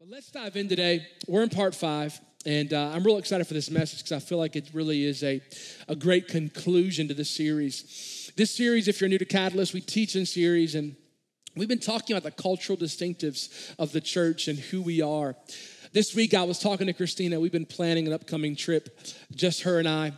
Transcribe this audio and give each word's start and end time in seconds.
But 0.00 0.08
let's 0.08 0.30
dive 0.30 0.56
in 0.56 0.66
today. 0.66 1.06
We're 1.28 1.42
in 1.42 1.50
part 1.50 1.74
five, 1.74 2.18
and 2.46 2.72
uh, 2.72 2.90
I'm 2.94 3.04
real 3.04 3.18
excited 3.18 3.46
for 3.46 3.52
this 3.52 3.70
message 3.70 3.98
because 3.98 4.12
I 4.12 4.18
feel 4.18 4.38
like 4.38 4.56
it 4.56 4.70
really 4.72 5.04
is 5.04 5.22
a, 5.22 5.42
a 5.88 5.94
great 5.94 6.26
conclusion 6.26 7.06
to 7.08 7.12
this 7.12 7.28
series. 7.28 8.32
This 8.34 8.50
series, 8.50 8.88
if 8.88 8.98
you're 8.98 9.10
new 9.10 9.18
to 9.18 9.26
Catalyst, 9.26 9.74
we 9.74 9.82
teach 9.82 10.16
in 10.16 10.24
series, 10.24 10.74
and 10.74 10.96
we've 11.54 11.68
been 11.68 11.78
talking 11.78 12.16
about 12.16 12.22
the 12.22 12.42
cultural 12.42 12.78
distinctives 12.78 13.74
of 13.78 13.92
the 13.92 14.00
church 14.00 14.48
and 14.48 14.58
who 14.58 14.80
we 14.80 15.02
are. 15.02 15.36
This 15.92 16.14
week, 16.14 16.32
I 16.32 16.44
was 16.44 16.58
talking 16.58 16.86
to 16.86 16.94
Christina. 16.94 17.38
We've 17.38 17.52
been 17.52 17.66
planning 17.66 18.06
an 18.06 18.14
upcoming 18.14 18.56
trip, 18.56 18.98
just 19.34 19.64
her 19.64 19.78
and 19.78 19.86
I. 19.86 20.14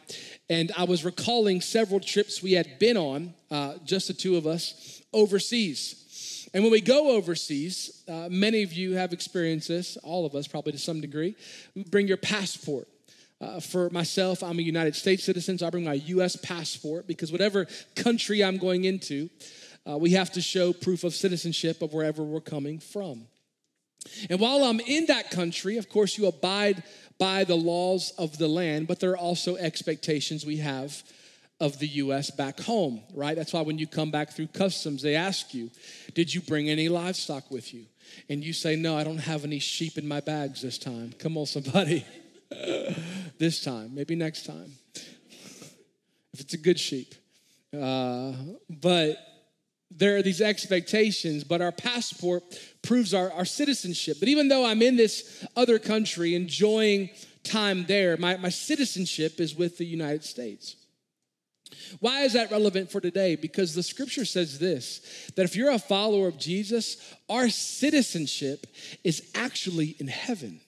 And 0.48 0.70
I 0.78 0.84
was 0.84 1.04
recalling 1.04 1.60
several 1.60 1.98
trips 1.98 2.40
we 2.40 2.52
had 2.52 2.78
been 2.78 2.96
on, 2.96 3.34
uh, 3.50 3.78
just 3.84 4.06
the 4.06 4.14
two 4.14 4.36
of 4.36 4.46
us, 4.46 5.02
overseas. 5.12 6.01
And 6.54 6.62
when 6.62 6.72
we 6.72 6.80
go 6.82 7.12
overseas, 7.12 8.02
uh, 8.08 8.28
many 8.30 8.62
of 8.62 8.72
you 8.72 8.92
have 8.92 9.12
experienced 9.12 9.68
this, 9.68 9.96
all 9.98 10.26
of 10.26 10.34
us 10.34 10.46
probably 10.46 10.72
to 10.72 10.78
some 10.78 11.00
degree. 11.00 11.34
Bring 11.90 12.06
your 12.06 12.18
passport. 12.18 12.88
Uh, 13.40 13.58
for 13.58 13.90
myself, 13.90 14.42
I'm 14.42 14.58
a 14.58 14.62
United 14.62 14.94
States 14.94 15.24
citizen, 15.24 15.58
so 15.58 15.66
I 15.66 15.70
bring 15.70 15.84
my 15.84 15.94
US 15.94 16.36
passport 16.36 17.08
because 17.08 17.32
whatever 17.32 17.66
country 17.96 18.44
I'm 18.44 18.58
going 18.58 18.84
into, 18.84 19.30
uh, 19.88 19.98
we 19.98 20.10
have 20.10 20.30
to 20.32 20.40
show 20.40 20.72
proof 20.72 21.02
of 21.02 21.14
citizenship 21.14 21.82
of 21.82 21.92
wherever 21.92 22.22
we're 22.22 22.40
coming 22.40 22.78
from. 22.78 23.26
And 24.30 24.38
while 24.38 24.62
I'm 24.62 24.80
in 24.80 25.06
that 25.06 25.30
country, 25.30 25.76
of 25.76 25.88
course, 25.88 26.18
you 26.18 26.26
abide 26.26 26.82
by 27.18 27.44
the 27.44 27.56
laws 27.56 28.12
of 28.18 28.38
the 28.38 28.48
land, 28.48 28.86
but 28.86 29.00
there 29.00 29.10
are 29.10 29.16
also 29.16 29.56
expectations 29.56 30.44
we 30.44 30.58
have 30.58 31.02
of 31.60 31.78
the 31.78 31.86
US 31.86 32.30
back 32.30 32.60
home, 32.60 33.00
right? 33.14 33.36
That's 33.36 33.52
why 33.52 33.60
when 33.60 33.78
you 33.78 33.86
come 33.86 34.10
back 34.10 34.32
through 34.32 34.48
customs, 34.48 35.02
they 35.02 35.14
ask 35.14 35.54
you, 35.54 35.70
Did 36.14 36.34
you 36.34 36.40
bring 36.40 36.68
any 36.68 36.88
livestock 36.88 37.50
with 37.50 37.72
you? 37.72 37.86
And 38.28 38.44
you 38.44 38.52
say, 38.52 38.76
No, 38.76 38.96
I 38.96 39.04
don't 39.04 39.18
have 39.18 39.44
any 39.44 39.58
sheep 39.58 39.98
in 39.98 40.06
my 40.06 40.20
bags 40.20 40.62
this 40.62 40.78
time. 40.78 41.12
Come 41.18 41.36
on, 41.36 41.46
somebody. 41.46 42.04
this 43.38 43.62
time, 43.64 43.94
maybe 43.94 44.14
next 44.14 44.46
time. 44.46 44.72
If 46.32 46.40
it's 46.40 46.54
a 46.54 46.58
good 46.58 46.78
sheep. 46.78 47.14
Uh, 47.78 48.32
but 48.68 49.16
there 49.90 50.16
are 50.16 50.22
these 50.22 50.40
expectations, 50.40 51.44
but 51.44 51.60
our 51.60 51.72
passport 51.72 52.42
proves 52.82 53.14
our, 53.14 53.30
our 53.32 53.44
citizenship. 53.44 54.18
But 54.20 54.28
even 54.28 54.48
though 54.48 54.64
I'm 54.64 54.82
in 54.82 54.96
this 54.96 55.46
other 55.56 55.78
country 55.78 56.34
enjoying 56.34 57.10
time 57.44 57.84
there, 57.86 58.16
my, 58.16 58.36
my 58.36 58.48
citizenship 58.48 59.40
is 59.40 59.54
with 59.54 59.78
the 59.78 59.84
United 59.84 60.24
States. 60.24 60.76
Why 62.00 62.22
is 62.22 62.32
that 62.34 62.50
relevant 62.50 62.90
for 62.90 63.00
today? 63.00 63.36
Because 63.36 63.74
the 63.74 63.82
scripture 63.82 64.24
says 64.24 64.58
this 64.58 65.00
that 65.36 65.44
if 65.44 65.56
you're 65.56 65.70
a 65.70 65.78
follower 65.78 66.28
of 66.28 66.38
Jesus, 66.38 67.14
our 67.28 67.48
citizenship 67.48 68.66
is 69.04 69.30
actually 69.34 69.96
in 69.98 70.08
heaven. 70.08 70.60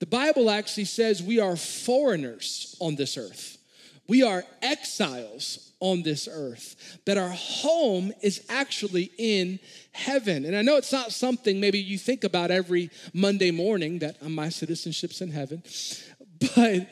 The 0.00 0.06
Bible 0.06 0.50
actually 0.50 0.84
says 0.84 1.22
we 1.22 1.40
are 1.40 1.56
foreigners 1.56 2.76
on 2.80 2.96
this 2.96 3.16
earth, 3.16 3.58
we 4.06 4.22
are 4.22 4.44
exiles 4.60 5.72
on 5.80 6.02
this 6.02 6.28
earth, 6.30 6.98
that 7.06 7.18
our 7.18 7.30
home 7.30 8.12
is 8.22 8.44
actually 8.48 9.10
in 9.18 9.58
heaven. 9.92 10.44
And 10.44 10.56
I 10.56 10.62
know 10.62 10.76
it's 10.76 10.92
not 10.92 11.12
something 11.12 11.60
maybe 11.60 11.78
you 11.78 11.98
think 11.98 12.24
about 12.24 12.50
every 12.50 12.90
Monday 13.12 13.50
morning 13.50 14.00
that 14.00 14.16
uh, 14.22 14.28
my 14.28 14.48
citizenship's 14.48 15.20
in 15.20 15.30
heaven, 15.30 15.62
but 16.54 16.88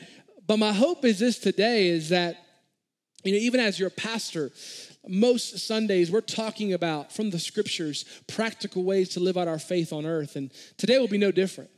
but 0.47 0.59
my 0.59 0.73
hope 0.73 1.05
is 1.05 1.19
this 1.19 1.39
today 1.39 1.89
is 1.89 2.09
that 2.11 2.37
you 3.25 3.33
know, 3.33 3.39
even 3.39 3.61
as 3.61 3.79
your 3.79 3.91
pastor, 3.91 4.51
most 5.07 5.59
Sundays 5.59 6.11
we're 6.11 6.21
talking 6.21 6.73
about 6.73 7.13
from 7.13 7.31
the 7.31 7.39
scriptures 7.39 8.05
practical 8.27 8.85
ways 8.85 9.11
to 9.11 9.21
live 9.21 9.37
out 9.37 9.49
our 9.49 9.59
faith 9.59 9.93
on 9.93 10.07
earth, 10.07 10.37
and 10.37 10.51
today 10.77 10.99
will 10.99 11.09
be 11.09 11.19
no 11.19 11.31
different. 11.33 11.71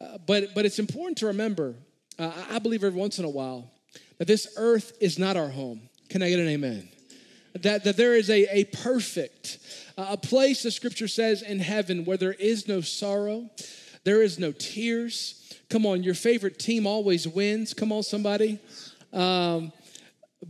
Uh, 0.00 0.18
but 0.26 0.54
but 0.54 0.64
it's 0.64 0.78
important 0.78 1.18
to 1.18 1.26
remember. 1.26 1.74
Uh, 2.18 2.32
I 2.50 2.58
believe 2.58 2.84
every 2.84 2.98
once 2.98 3.18
in 3.18 3.24
a 3.24 3.30
while 3.30 3.70
that 4.18 4.26
this 4.26 4.46
earth 4.56 4.92
is 5.00 5.18
not 5.18 5.36
our 5.36 5.48
home. 5.48 5.88
Can 6.08 6.22
I 6.22 6.28
get 6.28 6.40
an 6.40 6.48
amen? 6.48 6.88
That 7.54 7.84
that 7.84 7.96
there 7.96 8.14
is 8.14 8.30
a 8.30 8.46
a 8.50 8.64
perfect 8.64 9.58
uh, 9.96 10.06
a 10.10 10.16
place 10.16 10.62
the 10.62 10.70
scripture 10.70 11.08
says 11.08 11.42
in 11.42 11.60
heaven 11.60 12.04
where 12.04 12.16
there 12.16 12.32
is 12.32 12.68
no 12.68 12.80
sorrow, 12.80 13.50
there 14.04 14.22
is 14.22 14.38
no 14.38 14.52
tears. 14.52 15.38
Come 15.68 15.86
on, 15.86 16.02
your 16.02 16.14
favorite 16.14 16.58
team 16.58 16.86
always 16.86 17.26
wins. 17.26 17.72
Come 17.72 17.92
on, 17.92 18.02
somebody. 18.02 18.58
Um, 19.12 19.72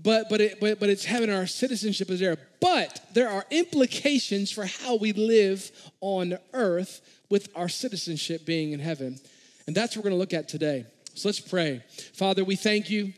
but 0.02 0.28
but 0.28 0.40
it, 0.40 0.60
but 0.60 0.80
but 0.80 0.88
it's 0.88 1.04
heaven. 1.04 1.30
Our 1.30 1.46
citizenship 1.46 2.10
is 2.10 2.20
there. 2.20 2.36
But 2.60 3.00
there 3.12 3.28
are 3.28 3.44
implications 3.50 4.50
for 4.50 4.64
how 4.64 4.96
we 4.96 5.12
live 5.12 5.70
on 6.00 6.38
earth 6.52 7.00
with 7.28 7.48
our 7.54 7.68
citizenship 7.68 8.46
being 8.46 8.72
in 8.72 8.80
heaven, 8.80 9.18
and 9.66 9.76
that's 9.76 9.96
what 9.96 10.04
we're 10.04 10.10
going 10.10 10.18
to 10.18 10.20
look 10.20 10.34
at 10.34 10.48
today. 10.48 10.86
So 11.14 11.28
let's 11.28 11.40
pray. 11.40 11.82
Father, 12.14 12.44
we 12.44 12.56
thank 12.56 12.88
you, 12.88 13.12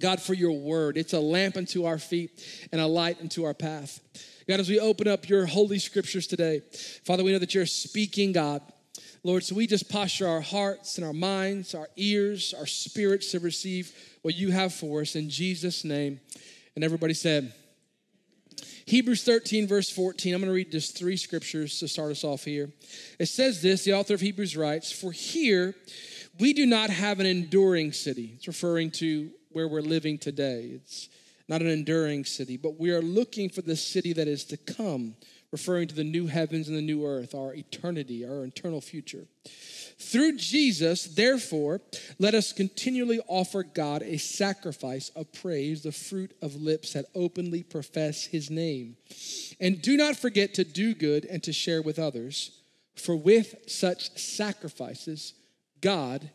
God, 0.00 0.20
for 0.20 0.34
your 0.34 0.52
word. 0.52 0.96
It's 0.96 1.12
a 1.12 1.20
lamp 1.20 1.56
unto 1.56 1.84
our 1.84 1.98
feet 1.98 2.68
and 2.72 2.80
a 2.80 2.86
light 2.86 3.20
unto 3.20 3.44
our 3.44 3.54
path. 3.54 4.00
God, 4.48 4.60
as 4.60 4.68
we 4.68 4.80
open 4.80 5.06
up 5.06 5.28
your 5.28 5.46
holy 5.46 5.78
scriptures 5.78 6.26
today, 6.26 6.62
Father, 7.04 7.22
we 7.22 7.32
know 7.32 7.38
that 7.38 7.54
you're 7.54 7.66
speaking, 7.66 8.32
God. 8.32 8.62
Lord, 9.24 9.42
so 9.42 9.54
we 9.54 9.66
just 9.66 9.88
posture 9.88 10.28
our 10.28 10.40
hearts 10.40 10.96
and 10.96 11.06
our 11.06 11.12
minds, 11.12 11.74
our 11.74 11.88
ears, 11.96 12.54
our 12.56 12.66
spirits 12.66 13.32
to 13.32 13.40
receive 13.40 13.92
what 14.22 14.36
you 14.36 14.50
have 14.50 14.72
for 14.72 15.00
us 15.00 15.16
in 15.16 15.28
Jesus' 15.28 15.84
name. 15.84 16.20
And 16.74 16.84
everybody 16.84 17.14
said, 17.14 17.52
Hebrews 18.86 19.24
13, 19.24 19.66
verse 19.66 19.90
14. 19.90 20.34
I'm 20.34 20.40
going 20.40 20.48
to 20.48 20.54
read 20.54 20.72
just 20.72 20.96
three 20.96 21.16
scriptures 21.16 21.78
to 21.80 21.88
start 21.88 22.10
us 22.10 22.24
off 22.24 22.44
here. 22.44 22.70
It 23.18 23.26
says 23.26 23.60
this 23.60 23.84
the 23.84 23.94
author 23.94 24.14
of 24.14 24.20
Hebrews 24.20 24.56
writes, 24.56 24.90
For 24.90 25.12
here 25.12 25.74
we 26.38 26.52
do 26.52 26.64
not 26.64 26.90
have 26.90 27.20
an 27.20 27.26
enduring 27.26 27.92
city. 27.92 28.32
It's 28.36 28.46
referring 28.46 28.92
to 28.92 29.30
where 29.50 29.68
we're 29.68 29.82
living 29.82 30.18
today. 30.18 30.70
It's 30.74 31.08
not 31.48 31.60
an 31.60 31.68
enduring 31.68 32.24
city, 32.24 32.56
but 32.56 32.78
we 32.78 32.90
are 32.90 33.02
looking 33.02 33.48
for 33.50 33.62
the 33.62 33.76
city 33.76 34.12
that 34.12 34.28
is 34.28 34.44
to 34.46 34.56
come 34.56 35.16
referring 35.50 35.88
to 35.88 35.94
the 35.94 36.04
new 36.04 36.26
heavens 36.26 36.68
and 36.68 36.76
the 36.76 36.82
new 36.82 37.06
earth, 37.06 37.34
our 37.34 37.54
eternity, 37.54 38.24
our 38.24 38.44
eternal 38.44 38.80
future. 38.80 39.26
Through 40.00 40.36
Jesus, 40.36 41.04
therefore, 41.04 41.80
let 42.18 42.34
us 42.34 42.52
continually 42.52 43.20
offer 43.26 43.64
God 43.64 44.02
a 44.02 44.16
sacrifice 44.18 45.10
of 45.16 45.32
praise, 45.32 45.82
the 45.82 45.90
fruit 45.90 46.36
of 46.40 46.54
lips 46.54 46.92
that 46.92 47.06
openly 47.16 47.64
profess 47.64 48.26
his 48.26 48.48
name. 48.48 48.96
And 49.58 49.82
do 49.82 49.96
not 49.96 50.16
forget 50.16 50.54
to 50.54 50.64
do 50.64 50.94
good 50.94 51.24
and 51.24 51.42
to 51.42 51.52
share 51.52 51.82
with 51.82 51.98
others, 51.98 52.60
for 52.94 53.16
with 53.16 53.56
such 53.66 54.16
sacrifices, 54.16 55.34
God 55.80 56.30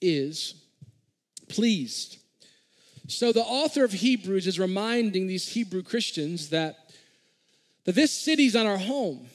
is 0.00 0.54
pleased. 1.48 2.18
So, 3.08 3.32
the 3.32 3.40
author 3.40 3.84
of 3.84 3.92
Hebrews 3.92 4.46
is 4.46 4.60
reminding 4.60 5.26
these 5.26 5.48
Hebrew 5.48 5.82
Christians 5.82 6.50
that 6.50 6.87
this 7.94 8.12
city's 8.12 8.54
not 8.54 8.66
our 8.66 8.78
home. 8.78 9.28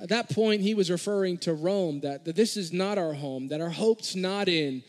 At 0.00 0.10
that 0.10 0.30
point, 0.30 0.62
he 0.62 0.74
was 0.74 0.90
referring 0.90 1.38
to 1.38 1.54
Rome, 1.54 2.00
that, 2.00 2.24
that 2.24 2.36
this 2.36 2.56
is 2.56 2.72
not 2.72 2.98
our 2.98 3.14
home, 3.14 3.48
that 3.48 3.60
our 3.60 3.70
hope's 3.70 4.14
not 4.14 4.48
in 4.48 4.82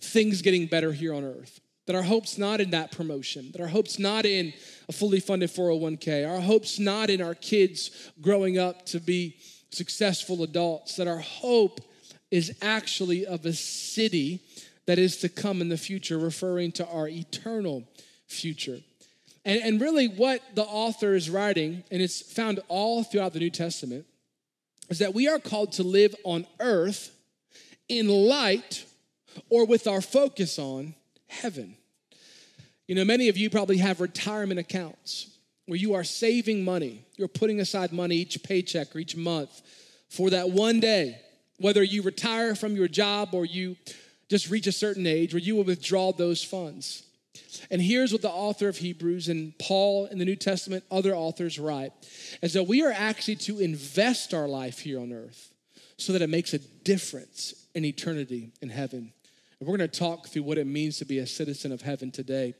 things 0.00 0.42
getting 0.42 0.66
better 0.66 0.92
here 0.92 1.14
on 1.14 1.24
earth, 1.24 1.60
that 1.86 1.94
our 1.94 2.02
hope's 2.02 2.36
not 2.36 2.60
in 2.60 2.70
that 2.70 2.90
promotion, 2.90 3.50
that 3.52 3.60
our 3.60 3.68
hope's 3.68 3.98
not 3.98 4.26
in 4.26 4.52
a 4.88 4.92
fully 4.92 5.20
funded 5.20 5.50
401k, 5.50 6.28
our 6.28 6.40
hope's 6.40 6.78
not 6.78 7.10
in 7.10 7.22
our 7.22 7.34
kids 7.34 8.10
growing 8.20 8.58
up 8.58 8.84
to 8.86 8.98
be 8.98 9.36
successful 9.70 10.42
adults, 10.42 10.96
that 10.96 11.06
our 11.06 11.20
hope 11.20 11.80
is 12.30 12.56
actually 12.60 13.26
of 13.26 13.44
a 13.46 13.52
city 13.52 14.40
that 14.86 14.98
is 14.98 15.18
to 15.18 15.28
come 15.28 15.60
in 15.60 15.68
the 15.68 15.76
future, 15.76 16.18
referring 16.18 16.72
to 16.72 16.86
our 16.88 17.06
eternal 17.06 17.84
future. 18.26 18.80
And, 19.44 19.62
and 19.62 19.80
really, 19.80 20.06
what 20.06 20.42
the 20.54 20.64
author 20.64 21.14
is 21.14 21.30
writing, 21.30 21.84
and 21.90 22.02
it's 22.02 22.20
found 22.20 22.60
all 22.68 23.02
throughout 23.02 23.32
the 23.32 23.38
New 23.38 23.50
Testament, 23.50 24.06
is 24.88 24.98
that 24.98 25.14
we 25.14 25.28
are 25.28 25.38
called 25.38 25.72
to 25.72 25.82
live 25.82 26.14
on 26.24 26.46
earth 26.58 27.10
in 27.88 28.08
light 28.08 28.84
or 29.48 29.64
with 29.64 29.86
our 29.86 30.00
focus 30.00 30.58
on 30.58 30.94
heaven. 31.28 31.76
You 32.86 32.96
know, 32.96 33.04
many 33.04 33.28
of 33.28 33.36
you 33.36 33.50
probably 33.50 33.78
have 33.78 34.00
retirement 34.00 34.58
accounts 34.58 35.30
where 35.66 35.78
you 35.78 35.94
are 35.94 36.02
saving 36.02 36.64
money. 36.64 37.04
You're 37.16 37.28
putting 37.28 37.60
aside 37.60 37.92
money 37.92 38.16
each 38.16 38.42
paycheck 38.42 38.94
or 38.94 38.98
each 38.98 39.16
month 39.16 39.62
for 40.08 40.30
that 40.30 40.50
one 40.50 40.80
day, 40.80 41.20
whether 41.58 41.82
you 41.82 42.02
retire 42.02 42.56
from 42.56 42.74
your 42.74 42.88
job 42.88 43.32
or 43.32 43.44
you 43.44 43.76
just 44.28 44.50
reach 44.50 44.66
a 44.66 44.72
certain 44.72 45.06
age 45.06 45.32
where 45.32 45.40
you 45.40 45.54
will 45.54 45.64
withdraw 45.64 46.12
those 46.12 46.42
funds. 46.42 47.04
And 47.70 47.80
here's 47.80 48.12
what 48.12 48.22
the 48.22 48.30
author 48.30 48.68
of 48.68 48.78
Hebrews 48.78 49.28
and 49.28 49.56
Paul 49.58 50.06
in 50.06 50.18
the 50.18 50.24
New 50.24 50.36
Testament, 50.36 50.84
other 50.90 51.14
authors 51.14 51.58
write 51.58 51.92
is 52.42 52.52
that 52.54 52.64
we 52.64 52.82
are 52.82 52.92
actually 52.92 53.36
to 53.36 53.60
invest 53.60 54.34
our 54.34 54.48
life 54.48 54.80
here 54.80 55.00
on 55.00 55.12
earth 55.12 55.54
so 55.96 56.12
that 56.12 56.22
it 56.22 56.30
makes 56.30 56.54
a 56.54 56.58
difference 56.58 57.66
in 57.74 57.84
eternity 57.84 58.52
in 58.60 58.70
heaven. 58.70 59.12
And 59.60 59.68
we're 59.68 59.76
going 59.76 59.88
to 59.88 59.98
talk 59.98 60.28
through 60.28 60.42
what 60.42 60.58
it 60.58 60.66
means 60.66 60.98
to 60.98 61.04
be 61.04 61.18
a 61.18 61.26
citizen 61.26 61.70
of 61.70 61.82
heaven 61.82 62.10
today. 62.10 62.54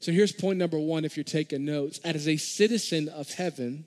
So 0.00 0.10
here's 0.10 0.32
point 0.32 0.58
number 0.58 0.78
one 0.78 1.04
if 1.04 1.16
you're 1.16 1.24
taking 1.24 1.64
notes. 1.64 1.98
As 2.02 2.26
a 2.26 2.36
citizen 2.36 3.08
of 3.10 3.30
heaven, 3.30 3.84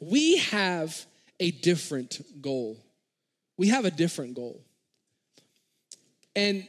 we 0.00 0.36
have 0.36 1.06
a 1.40 1.50
different 1.50 2.20
goal. 2.42 2.78
we 3.56 3.68
have 3.68 3.84
a 3.84 3.90
different 3.90 4.34
goal. 4.34 4.62
And 6.36 6.66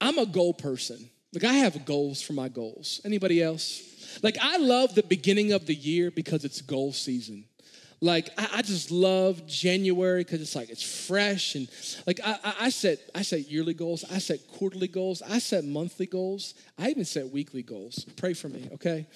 I'm 0.00 0.18
a 0.18 0.26
goal 0.26 0.54
person. 0.54 1.10
Like 1.34 1.44
I 1.44 1.54
have 1.54 1.84
goals 1.84 2.22
for 2.22 2.32
my 2.32 2.48
goals. 2.48 3.00
Anybody 3.04 3.42
else? 3.42 3.82
Like 4.22 4.36
I 4.40 4.56
love 4.58 4.94
the 4.94 5.02
beginning 5.02 5.52
of 5.52 5.66
the 5.66 5.74
year 5.74 6.10
because 6.10 6.44
it's 6.44 6.60
goal 6.60 6.92
season. 6.92 7.44
Like 8.00 8.30
I, 8.38 8.48
I 8.56 8.62
just 8.62 8.90
love 8.90 9.46
January 9.46 10.22
because 10.22 10.40
it's 10.40 10.54
like 10.54 10.70
it's 10.70 10.82
fresh 10.82 11.54
and 11.54 11.68
like 12.06 12.20
I, 12.22 12.38
I, 12.44 12.54
I 12.60 12.68
set 12.68 12.98
I 13.14 13.22
set 13.22 13.50
yearly 13.50 13.74
goals, 13.74 14.04
I 14.12 14.18
set 14.18 14.46
quarterly 14.46 14.88
goals, 14.88 15.22
I 15.22 15.38
set 15.38 15.64
monthly 15.64 16.06
goals, 16.06 16.54
I 16.78 16.90
even 16.90 17.04
set 17.04 17.30
weekly 17.30 17.62
goals. 17.62 18.04
Pray 18.16 18.34
for 18.34 18.48
me, 18.48 18.68
okay? 18.74 19.06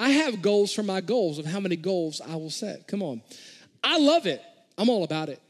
I 0.00 0.10
have 0.10 0.42
goals 0.42 0.72
for 0.72 0.82
my 0.82 1.00
goals 1.00 1.38
of 1.38 1.46
how 1.46 1.60
many 1.60 1.76
goals 1.76 2.20
I 2.20 2.34
will 2.34 2.50
set. 2.50 2.88
Come 2.88 3.02
on, 3.02 3.22
I 3.82 3.98
love 3.98 4.26
it. 4.26 4.42
I'm 4.76 4.90
all 4.90 5.04
about 5.04 5.28
it. 5.28 5.40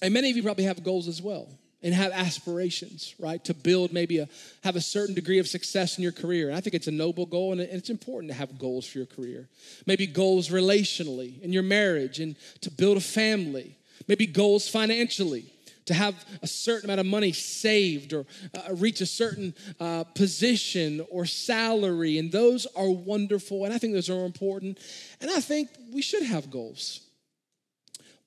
And 0.00 0.14
many 0.14 0.30
of 0.30 0.36
you 0.36 0.42
probably 0.42 0.64
have 0.64 0.82
goals 0.82 1.08
as 1.08 1.20
well 1.20 1.48
and 1.82 1.94
have 1.94 2.12
aspirations, 2.12 3.14
right? 3.18 3.44
To 3.44 3.54
build 3.54 3.92
maybe 3.92 4.18
a 4.18 4.28
have 4.64 4.76
a 4.76 4.80
certain 4.80 5.14
degree 5.14 5.38
of 5.38 5.46
success 5.46 5.98
in 5.98 6.02
your 6.02 6.12
career. 6.12 6.48
And 6.48 6.56
I 6.56 6.60
think 6.60 6.74
it's 6.74 6.88
a 6.88 6.92
noble 6.92 7.26
goal 7.26 7.52
and 7.52 7.60
it's 7.60 7.90
important 7.90 8.32
to 8.32 8.38
have 8.38 8.58
goals 8.58 8.86
for 8.86 8.98
your 8.98 9.06
career. 9.06 9.48
Maybe 9.86 10.06
goals 10.06 10.48
relationally 10.48 11.40
in 11.42 11.52
your 11.52 11.62
marriage 11.62 12.18
and 12.18 12.36
to 12.62 12.70
build 12.70 12.96
a 12.96 13.00
family. 13.00 13.76
Maybe 14.08 14.26
goals 14.26 14.68
financially 14.68 15.52
to 15.86 15.94
have 15.94 16.14
a 16.42 16.46
certain 16.46 16.90
amount 16.90 17.00
of 17.00 17.06
money 17.06 17.32
saved 17.32 18.12
or 18.12 18.26
uh, 18.54 18.74
reach 18.74 19.00
a 19.00 19.06
certain 19.06 19.54
uh, 19.78 20.04
position 20.04 21.04
or 21.10 21.24
salary. 21.24 22.18
And 22.18 22.30
those 22.30 22.66
are 22.76 22.90
wonderful. 22.90 23.64
And 23.64 23.72
I 23.72 23.78
think 23.78 23.94
those 23.94 24.10
are 24.10 24.24
important. 24.24 24.78
And 25.20 25.30
I 25.30 25.40
think 25.40 25.70
we 25.92 26.02
should 26.02 26.24
have 26.24 26.50
goals. 26.50 27.00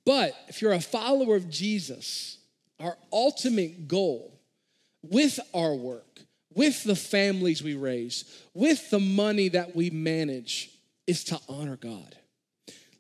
But 0.06 0.34
if 0.48 0.62
you're 0.62 0.72
a 0.72 0.80
follower 0.80 1.36
of 1.36 1.50
Jesus, 1.50 2.39
our 2.80 2.98
ultimate 3.12 3.88
goal 3.88 4.40
with 5.02 5.40
our 5.54 5.76
work, 5.76 6.22
with 6.54 6.84
the 6.84 6.96
families 6.96 7.62
we 7.64 7.76
raise, 7.76 8.26
with 8.54 8.90
the 8.90 9.00
money 9.00 9.50
that 9.50 9.76
we 9.76 9.90
manage, 9.90 10.72
is 11.08 11.24
to 11.26 11.40
honor 11.48 11.76
God. 11.76 12.16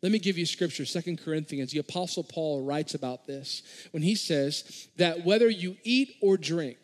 Let 0.01 0.11
me 0.11 0.19
give 0.19 0.37
you 0.37 0.45
scripture, 0.45 0.85
Second 0.85 1.19
Corinthians. 1.19 1.71
The 1.71 1.79
Apostle 1.79 2.23
Paul 2.23 2.63
writes 2.63 2.93
about 2.93 3.27
this 3.27 3.63
when 3.91 4.01
he 4.01 4.15
says 4.15 4.87
that 4.95 5.25
whether 5.25 5.49
you 5.49 5.75
eat 5.83 6.15
or 6.21 6.37
drink, 6.37 6.77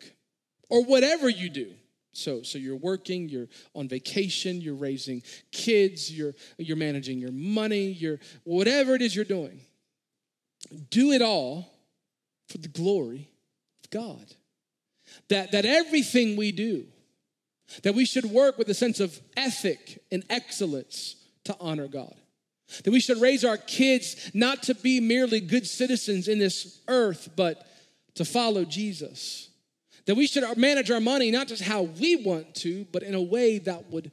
or 0.68 0.84
whatever 0.84 1.28
you 1.28 1.48
do, 1.48 1.72
so, 2.12 2.42
so 2.42 2.58
you're 2.58 2.76
working, 2.76 3.28
you're 3.28 3.48
on 3.74 3.88
vacation, 3.88 4.60
you're 4.60 4.74
raising 4.74 5.22
kids, 5.52 6.10
you're, 6.10 6.34
you're 6.58 6.76
managing 6.76 7.18
your 7.18 7.32
money, 7.32 7.86
you're 7.86 8.18
whatever 8.44 8.94
it 8.94 9.02
is 9.02 9.14
you're 9.14 9.24
doing, 9.24 9.60
do 10.90 11.12
it 11.12 11.22
all 11.22 11.70
for 12.48 12.58
the 12.58 12.68
glory 12.68 13.30
of 13.82 13.90
God. 13.90 14.34
That, 15.28 15.52
that 15.52 15.64
everything 15.64 16.36
we 16.36 16.52
do, 16.52 16.86
that 17.82 17.94
we 17.94 18.04
should 18.04 18.26
work 18.26 18.58
with 18.58 18.68
a 18.68 18.74
sense 18.74 19.00
of 19.00 19.20
ethic 19.36 20.02
and 20.10 20.24
excellence 20.30 21.16
to 21.44 21.56
honor 21.60 21.88
God. 21.88 22.14
That 22.84 22.90
we 22.90 23.00
should 23.00 23.20
raise 23.20 23.44
our 23.44 23.56
kids 23.56 24.30
not 24.34 24.64
to 24.64 24.74
be 24.74 25.00
merely 25.00 25.40
good 25.40 25.66
citizens 25.66 26.26
in 26.26 26.38
this 26.38 26.80
earth, 26.88 27.30
but 27.36 27.66
to 28.14 28.24
follow 28.24 28.64
Jesus. 28.64 29.48
That 30.06 30.16
we 30.16 30.26
should 30.26 30.44
manage 30.56 30.90
our 30.90 31.00
money 31.00 31.30
not 31.30 31.48
just 31.48 31.62
how 31.62 31.82
we 31.82 32.16
want 32.16 32.54
to, 32.56 32.86
but 32.92 33.02
in 33.02 33.14
a 33.14 33.22
way 33.22 33.58
that 33.58 33.90
would 33.90 34.10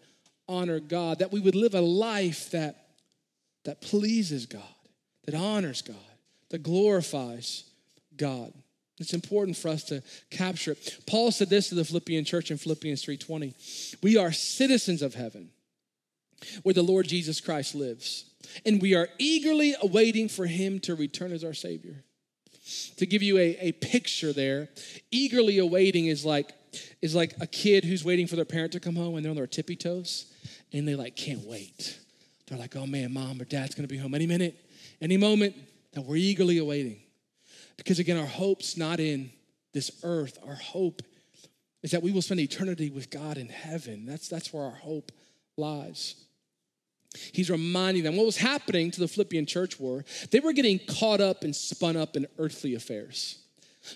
honor 0.48 0.80
God. 0.80 1.20
That 1.20 1.32
we 1.32 1.40
would 1.40 1.56
live 1.56 1.74
a 1.74 1.82
life 1.82 2.52
that, 2.52 2.88
that 3.66 3.82
pleases 3.82 4.46
God, 4.46 4.62
that 5.26 5.36
honors 5.36 5.82
God, 5.82 5.96
that 6.50 6.62
glorifies 6.62 7.64
God. 8.18 8.54
It's 9.00 9.14
important 9.14 9.58
for 9.58 9.70
us 9.70 9.84
to 9.86 10.04
capture 10.30 10.74
it. 10.74 11.00
Paul 11.08 11.32
said 11.32 11.50
this 11.50 11.70
to 11.70 11.76
the 11.76 11.86
Philippian 11.86 12.26
church 12.26 12.52
in 12.52 12.58
Philippians 12.58 13.04
3:20. 13.04 13.54
We 14.02 14.18
are 14.18 14.32
citizens 14.32 15.02
of 15.02 15.16
heaven 15.16 15.50
where 16.62 16.74
the 16.74 16.84
Lord 16.84 17.08
Jesus 17.08 17.42
Christ 17.42 17.74
lives, 17.74 18.26
and 18.66 18.82
we 18.82 18.94
are 18.94 19.10
eagerly 19.18 19.76
awaiting 19.82 20.30
for 20.30 20.46
him 20.46 20.80
to 20.82 20.96
return 20.96 21.32
as 21.32 21.44
our 21.44 21.54
savior. 21.54 22.04
To 22.98 23.06
give 23.06 23.22
you 23.22 23.38
a, 23.38 23.58
a 23.60 23.72
picture 23.74 24.32
there, 24.32 24.70
eagerly 25.12 25.58
awaiting 25.58 26.08
is 26.08 26.24
like 26.24 26.54
is 27.02 27.14
like 27.14 27.34
a 27.42 27.48
kid 27.48 27.84
who's 27.84 28.06
waiting 28.06 28.28
for 28.28 28.36
their 28.36 28.46
parent 28.46 28.72
to 28.74 28.80
come 28.80 28.96
home 28.96 29.16
and 29.16 29.26
they're 29.26 29.32
on 29.32 29.36
their 29.36 29.48
tippy 29.48 29.76
toes 29.76 30.32
and 30.72 30.88
they 30.88 30.96
like 30.96 31.16
can't 31.16 31.46
wait. 31.46 32.00
They're 32.48 32.58
like, 32.58 32.76
oh 32.76 32.86
man, 32.86 33.14
mom 33.14 33.42
or 33.42 33.46
dad's 33.46 33.76
gonna 33.76 33.88
be 33.88 33.98
home 33.98 34.16
any 34.16 34.28
minute, 34.28 34.56
any 35.02 35.18
moment 35.18 35.56
that 35.94 36.02
we're 36.02 36.16
eagerly 36.16 36.58
awaiting. 36.58 37.03
Because 37.78 38.00
again, 38.00 38.18
our 38.18 38.26
hope's 38.26 38.78
not 38.78 39.00
in 39.00 39.32
this 39.74 39.92
earth. 40.04 40.38
Our 40.48 40.56
hope 40.56 41.02
is 41.82 41.92
that 41.92 42.04
we 42.04 42.12
will 42.12 42.22
spend 42.22 42.40
eternity 42.40 42.90
with 42.90 43.10
God 43.10 43.38
in 43.38 43.50
heaven. 43.50 44.06
That's, 44.06 44.28
that's 44.28 44.54
where 44.54 44.64
our 44.64 44.72
hope 44.72 45.12
lies. 45.58 46.16
He's 47.32 47.50
reminding 47.50 48.04
them 48.04 48.16
what 48.16 48.26
was 48.26 48.38
happening 48.38 48.90
to 48.92 49.00
the 49.00 49.08
Philippian 49.08 49.46
church 49.46 49.80
were 49.80 50.04
they 50.32 50.40
were 50.40 50.54
getting 50.54 50.80
caught 50.80 51.22
up 51.22 51.44
and 51.44 51.56
spun 51.56 51.96
up 51.96 52.16
in 52.16 52.26
earthly 52.40 52.74
affairs 52.74 53.43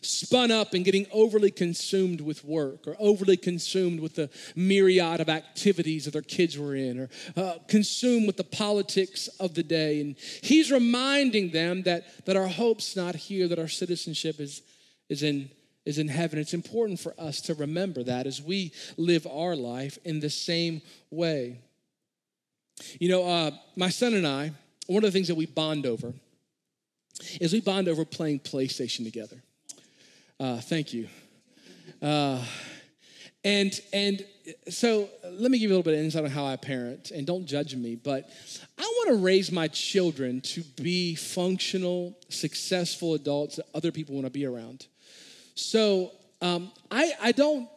spun 0.02 0.52
up 0.52 0.74
and 0.74 0.86
getting 0.86 1.08
overly 1.12 1.52
consumed 1.52 2.22
with 2.22 2.44
work 2.44 2.88
or 2.88 2.96
overly 3.00 3.38
consumed 3.38 4.00
with 4.00 4.16
the 4.16 4.30
myriad 4.56 5.22
of 5.22 5.30
activities 5.30 6.06
that 6.06 6.12
their 6.12 6.22
kids 6.22 6.58
were 6.58 6.76
in 6.76 7.00
or 7.00 7.10
uh, 7.36 7.56
consumed 7.68 8.28
with 8.28 8.38
the 8.38 8.44
politics 8.44 9.28
of 9.40 9.54
the 9.54 9.64
day. 9.64 10.02
And 10.02 10.16
he's 10.42 10.72
reminding 10.72 11.52
them 11.52 11.84
that, 11.84 12.26
that 12.26 12.36
our 12.36 12.48
hope's 12.48 12.96
not 12.96 13.16
here 13.16 13.48
that 13.48 13.60
our 13.60 13.68
citizenship 13.68 14.40
is, 14.40 14.62
is 15.10 15.24
in 15.24 15.50
is 15.86 15.98
in 15.98 16.10
heaven. 16.10 16.38
It's 16.38 16.54
important 16.54 17.00
for 17.00 17.14
us 17.18 17.40
to 17.44 17.54
remember 17.54 18.04
that 18.04 18.28
as 18.28 18.42
we 18.42 18.74
live 18.98 19.26
our 19.26 19.56
life 19.56 19.98
in 20.04 20.20
the 20.20 20.30
same 20.30 20.82
way. 21.10 21.62
You 23.00 23.08
know 23.08 23.26
uh, 23.26 23.52
my 23.78 23.90
son 23.90 24.14
and 24.14 24.28
i 24.28 24.52
one 24.88 25.04
of 25.04 25.08
the 25.08 25.12
things 25.12 25.28
that 25.30 25.36
we 25.36 25.46
bond 25.46 25.86
over 25.86 26.14
is 27.40 27.54
we 27.54 27.62
bond 27.62 27.88
over 27.88 28.06
playing 28.06 28.40
playstation 28.40 29.04
together 29.04 29.42
uh, 30.40 30.58
thank 30.58 30.94
you. 30.94 31.08
Uh, 32.02 32.44
and 33.44 33.80
and 33.94 34.26
so 34.70 35.10
let 35.24 35.52
me 35.52 35.58
give 35.60 35.70
you 35.70 35.76
a 35.76 35.78
little 35.78 35.84
bit 35.84 35.94
of 35.94 36.04
insight 36.04 36.26
on 36.26 36.30
how 36.30 36.46
I 36.46 36.56
parent, 36.58 37.12
and 37.12 37.26
don't 37.26 37.46
judge 37.46 37.76
me, 37.76 37.96
but 37.96 38.30
I 38.78 38.82
want 38.82 39.10
to 39.10 39.24
raise 39.24 39.52
my 39.52 39.68
children 39.68 40.42
to 40.42 40.64
be 40.82 41.16
functional, 41.16 42.18
successful 42.30 43.14
adults 43.14 43.56
that 43.56 43.66
other 43.74 43.92
people 43.92 44.16
want 44.16 44.26
to 44.26 44.32
be 44.32 44.46
around. 44.46 44.88
So 45.56 46.12
um, 46.42 46.72
I, 46.92 47.14
I 47.22 47.32
don't 47.32 47.70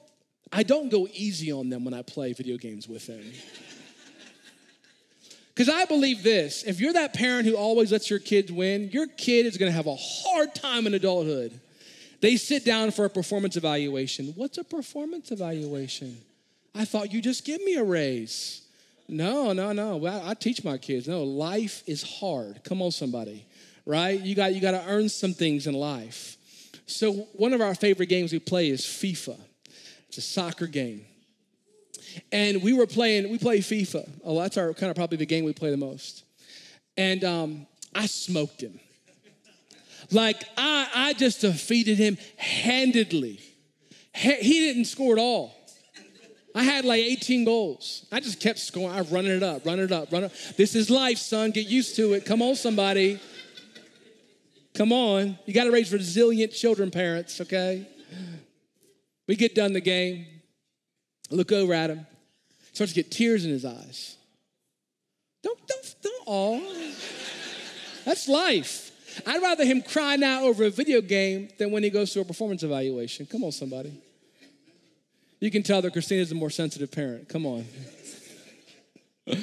I 0.53 0.63
don't 0.63 0.91
go 0.91 1.07
easy 1.13 1.53
on 1.53 1.69
them 1.69 1.85
when 1.85 1.95
I 1.95 2.03
play 2.03 2.33
video 2.33 2.57
games 2.57 2.89
with 2.89 3.07
them. 3.07 3.23
Because 5.53 5.75
I 5.75 5.85
believe 5.85 6.23
this 6.23 6.63
if 6.63 6.81
you're 6.81 6.95
that 6.95 7.13
parent 7.13 7.47
who 7.47 7.55
always 7.55 7.93
lets 7.93 8.09
your 8.09 8.19
kids 8.19 8.51
win, 8.51 8.89
your 8.93 9.07
kid 9.07 9.45
is 9.45 9.59
going 9.59 9.71
to 9.71 9.77
have 9.77 9.87
a 9.87 9.97
hard 9.97 10.55
time 10.55 10.87
in 10.87 10.95
adulthood. 10.95 11.61
They 12.21 12.37
sit 12.37 12.65
down 12.65 12.91
for 12.91 13.05
a 13.05 13.11
performance 13.11 13.57
evaluation. 13.57 14.33
What's 14.37 14.59
a 14.59 14.65
performance 14.65 15.31
evaluation? 15.31 16.19
I 16.75 16.85
thought 16.85 17.13
you 17.13 17.21
just 17.21 17.45
give 17.45 17.63
me 17.63 17.77
a 17.77 17.85
raise. 17.85 18.63
No, 19.09 19.53
no, 19.53 19.73
no. 19.73 20.07
I, 20.07 20.31
I 20.31 20.35
teach 20.35 20.63
my 20.63 20.79
kids. 20.79 21.09
No, 21.09 21.25
life 21.25 21.83
is 21.87 22.03
hard. 22.03 22.63
Come 22.63 22.83
on, 22.83 22.93
somebody. 22.93 23.47
Right? 23.87 24.21
You 24.21 24.35
got 24.35 24.55
you 24.55 24.61
got 24.61 24.73
to 24.73 24.85
earn 24.87 25.09
some 25.09 25.33
things 25.33 25.67
in 25.67 25.75
life. 25.75 26.37
So 26.87 27.13
one 27.33 27.53
of 27.53 27.61
our 27.61 27.75
favorite 27.75 28.07
games 28.07 28.33
we 28.33 28.39
play 28.39 28.69
is 28.69 28.83
FIFA. 28.83 29.39
It's 30.09 30.19
a 30.19 30.23
soccer 30.23 30.67
game. 30.67 31.07
And 32.33 32.63
we 32.63 32.73
were 32.73 32.87
playing, 32.87 33.31
we 33.31 33.39
play 33.39 33.61
FIFA. 33.61 34.09
Oh, 34.25 34.39
that's 34.41 34.57
our 34.57 34.75
kind 34.75 34.91
of 34.91 34.97
probably 34.97 35.19
the 35.19 35.27
game 35.27 35.45
we 35.45 35.53
play 35.53 35.71
the 35.71 35.77
most. 35.77 36.25
And 36.97 37.23
um, 37.25 37.67
I 37.95 38.07
smoked 38.07 38.61
him. 38.61 38.81
Like 40.13 40.43
I, 40.57 40.89
I 40.95 41.13
just 41.15 41.41
defeated 41.41 41.99
him 41.99 42.19
handedly. 42.37 43.41
He 44.15 44.61
didn't 44.61 44.87
score 44.87 45.13
at 45.15 45.21
all. 45.21 45.55
I 46.55 46.65
had 46.65 46.85
like 46.85 47.01
18 47.01 47.45
goals. 47.45 48.07
I 48.11 48.21
just 48.21 48.41
kept 48.41 48.59
scoring. 48.59 48.91
I 48.91 49.03
running 49.03 49.31
it 49.31 49.43
up, 49.43 49.65
running 49.65 49.85
it 49.85 49.93
up, 49.93 50.11
running. 50.13 50.31
Up. 50.31 50.37
This 50.57 50.75
is 50.75 50.91
life, 50.91 51.19
son. 51.19 51.53
Get 51.53 51.67
used 51.69 51.95
to 51.97 52.15
it. 52.15 52.27
Come 52.27 52.43
on, 52.43 52.57
somebody. 52.57 53.21
Come 54.75 54.93
on. 54.93 55.39
You 55.47 55.55
got 55.55 55.65
to 55.65 55.71
raise 55.71 55.93
resilient 55.93 56.53
children, 56.53 56.91
parents. 56.91 57.41
Okay. 57.41 57.87
We 59.29 59.37
get 59.37 59.55
done 59.55 59.73
the 59.73 59.81
game. 59.81 60.27
look 61.31 61.53
over 61.53 61.73
at 61.73 61.91
him. 61.91 62.07
Starts 62.73 62.93
to 62.93 63.03
get 63.03 63.13
tears 63.13 63.45
in 63.45 63.51
his 63.53 63.65
eyes. 63.65 64.17
Don't, 65.43 65.59
don't, 65.67 65.95
don't. 66.03 66.25
Oh, 66.27 66.93
that's 68.05 68.29
life. 68.29 68.90
I'd 69.27 69.43
rather 69.43 69.65
him 69.65 69.83
cry 69.83 70.17
now 70.17 70.45
over 70.45 70.65
a 70.65 70.71
video 70.71 71.01
game 71.01 71.49
than 71.59 71.71
when 71.71 71.83
he 71.83 71.91
goes 71.91 72.13
through 72.13 72.23
a 72.23 72.25
performance 72.27 72.63
evaluation. 72.63 73.27
Come 73.27 73.45
on, 73.45 73.53
somebody. 73.53 73.93
You 75.41 75.51
can 75.51 75.63
tell 75.63 75.81
that 75.83 75.93
Christina's 75.93 76.33
a 76.33 76.35
more 76.35 76.51
sensitive 76.51 76.91
parent. 76.93 77.29
Come 77.29 77.47
on. 77.47 77.65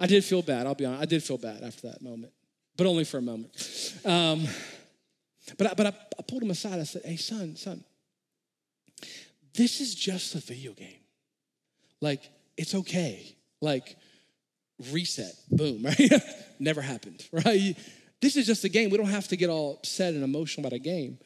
I 0.00 0.06
did 0.06 0.24
feel 0.24 0.42
bad, 0.42 0.66
I'll 0.66 0.74
be 0.74 0.84
honest. 0.84 1.02
I 1.02 1.06
did 1.06 1.22
feel 1.22 1.38
bad 1.38 1.62
after 1.62 1.88
that 1.88 2.02
moment, 2.02 2.32
but 2.76 2.86
only 2.86 3.04
for 3.04 3.18
a 3.18 3.22
moment. 3.22 3.50
Um, 4.04 4.46
But 5.56 5.68
I, 5.68 5.74
but 5.74 5.86
I, 5.86 5.92
I 6.18 6.22
pulled 6.22 6.42
him 6.42 6.50
aside. 6.50 6.78
I 6.78 6.84
said, 6.84 7.02
hey, 7.04 7.16
son, 7.16 7.56
son, 7.56 7.82
this 9.54 9.80
is 9.80 9.94
just 9.94 10.34
a 10.34 10.38
video 10.38 10.72
game. 10.72 11.00
Like, 12.00 12.28
it's 12.56 12.74
okay. 12.74 13.34
Like, 13.60 13.96
reset, 14.92 15.32
boom, 15.50 15.82
right? 15.84 16.12
Never 16.58 16.82
happened, 16.82 17.26
right? 17.32 17.76
This 18.20 18.36
is 18.36 18.46
just 18.46 18.64
a 18.64 18.68
game. 18.68 18.90
We 18.90 18.96
don't 18.96 19.06
have 19.06 19.28
to 19.28 19.36
get 19.36 19.48
all 19.48 19.74
upset 19.74 20.14
and 20.14 20.24
emotional 20.24 20.66
about 20.66 20.74
a 20.76 20.80
game. 20.80 21.18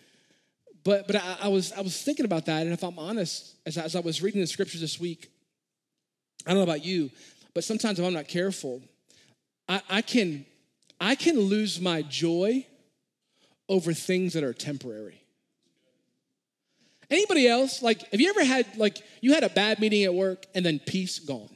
But 0.85 1.07
but 1.07 1.17
I, 1.17 1.37
I 1.43 1.49
was 1.49 1.73
I 1.73 1.81
was 1.81 2.03
thinking 2.03 2.25
about 2.25 2.47
that, 2.47 2.63
and 2.63 2.73
if 2.73 2.83
I'm 2.83 2.99
honest, 2.99 3.55
as 3.67 3.79
I, 3.79 3.85
as 3.85 3.97
I 3.97 4.01
was 4.01 4.23
reading 4.23 4.41
the 4.41 4.47
scriptures 4.47 4.81
this 4.81 4.99
week, 4.99 5.31
I 6.47 6.51
don't 6.51 6.59
know 6.59 6.65
about 6.65 6.85
you, 6.85 7.11
but 7.55 7.65
sometimes 7.65 7.99
if 7.99 8.05
I'm 8.05 8.13
not 8.13 8.29
careful, 8.29 8.83
I, 9.69 9.81
I 9.89 10.03
can 10.03 10.45
I 11.01 11.15
can 11.15 11.39
lose 11.39 11.81
my 11.81 12.03
joy 12.03 12.67
over 13.69 13.93
things 13.93 14.33
that 14.35 14.43
are 14.43 14.53
temporary. 14.53 15.21
Anybody 17.11 17.47
else? 17.47 17.83
Like, 17.83 18.11
have 18.11 18.21
you 18.21 18.31
ever 18.31 18.45
had 18.45 18.67
like 18.77 18.99
you 19.21 19.35
had 19.35 19.45
a 19.45 19.51
bad 19.51 19.79
meeting 19.79 20.05
at 20.05 20.15
work 20.15 20.47
and 20.55 20.67
then 20.67 20.81
peace 20.81 21.19
gone? 21.19 21.55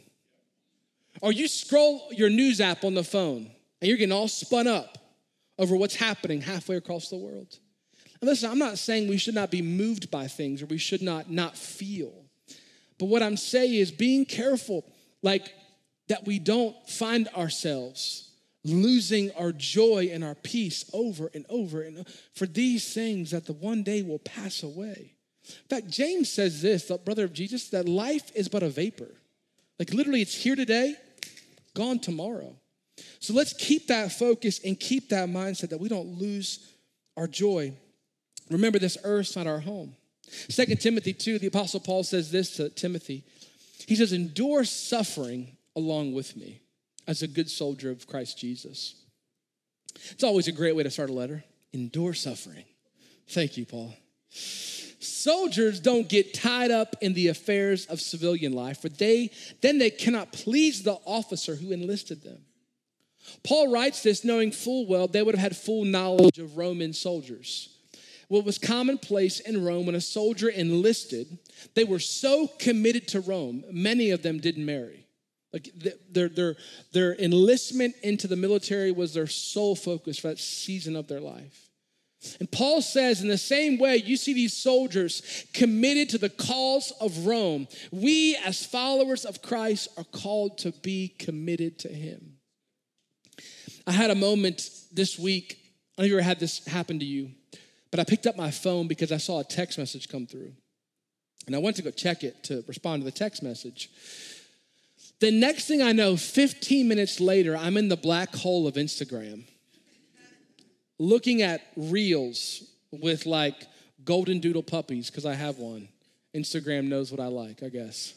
Or 1.21 1.33
you 1.33 1.49
scroll 1.49 2.09
your 2.13 2.29
news 2.29 2.61
app 2.61 2.85
on 2.85 2.95
the 2.95 3.03
phone 3.03 3.51
and 3.81 3.89
you're 3.89 3.97
getting 3.97 4.13
all 4.13 4.29
spun 4.29 4.67
up 4.67 4.99
over 5.59 5.77
what's 5.77 5.97
happening 5.97 6.41
halfway 6.41 6.77
across 6.77 7.09
the 7.09 7.17
world. 7.17 7.59
And 8.21 8.29
listen, 8.29 8.51
I'm 8.51 8.59
not 8.59 8.79
saying 8.79 9.09
we 9.09 9.19
should 9.19 9.35
not 9.35 9.51
be 9.51 9.63
moved 9.63 10.11
by 10.11 10.27
things 10.27 10.63
or 10.63 10.67
we 10.67 10.79
should 10.79 11.03
not 11.03 11.31
not 11.31 11.57
feel. 11.57 12.13
But 12.99 13.07
what 13.07 13.23
I'm 13.23 13.37
saying 13.37 13.75
is 13.75 13.91
being 13.91 14.25
careful, 14.25 14.85
like 15.23 15.53
that 16.09 16.27
we 16.27 16.39
don't 16.39 16.77
find 16.89 17.29
ourselves 17.29 18.31
losing 18.65 19.31
our 19.33 19.53
joy 19.53 20.11
and 20.13 20.25
our 20.25 20.35
peace 20.35 20.89
over 20.93 21.31
and 21.35 21.47
over 21.49 21.83
and 21.83 22.07
for 22.35 22.47
these 22.47 22.93
things 22.93 23.31
that 23.31 23.47
the 23.47 23.53
one 23.53 23.83
day 23.83 24.03
will 24.03 24.19
pass 24.19 24.63
away. 24.63 25.13
In 25.47 25.69
fact, 25.69 25.89
James 25.89 26.31
says 26.31 26.63
this, 26.63 26.87
the 26.87 26.99
brother 26.99 27.25
of 27.25 27.33
Jesus, 27.33 27.69
that 27.71 27.89
life 27.89 28.33
is 28.35 28.49
but 28.49 28.65
a 28.65 28.69
vapor. 28.69 29.15
Like 29.79 29.93
literally, 29.93 30.23
it's 30.23 30.35
here 30.35 30.57
today, 30.57 30.97
gone 31.75 32.01
tomorrow. 32.01 32.57
So 33.21 33.35
let's 33.35 33.53
keep 33.53 33.89
that 33.89 34.13
focus 34.13 34.61
and 34.65 34.79
keep 34.79 35.09
that 35.11 35.29
mindset 35.29 35.71
that 35.71 35.81
we 35.81 35.89
don't 35.89 36.19
lose 36.19 36.75
our 37.17 37.27
joy. 37.27 37.73
Remember, 38.51 38.79
this 38.79 38.99
earth's 39.05 39.37
not 39.37 39.47
our 39.47 39.61
home. 39.61 39.95
Second 40.49 40.81
Timothy 40.81 41.13
2, 41.13 41.39
the 41.39 41.47
Apostle 41.47 41.81
Paul 41.81 42.03
says 42.03 42.31
this 42.31 42.57
to 42.57 42.69
Timothy. 42.69 43.25
He 43.87 43.97
says, 43.97 44.13
Endure 44.13 44.65
suffering 44.65 45.57
along 45.75 46.15
with 46.15 46.37
me 46.37 46.61
as 47.07 47.23
a 47.23 47.29
good 47.29 47.51
soldier 47.51 47.91
of 47.91 48.07
Christ 48.07 48.39
Jesus. 48.39 48.95
It's 50.11 50.25
always 50.25 50.49
a 50.49 50.53
great 50.53 50.75
way 50.77 50.83
to 50.83 50.91
start 50.91 51.11
a 51.11 51.13
letter. 51.13 51.45
Endure 51.73 52.15
suffering. 52.15 52.65
Thank 53.29 53.57
you, 53.57 53.67
Paul. 53.67 53.95
Soldiers 54.31 55.81
don't 55.81 56.09
get 56.09 56.35
tied 56.35 56.71
up 56.71 56.97
in 57.01 57.15
the 57.15 57.29
affairs 57.29 57.87
of 57.87 58.01
civilian 58.01 58.53
life, 58.53 58.81
for 58.81 58.89
they 58.89 59.31
then 59.61 59.79
they 59.79 59.91
cannot 59.91 60.33
please 60.33 60.83
the 60.83 60.99
officer 61.05 61.55
who 61.55 61.73
enlisted 61.73 62.23
them. 62.23 62.39
Paul 63.45 63.73
writes 63.73 64.03
this 64.03 64.25
knowing 64.25 64.53
full 64.53 64.87
well 64.87 65.09
they 65.09 65.23
would 65.23 65.35
have 65.35 65.43
had 65.43 65.57
full 65.57 65.85
knowledge 65.85 66.39
of 66.39 66.57
Roman 66.57 66.93
soldiers. 66.93 67.71
What 68.29 68.45
was 68.45 68.59
commonplace 68.59 69.39
in 69.41 69.65
Rome 69.65 69.87
when 69.87 69.95
a 69.95 70.01
soldier 70.01 70.49
enlisted, 70.49 71.39
they 71.75 71.85
were 71.85 72.01
so 72.01 72.49
committed 72.59 73.07
to 73.09 73.21
Rome, 73.21 73.65
many 73.71 74.11
of 74.11 74.23
them 74.23 74.41
didn't 74.41 74.67
marry. 74.67 75.07
Like 75.53 75.71
their, 76.11 76.29
their, 76.29 76.57
their 76.93 77.15
enlistment 77.15 77.95
into 78.03 78.27
the 78.27 78.37
military 78.37 78.91
was 78.91 79.15
their 79.15 79.29
sole 79.29 79.77
focus 79.77 80.19
for 80.19 80.29
that 80.29 80.39
season 80.39 80.97
of 80.97 81.07
their 81.07 81.21
life. 81.21 81.71
And 82.41 82.51
Paul 82.51 82.83
says, 82.83 83.23
in 83.23 83.29
the 83.29 83.39
same 83.39 83.79
way, 83.79 83.97
you 83.97 84.17
see 84.17 84.35
these 84.35 84.55
soldiers 84.55 85.47
committed 85.55 86.09
to 86.11 86.19
the 86.19 86.29
cause 86.31 86.93
of 87.01 87.27
Rome. 87.27 87.69
We, 87.93 88.37
as 88.45 88.67
followers 88.67 89.25
of 89.25 89.43
Christ, 89.43 89.89
are 89.97 90.05
called 90.05 90.59
to 90.59 90.73
be 90.73 91.15
committed 91.19 91.79
to 91.81 91.89
Him. 91.89 92.36
I 93.87 93.93
had 93.93 94.11
a 94.11 94.15
moment 94.15 94.71
this 94.93 95.19
week. 95.19 95.59
I 95.97 96.03
don't 96.03 96.05
know 96.05 96.05
if 96.05 96.11
you 96.11 96.17
ever 96.19 96.23
had 96.23 96.41
this 96.41 96.65
happen 96.67 96.99
to 96.99 97.05
you, 97.05 97.31
but 97.91 98.01
I 98.01 98.05
picked 98.05 98.27
up 98.27 98.37
my 98.37 98.51
phone 98.51 98.89
because 98.89 99.13
I 99.13 99.17
saw 99.17 99.41
a 99.41 99.45
text 99.45 99.79
message 99.79 100.09
come 100.09 100.27
through. 100.27 100.53
And 101.47 101.55
I 101.55 101.59
went 101.59 101.77
to 101.77 101.83
go 101.83 101.91
check 101.91 102.25
it 102.25 102.43
to 102.45 102.65
respond 102.67 103.03
to 103.03 103.05
the 103.05 103.17
text 103.17 103.43
message. 103.43 103.91
The 105.21 105.31
next 105.31 105.67
thing 105.67 105.81
I 105.81 105.93
know, 105.93 106.17
15 106.17 106.89
minutes 106.89 107.21
later, 107.21 107.57
I'm 107.57 107.77
in 107.77 107.89
the 107.89 107.97
black 107.97 108.35
hole 108.35 108.67
of 108.67 108.75
Instagram 108.75 109.45
looking 110.99 111.43
at 111.43 111.63
reels 111.77 112.65
with 112.91 113.27
like 113.27 113.55
golden 114.05 114.41
doodle 114.41 114.63
puppies, 114.63 115.11
because 115.11 115.27
I 115.27 115.35
have 115.35 115.59
one. 115.59 115.89
Instagram 116.35 116.89
knows 116.89 117.11
what 117.11 117.21
I 117.21 117.27
like, 117.27 117.63
I 117.63 117.69
guess. 117.69 118.15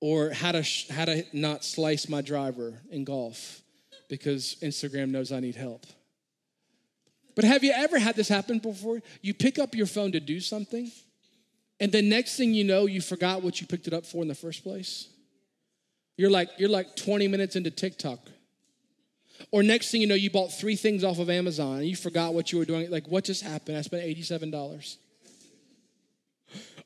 Or 0.00 0.30
how 0.30 0.52
to, 0.52 0.66
how 0.90 1.04
to 1.06 1.24
not 1.32 1.64
slice 1.64 2.08
my 2.08 2.22
driver 2.22 2.80
in 2.90 3.04
golf, 3.04 3.60
because 4.10 4.56
Instagram 4.62 5.08
knows 5.08 5.32
I 5.32 5.40
need 5.40 5.56
help. 5.56 5.86
But 7.34 7.44
have 7.44 7.64
you 7.64 7.72
ever 7.72 7.98
had 7.98 8.16
this 8.16 8.28
happen 8.28 8.58
before? 8.58 9.00
You 9.22 9.32
pick 9.32 9.58
up 9.58 9.74
your 9.74 9.86
phone 9.86 10.12
to 10.12 10.20
do 10.20 10.40
something, 10.40 10.92
and 11.78 11.90
the 11.90 12.02
next 12.02 12.36
thing 12.36 12.52
you 12.52 12.64
know, 12.64 12.84
you 12.84 13.00
forgot 13.00 13.42
what 13.42 13.60
you 13.62 13.66
picked 13.66 13.86
it 13.86 13.94
up 13.94 14.04
for 14.04 14.20
in 14.20 14.28
the 14.28 14.34
first 14.34 14.62
place. 14.62 15.08
You're 16.18 16.30
like, 16.30 16.50
you're 16.58 16.68
like 16.68 16.96
20 16.96 17.28
minutes 17.28 17.56
into 17.56 17.70
TikTok 17.70 18.18
or 19.50 19.62
next 19.62 19.90
thing 19.90 20.00
you 20.00 20.06
know, 20.06 20.14
you 20.14 20.30
bought 20.30 20.52
three 20.52 20.76
things 20.76 21.02
off 21.02 21.18
of 21.18 21.30
Amazon 21.30 21.78
and 21.78 21.86
you 21.86 21.96
forgot 21.96 22.34
what 22.34 22.52
you 22.52 22.58
were 22.58 22.64
doing. 22.64 22.90
Like, 22.90 23.08
what 23.08 23.24
just 23.24 23.42
happened? 23.42 23.78
I 23.78 23.82
spent 23.82 24.04
$87. 24.04 24.96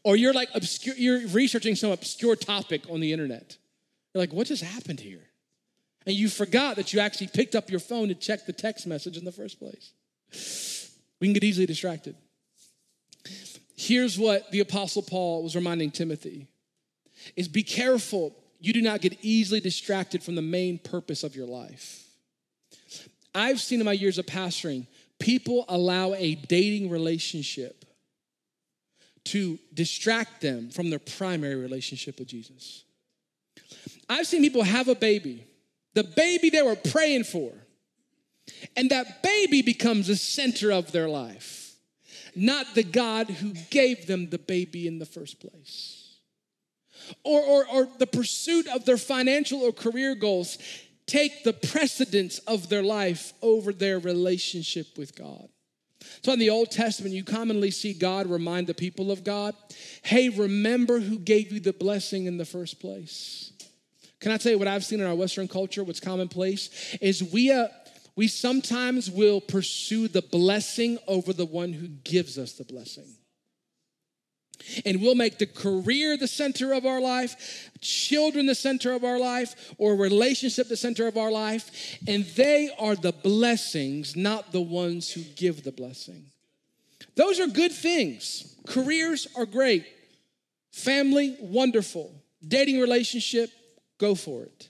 Or 0.02 0.16
you're 0.16 0.33
like 0.33 0.50
obscure, 0.54 0.95
you're 0.97 1.26
researching 1.28 1.75
some 1.75 1.90
obscure 1.90 2.37
topic 2.37 2.83
on 2.90 3.00
the 3.00 3.12
internet. 3.12 3.57
You're 4.12 4.21
like, 4.21 4.33
what 4.33 4.47
just 4.47 4.62
happened 4.62 5.00
here? 5.00 5.23
And 6.06 6.14
you 6.14 6.28
forgot 6.28 6.76
that 6.76 6.92
you 6.92 7.00
actually 7.00 7.28
picked 7.28 7.54
up 7.54 7.70
your 7.70 7.80
phone 7.80 8.08
to 8.08 8.14
check 8.14 8.46
the 8.46 8.52
text 8.52 8.87
message 8.87 9.16
in 9.16 9.25
the 9.25 9.32
first 9.32 9.58
place. 9.58 9.92
We 11.20 11.26
can 11.26 11.32
get 11.32 11.44
easily 11.44 11.66
distracted. 11.66 12.16
Here's 13.76 14.18
what 14.18 14.50
the 14.50 14.61
apostle 14.61 15.02
Paul 15.02 15.42
was 15.42 15.56
reminding 15.56 15.90
Timothy 15.90 16.46
is 17.37 17.49
be 17.49 17.62
careful 17.62 18.37
you 18.61 18.73
do 18.73 18.82
not 18.82 19.00
get 19.00 19.18
easily 19.23 19.61
distracted 19.61 20.23
from 20.23 20.37
the 20.37 20.42
main 20.42 20.78
purpose 20.78 21.23
of 21.23 21.37
your 21.37 21.46
life. 21.46 22.06
I've 23.34 23.61
seen 23.61 23.80
in 23.80 23.84
my 23.84 23.92
years 23.92 24.18
of 24.18 24.26
pastoring, 24.26 24.87
people 25.18 25.64
allow 25.68 26.14
a 26.14 26.34
dating 26.34 26.90
relationship 26.90 27.84
to 29.25 29.58
distract 29.73 30.40
them 30.40 30.70
from 30.70 30.90
their 30.90 30.99
primary 30.99 31.56
relationship 31.56 32.18
with 32.18 32.28
Jesus. 32.28 32.84
I've 34.08 34.26
seen 34.26 34.42
people 34.42 34.62
have 34.62 34.88
a 34.88 34.94
baby, 34.94 35.46
the 35.94 36.04
baby 36.04 36.50
they 36.50 36.62
were 36.62 36.76
praying 36.76 37.24
for, 37.24 37.52
and 38.76 38.90
that 38.90 39.22
baby 39.22 39.62
becomes 39.62 40.08
the 40.08 40.16
center 40.16 40.70
of 40.70 40.92
their 40.92 41.08
life, 41.08 41.76
not 42.34 42.74
the 42.74 42.82
God 42.82 43.30
who 43.30 43.54
gave 43.70 44.06
them 44.06 44.28
the 44.28 44.38
baby 44.38 44.86
in 44.86 44.98
the 44.98 45.06
first 45.06 45.40
place. 45.40 46.00
Or, 47.22 47.42
or, 47.42 47.66
or 47.66 47.88
the 47.98 48.06
pursuit 48.06 48.66
of 48.68 48.84
their 48.84 48.96
financial 48.96 49.60
or 49.60 49.72
career 49.72 50.14
goals 50.14 50.58
take 51.06 51.44
the 51.44 51.52
precedence 51.52 52.38
of 52.40 52.68
their 52.68 52.82
life 52.82 53.34
over 53.42 53.72
their 53.72 53.98
relationship 53.98 54.96
with 54.96 55.14
God. 55.14 55.48
So 56.22 56.32
in 56.32 56.38
the 56.38 56.50
Old 56.50 56.70
Testament, 56.70 57.14
you 57.14 57.24
commonly 57.24 57.70
see 57.70 57.92
God 57.92 58.26
remind 58.26 58.66
the 58.66 58.74
people 58.74 59.10
of 59.10 59.24
God, 59.24 59.54
hey, 60.02 60.28
remember 60.28 61.00
who 61.00 61.18
gave 61.18 61.52
you 61.52 61.60
the 61.60 61.72
blessing 61.72 62.26
in 62.26 62.36
the 62.38 62.44
first 62.44 62.80
place. 62.80 63.52
Can 64.25 64.33
I 64.33 64.38
tell 64.38 64.52
you 64.52 64.59
what 64.59 64.69
I've 64.69 64.87
seen 64.87 65.00
in 65.00 65.07
our 65.07 65.14
Western 65.14 65.47
culture, 65.47 65.85
what's 65.85 66.00
commonplace, 66.00 66.97
is 67.02 67.23
we, 67.23 67.52
uh, 67.52 67.69
we 68.16 68.26
sometimes 68.26 69.11
will 69.11 69.38
pursue 69.38 70.09
the 70.09 70.23
blessing 70.23 70.97
over 71.07 71.35
the 71.35 71.45
one 71.45 71.75
who 71.75 71.88
gives 71.88 72.38
us 72.38 72.54
the 72.54 72.64
blessing. 72.64 73.04
And 74.87 75.02
we'll 75.02 75.14
make 75.14 75.37
the 75.37 75.47
career 75.47 76.16
the 76.16 76.26
center 76.26 76.73
of 76.73 76.87
our 76.87 77.02
life, 77.02 77.71
children 77.83 78.47
the 78.47 78.54
center 78.54 78.95
of 78.95 79.04
our 79.04 79.19
life, 79.19 79.75
or 79.76 79.95
relationship 79.95 80.69
the 80.69 80.76
center 80.78 81.07
of 81.07 81.19
our 81.19 81.31
life. 81.31 81.99
And 82.09 82.25
they 82.25 82.71
are 82.78 82.97
the 82.97 83.12
blessings, 83.12 84.16
not 84.16 84.52
the 84.52 84.62
ones 84.62 85.12
who 85.12 85.21
give 85.21 85.64
the 85.64 85.73
blessing. 85.73 86.31
Those 87.14 87.40
are 87.40 87.47
good 87.47 87.73
things. 87.73 88.57
Careers 88.66 89.28
are 89.37 89.45
great. 89.45 89.85
Family, 90.73 91.37
wonderful. 91.40 92.11
Dating 92.49 92.81
relationship, 92.81 93.50
go 94.04 94.14
for 94.14 94.42
it. 94.42 94.68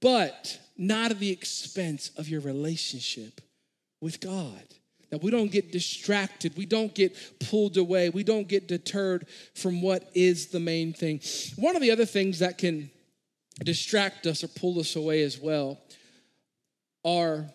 But 0.00 0.58
not 0.78 1.10
at 1.10 1.18
the 1.18 1.30
expense 1.30 2.10
of 2.16 2.28
your 2.28 2.40
relationship 2.40 3.40
with 4.00 4.20
God 4.20 4.62
that 5.10 5.22
we 5.22 5.30
don't 5.32 5.50
get 5.50 5.72
distracted, 5.72 6.56
we 6.56 6.66
don't 6.66 6.94
get 6.94 7.16
pulled 7.40 7.76
away, 7.76 8.10
we 8.10 8.22
don't 8.22 8.46
get 8.46 8.68
deterred 8.68 9.26
from 9.54 9.82
what 9.82 10.08
is 10.14 10.46
the 10.46 10.60
main 10.60 10.92
thing. 10.92 11.20
One 11.56 11.74
of 11.74 11.82
the 11.82 11.90
other 11.90 12.06
things 12.06 12.38
that 12.38 12.58
can 12.58 12.90
distract 13.64 14.26
us 14.26 14.44
or 14.44 14.48
pull 14.48 14.78
us 14.78 14.94
away 14.94 15.22
as 15.22 15.36
well 15.36 15.80
are, 17.04 17.50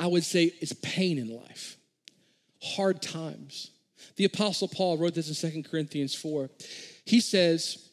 I 0.00 0.08
would 0.08 0.24
say, 0.24 0.52
is 0.60 0.72
pain 0.72 1.18
in 1.18 1.34
life. 1.34 1.76
hard 2.60 3.00
times. 3.00 3.70
The 4.16 4.24
Apostle 4.24 4.66
Paul 4.66 4.98
wrote 4.98 5.14
this 5.14 5.30
in 5.44 5.62
2 5.62 5.68
Corinthians 5.70 6.16
4. 6.16 6.50
He 7.04 7.20
says 7.20 7.85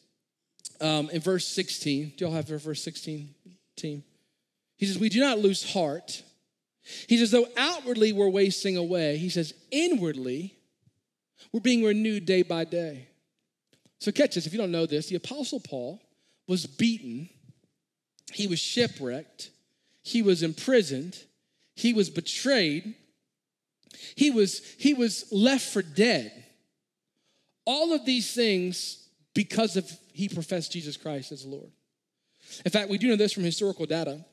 um, 0.80 1.10
in 1.10 1.20
verse 1.20 1.46
16, 1.46 2.14
do 2.16 2.24
y'all 2.24 2.34
have 2.34 2.48
verse 2.48 2.82
16, 2.82 3.34
team? 3.76 4.04
He 4.76 4.86
says, 4.86 4.98
We 4.98 5.08
do 5.08 5.20
not 5.20 5.38
lose 5.38 5.72
heart. 5.72 6.22
He 7.08 7.16
says, 7.16 7.30
though 7.30 7.48
outwardly 7.56 8.12
we're 8.12 8.28
wasting 8.28 8.76
away, 8.76 9.16
he 9.16 9.30
says, 9.30 9.54
inwardly 9.70 10.54
we're 11.52 11.60
being 11.60 11.82
renewed 11.82 12.26
day 12.26 12.42
by 12.42 12.64
day. 12.64 13.08
So 14.00 14.12
catch 14.12 14.34
this, 14.34 14.46
if 14.46 14.52
you 14.52 14.58
don't 14.58 14.70
know 14.70 14.86
this, 14.86 15.06
the 15.06 15.16
Apostle 15.16 15.60
Paul 15.60 16.02
was 16.46 16.66
beaten, 16.66 17.30
he 18.32 18.46
was 18.46 18.58
shipwrecked, 18.58 19.50
he 20.02 20.20
was 20.20 20.42
imprisoned, 20.42 21.18
he 21.74 21.94
was 21.94 22.10
betrayed, 22.10 22.94
he 24.14 24.30
was, 24.30 24.60
he 24.78 24.92
was 24.92 25.24
left 25.32 25.72
for 25.72 25.80
dead. 25.80 26.44
All 27.64 27.94
of 27.94 28.04
these 28.04 28.34
things 28.34 29.03
because 29.34 29.76
of 29.76 29.90
he 30.12 30.28
professed 30.28 30.72
Jesus 30.72 30.96
Christ 30.96 31.32
as 31.32 31.44
Lord. 31.44 31.70
In 32.64 32.70
fact, 32.70 32.88
we 32.88 32.98
do 32.98 33.08
know 33.08 33.16
this 33.16 33.32
from 33.32 33.42
historical 33.42 33.86
data. 33.86 34.24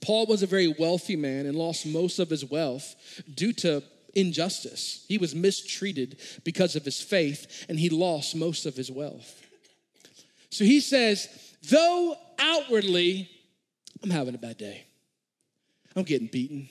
Paul 0.00 0.26
was 0.26 0.42
a 0.42 0.46
very 0.46 0.68
wealthy 0.68 1.16
man 1.16 1.46
and 1.46 1.56
lost 1.56 1.86
most 1.86 2.18
of 2.18 2.28
his 2.28 2.44
wealth 2.44 2.94
due 3.34 3.52
to 3.54 3.82
injustice. 4.14 5.04
He 5.08 5.18
was 5.18 5.34
mistreated 5.34 6.18
because 6.44 6.76
of 6.76 6.84
his 6.84 7.00
faith 7.00 7.64
and 7.68 7.78
he 7.78 7.88
lost 7.88 8.36
most 8.36 8.66
of 8.66 8.76
his 8.76 8.90
wealth. 8.90 9.40
So 10.50 10.64
he 10.64 10.80
says, 10.80 11.28
though 11.70 12.16
outwardly 12.38 13.30
I'm 14.02 14.10
having 14.10 14.34
a 14.34 14.38
bad 14.38 14.58
day, 14.58 14.84
I'm 15.96 16.02
getting 16.02 16.26
beaten. 16.26 16.68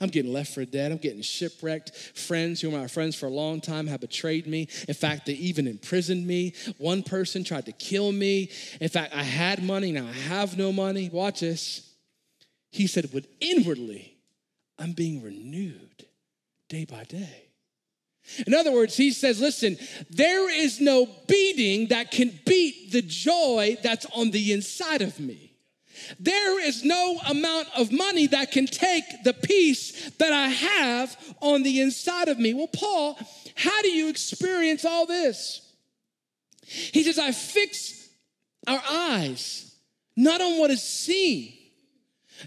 I'm 0.00 0.08
getting 0.08 0.32
left 0.32 0.54
for 0.54 0.64
dead. 0.64 0.92
I'm 0.92 0.98
getting 0.98 1.22
shipwrecked. 1.22 1.94
Friends 2.14 2.60
who 2.60 2.70
were 2.70 2.78
my 2.78 2.86
friends 2.86 3.16
for 3.16 3.26
a 3.26 3.30
long 3.30 3.60
time 3.60 3.86
have 3.86 4.00
betrayed 4.00 4.46
me. 4.46 4.68
In 4.86 4.94
fact, 4.94 5.26
they 5.26 5.32
even 5.34 5.66
imprisoned 5.66 6.26
me. 6.26 6.54
One 6.78 7.02
person 7.02 7.44
tried 7.44 7.66
to 7.66 7.72
kill 7.72 8.12
me. 8.12 8.50
In 8.80 8.88
fact, 8.88 9.14
I 9.14 9.22
had 9.22 9.62
money, 9.62 9.92
now 9.92 10.06
I 10.06 10.12
have 10.12 10.56
no 10.56 10.72
money. 10.72 11.08
Watch 11.08 11.40
this. 11.40 11.90
He 12.70 12.86
said, 12.86 13.10
but 13.12 13.24
inwardly, 13.40 14.14
I'm 14.78 14.92
being 14.92 15.22
renewed 15.22 16.06
day 16.68 16.84
by 16.84 17.04
day. 17.04 17.44
In 18.46 18.54
other 18.54 18.72
words, 18.72 18.96
he 18.96 19.10
says, 19.10 19.40
listen, 19.40 19.78
there 20.10 20.50
is 20.50 20.80
no 20.80 21.08
beating 21.26 21.88
that 21.88 22.10
can 22.10 22.38
beat 22.44 22.92
the 22.92 23.02
joy 23.02 23.78
that's 23.82 24.06
on 24.14 24.30
the 24.30 24.52
inside 24.52 25.00
of 25.00 25.18
me. 25.18 25.47
There 26.18 26.60
is 26.66 26.84
no 26.84 27.18
amount 27.26 27.68
of 27.76 27.92
money 27.92 28.26
that 28.28 28.52
can 28.52 28.66
take 28.66 29.04
the 29.24 29.34
peace 29.34 30.10
that 30.18 30.32
I 30.32 30.48
have 30.48 31.16
on 31.40 31.62
the 31.62 31.80
inside 31.80 32.28
of 32.28 32.38
me. 32.38 32.54
Well, 32.54 32.68
Paul, 32.68 33.18
how 33.54 33.82
do 33.82 33.88
you 33.88 34.08
experience 34.08 34.84
all 34.84 35.06
this? 35.06 35.62
He 36.64 37.02
says, 37.02 37.18
I 37.18 37.32
fix 37.32 38.08
our 38.66 38.82
eyes 38.90 39.74
not 40.16 40.40
on 40.40 40.58
what 40.58 40.70
is 40.70 40.82
seen, 40.82 41.52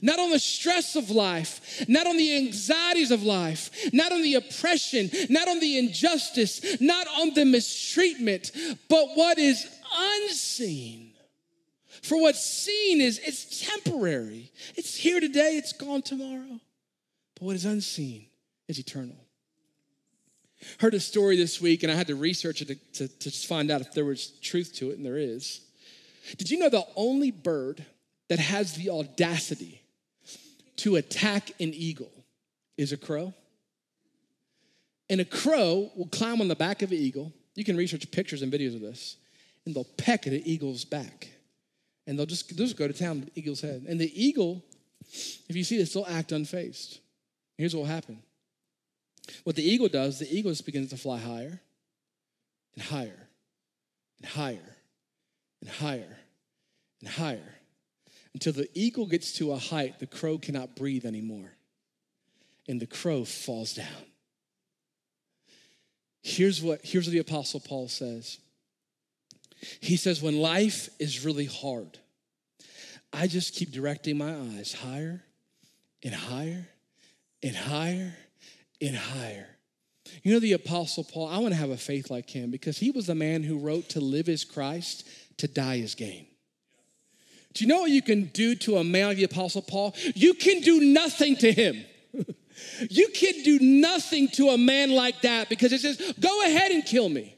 not 0.02 0.20
on 0.20 0.30
the 0.30 0.40
stress 0.40 0.96
of 0.96 1.10
life, 1.10 1.86
not 1.88 2.06
on 2.06 2.18
the 2.18 2.38
anxieties 2.38 3.12
of 3.12 3.24
life, 3.24 3.72
not 3.94 4.12
on 4.12 4.22
the 4.22 4.36
oppression, 4.36 5.10
not 5.30 5.48
on 5.48 5.60
the 5.60 5.78
injustice, 5.78 6.82
not 6.82 7.08
on 7.20 7.34
the 7.34 7.46
mistreatment, 7.46 8.52
but 8.90 9.08
what 9.16 9.38
is 9.38 9.68
unseen. 9.96 11.11
For 12.02 12.20
what's 12.20 12.44
seen 12.44 13.00
is 13.00 13.20
it's 13.20 13.62
temporary. 13.62 14.52
It's 14.76 14.96
here 14.96 15.20
today, 15.20 15.58
it's 15.58 15.74
gone 15.74 16.02
tomorrow. 16.02 16.60
But 17.36 17.44
what 17.44 17.56
is 17.56 17.66
unseen 17.66 18.26
is 18.68 18.80
eternal. 18.80 19.18
Heard 20.80 20.94
a 20.94 21.00
story 21.00 21.38
this 21.38 21.62
week, 21.62 21.84
and 21.84 21.92
I 21.92 21.96
had 21.96 22.08
to 22.08 22.16
research 22.16 22.62
it 22.62 22.94
to, 22.94 23.08
to, 23.08 23.30
to 23.30 23.48
find 23.48 23.72
out 23.72 23.82
if 23.82 23.94
there 23.94 24.06
was 24.06 24.28
truth 24.42 24.74
to 24.76 24.92
it, 24.92 24.98
and 24.98 25.06
there 25.06 25.18
is. 25.18 25.62
Did 26.38 26.50
you 26.52 26.60
know 26.60 26.70
the 26.70 26.86
only 26.96 27.32
bird 27.32 27.84
that 28.30 28.40
has 28.40 28.74
the 28.76 28.90
audacity 28.90 29.82
to 30.78 30.96
attack 30.96 31.50
an 31.60 31.74
eagle 31.74 32.12
is 32.78 32.92
a 32.92 32.98
crow? 32.98 33.34
And 35.10 35.20
a 35.20 35.26
crow 35.26 35.92
will 35.96 36.08
climb 36.08 36.42
on 36.42 36.48
the 36.48 36.56
back 36.56 36.82
of 36.82 36.92
an 36.92 36.98
eagle. 36.98 37.34
You 37.56 37.64
can 37.64 37.76
research 37.76 38.10
pictures 38.12 38.42
and 38.42 38.54
videos 38.54 38.76
of 38.76 38.82
this, 38.82 39.18
and 39.66 39.76
they'll 39.76 39.84
peck 39.98 40.26
at 40.26 40.34
an 40.34 40.44
eagle's 40.46 40.86
back 40.86 41.30
and 42.08 42.18
they'll 42.18 42.26
just, 42.26 42.56
they'll 42.56 42.66
just 42.66 42.78
go 42.78 42.88
to 42.88 42.94
town 42.94 43.20
with 43.20 43.34
the 43.34 43.40
eagle's 43.40 43.62
head. 43.62 43.86
And 43.88 44.00
the 44.00 44.12
eagle, 44.22 44.64
if 45.48 45.56
you 45.56 45.64
see 45.64 45.78
this, 45.78 45.94
they'll 45.94 46.06
act 46.06 46.32
unfazed. 46.32 47.00
Here's 47.58 47.76
what 47.76 47.82
will 47.82 47.88
happen. 47.88 48.22
What 49.44 49.56
the 49.56 49.64
eagle 49.64 49.88
does, 49.88 50.20
the 50.20 50.36
eagle 50.36 50.52
just 50.52 50.66
begins 50.66 50.90
to 50.90 50.98
fly 50.98 51.20
higher 51.20 51.62
and 52.76 52.84
higher 52.84 53.28
and 54.18 54.30
higher 54.30 54.78
and 55.62 55.70
higher 55.70 56.18
and 57.02 57.10
higher 57.10 57.56
until 58.34 58.54
the 58.54 58.70
eagle 58.74 59.06
gets 59.06 59.34
to 59.34 59.52
a 59.52 59.58
height 59.58 60.00
the 60.00 60.08
crow 60.08 60.38
cannot 60.38 60.76
breathe 60.76 61.06
anymore. 61.06 61.52
And 62.68 62.80
the 62.80 62.88
crow 62.88 63.26
falls 63.26 63.74
down. 63.74 63.88
Here's 66.24 66.62
what, 66.62 66.82
here's 66.84 67.08
what 67.08 67.12
the 67.12 67.20
Apostle 67.20 67.60
Paul 67.60 67.88
says 67.88 68.38
he 69.80 69.98
says, 69.98 70.22
when 70.22 70.38
life 70.38 70.90
is 71.00 71.26
really 71.26 71.46
hard, 71.46 71.98
I 73.14 73.28
just 73.28 73.56
keep 73.56 73.72
directing 73.72 74.18
my 74.18 74.34
eyes 74.34 74.74
higher 74.74 75.24
and 76.04 76.14
higher 76.14 76.68
and 77.44 77.56
higher 77.56 78.14
and 78.82 78.96
higher. 78.96 79.48
You 80.24 80.34
know, 80.34 80.40
the 80.40 80.54
Apostle 80.54 81.04
Paul, 81.04 81.28
I 81.28 81.38
want 81.38 81.54
to 81.54 81.60
have 81.60 81.70
a 81.70 81.78
faith 81.78 82.10
like 82.10 82.30
him 82.30 82.52
because 82.52 82.78
he 82.78 82.92
was 82.92 83.08
the 83.08 83.16
man 83.16 83.44
who 83.44 83.58
wrote, 83.58 83.90
To 83.90 84.00
live 84.00 84.30
is 84.30 84.44
Christ, 84.44 85.08
to 85.38 85.48
die 85.48 85.76
is 85.76 85.96
gain. 85.96 86.28
Do 87.54 87.64
you 87.64 87.68
know 87.68 87.82
what 87.82 87.92
you 87.92 88.02
can 88.02 88.26
do 88.26 88.56
to 88.56 88.78
a 88.78 88.84
man 88.84 89.08
like 89.08 89.18
the 89.18 89.24
Apostle 89.26 89.62
Paul? 89.62 89.94
You 90.16 90.34
can 90.34 90.62
do 90.62 90.80
nothing 90.80 91.36
to 91.38 91.52
him. 91.52 91.84
you 92.90 93.10
can 93.14 93.44
do 93.44 93.60
nothing 93.60 94.30
to 94.30 94.50
a 94.50 94.58
man 94.58 94.92
like 94.92 95.22
that 95.22 95.50
because 95.50 95.74
it 95.74 95.82
says, 95.82 96.14
Go 96.20 96.46
ahead 96.46 96.72
and 96.72 96.86
kill 96.86 97.10
me. 97.10 97.36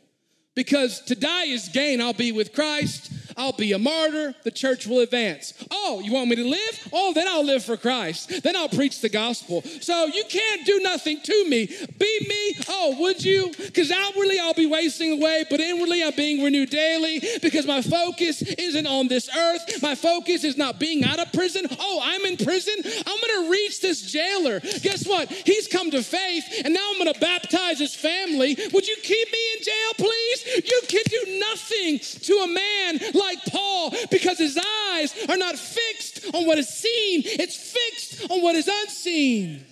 Because 0.56 1.02
to 1.02 1.16
die 1.16 1.46
is 1.46 1.70
gain. 1.70 2.00
I'll 2.00 2.14
be 2.14 2.32
with 2.32 2.54
Christ. 2.54 3.12
I'll 3.38 3.54
be 3.54 3.72
a 3.72 3.80
martyr. 3.80 4.36
The 4.44 4.52
church 4.52 4.86
will 4.86 5.00
advance. 5.00 5.54
Oh, 5.72 6.02
you 6.04 6.14
want 6.14 6.30
me 6.30 6.36
to 6.36 6.48
live? 6.48 6.90
Oh, 6.94 7.14
then 7.14 7.28
I'll 7.28 7.46
live 7.46 7.64
for 7.64 7.78
Christ. 7.78 8.44
Then 8.44 8.56
I'll 8.56 8.70
preach 8.70 9.02
the 9.02 9.10
gospel. 9.10 9.64
So 9.82 10.06
you 10.06 10.24
can't 10.30 10.66
do 10.66 10.80
nothing 10.82 11.20
to 11.22 11.50
me. 11.50 11.66
Be 11.66 12.26
me. 12.28 12.58
Oh, 12.70 12.96
would 13.00 13.24
you? 13.24 13.52
Because 13.58 13.92
outwardly 13.92 14.40
I'll 14.40 14.54
be 14.54 14.68
wasting 14.68 15.14
away, 15.14 15.46
but 15.50 15.60
inwardly 15.60 16.04
I'm 16.04 16.16
being 16.16 16.44
renewed 16.44 16.70
daily 16.70 17.22
because 17.42 17.66
my 17.66 17.82
focus 17.82 18.42
isn't 18.42 18.88
on 18.88 19.08
this 19.08 19.30
earth. 19.36 19.82
My 19.82 19.96
focus 19.96 20.44
is 20.44 20.58
not 20.58 20.80
being 20.80 21.04
out 21.04 21.20
of 21.20 21.32
prison. 21.34 21.66
Oh, 21.80 22.02
I'm 22.04 22.26
in 22.26 22.38
prison. 22.38 22.76
I'm 22.86 23.20
going 23.20 23.46
to 23.46 23.52
reach 23.52 23.82
this 23.82 24.02
jailer. 24.02 24.60
Guess 24.60 25.08
what? 25.08 25.32
He's 25.32 25.68
come 25.68 25.92
to 25.92 26.04
faith, 26.04 26.46
and 26.64 26.74
now 26.74 26.92
I'm 26.92 27.00
going 27.00 27.14
to 27.14 27.20
baptize 27.20 27.80
his 27.80 27.96
family. 27.96 28.56
Would 28.74 28.88
you 28.88 28.96
keep 29.02 29.32
me 29.32 29.40
in 29.58 29.64
jail, 29.64 29.94
please? 29.98 30.43
You 30.46 30.82
can 30.88 31.02
do 31.10 31.40
nothing 31.40 32.00
to 32.00 32.34
a 32.34 32.48
man 32.48 33.00
like 33.14 33.44
Paul 33.46 33.94
because 34.12 34.38
his 34.38 34.58
eyes 34.58 35.14
are 35.30 35.38
not 35.38 35.58
fixed 35.58 36.34
on 36.34 36.46
what 36.46 36.58
is 36.58 36.70
seen, 36.70 37.22
it's 37.26 37.74
fixed 37.74 38.30
on 38.32 38.42
what 38.42 38.56
is 38.56 38.68
unseen. 38.68 39.66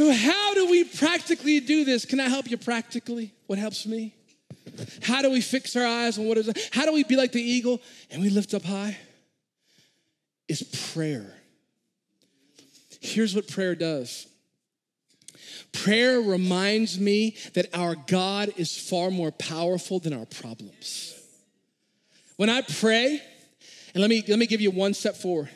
So, 0.00 0.12
how 0.12 0.54
do 0.54 0.70
we 0.70 0.84
practically 0.84 1.60
do 1.60 1.84
this? 1.84 2.06
Can 2.06 2.20
I 2.20 2.28
help 2.28 2.50
you 2.50 2.56
practically? 2.56 3.34
What 3.46 3.58
helps 3.58 3.84
me? 3.86 4.14
How 5.02 5.20
do 5.20 5.30
we 5.30 5.40
fix 5.42 5.76
our 5.76 5.84
eyes 5.84 6.16
on 6.16 6.26
what 6.26 6.38
is? 6.38 6.50
How 6.72 6.86
do 6.86 6.92
we 6.92 7.04
be 7.04 7.16
like 7.16 7.32
the 7.32 7.42
eagle 7.42 7.80
and 8.10 8.22
we 8.22 8.30
lift 8.30 8.54
up 8.54 8.62
high? 8.62 8.96
Is 10.48 10.62
prayer. 10.94 11.34
Here's 13.00 13.34
what 13.34 13.48
prayer 13.48 13.74
does 13.74 14.26
Prayer 15.72 16.20
reminds 16.20 16.98
me 16.98 17.36
that 17.54 17.66
our 17.74 17.94
God 17.94 18.52
is 18.56 18.76
far 18.76 19.10
more 19.10 19.30
powerful 19.30 19.98
than 19.98 20.12
our 20.12 20.26
problems. 20.26 21.14
When 22.36 22.50
I 22.50 22.62
pray, 22.62 23.22
and 23.94 24.00
let 24.00 24.10
me, 24.10 24.24
let 24.26 24.38
me 24.38 24.46
give 24.46 24.60
you 24.60 24.70
one 24.70 24.94
step 24.94 25.16
forward. 25.16 25.48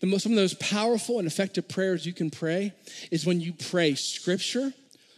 The 0.00 0.06
most, 0.06 0.24
some 0.24 0.32
of 0.32 0.36
those 0.36 0.54
powerful 0.54 1.18
and 1.18 1.26
effective 1.26 1.68
prayers 1.68 2.04
you 2.04 2.12
can 2.12 2.30
pray 2.30 2.72
is 3.10 3.24
when 3.24 3.40
you 3.40 3.52
pray 3.52 3.94
scripture 3.94 4.72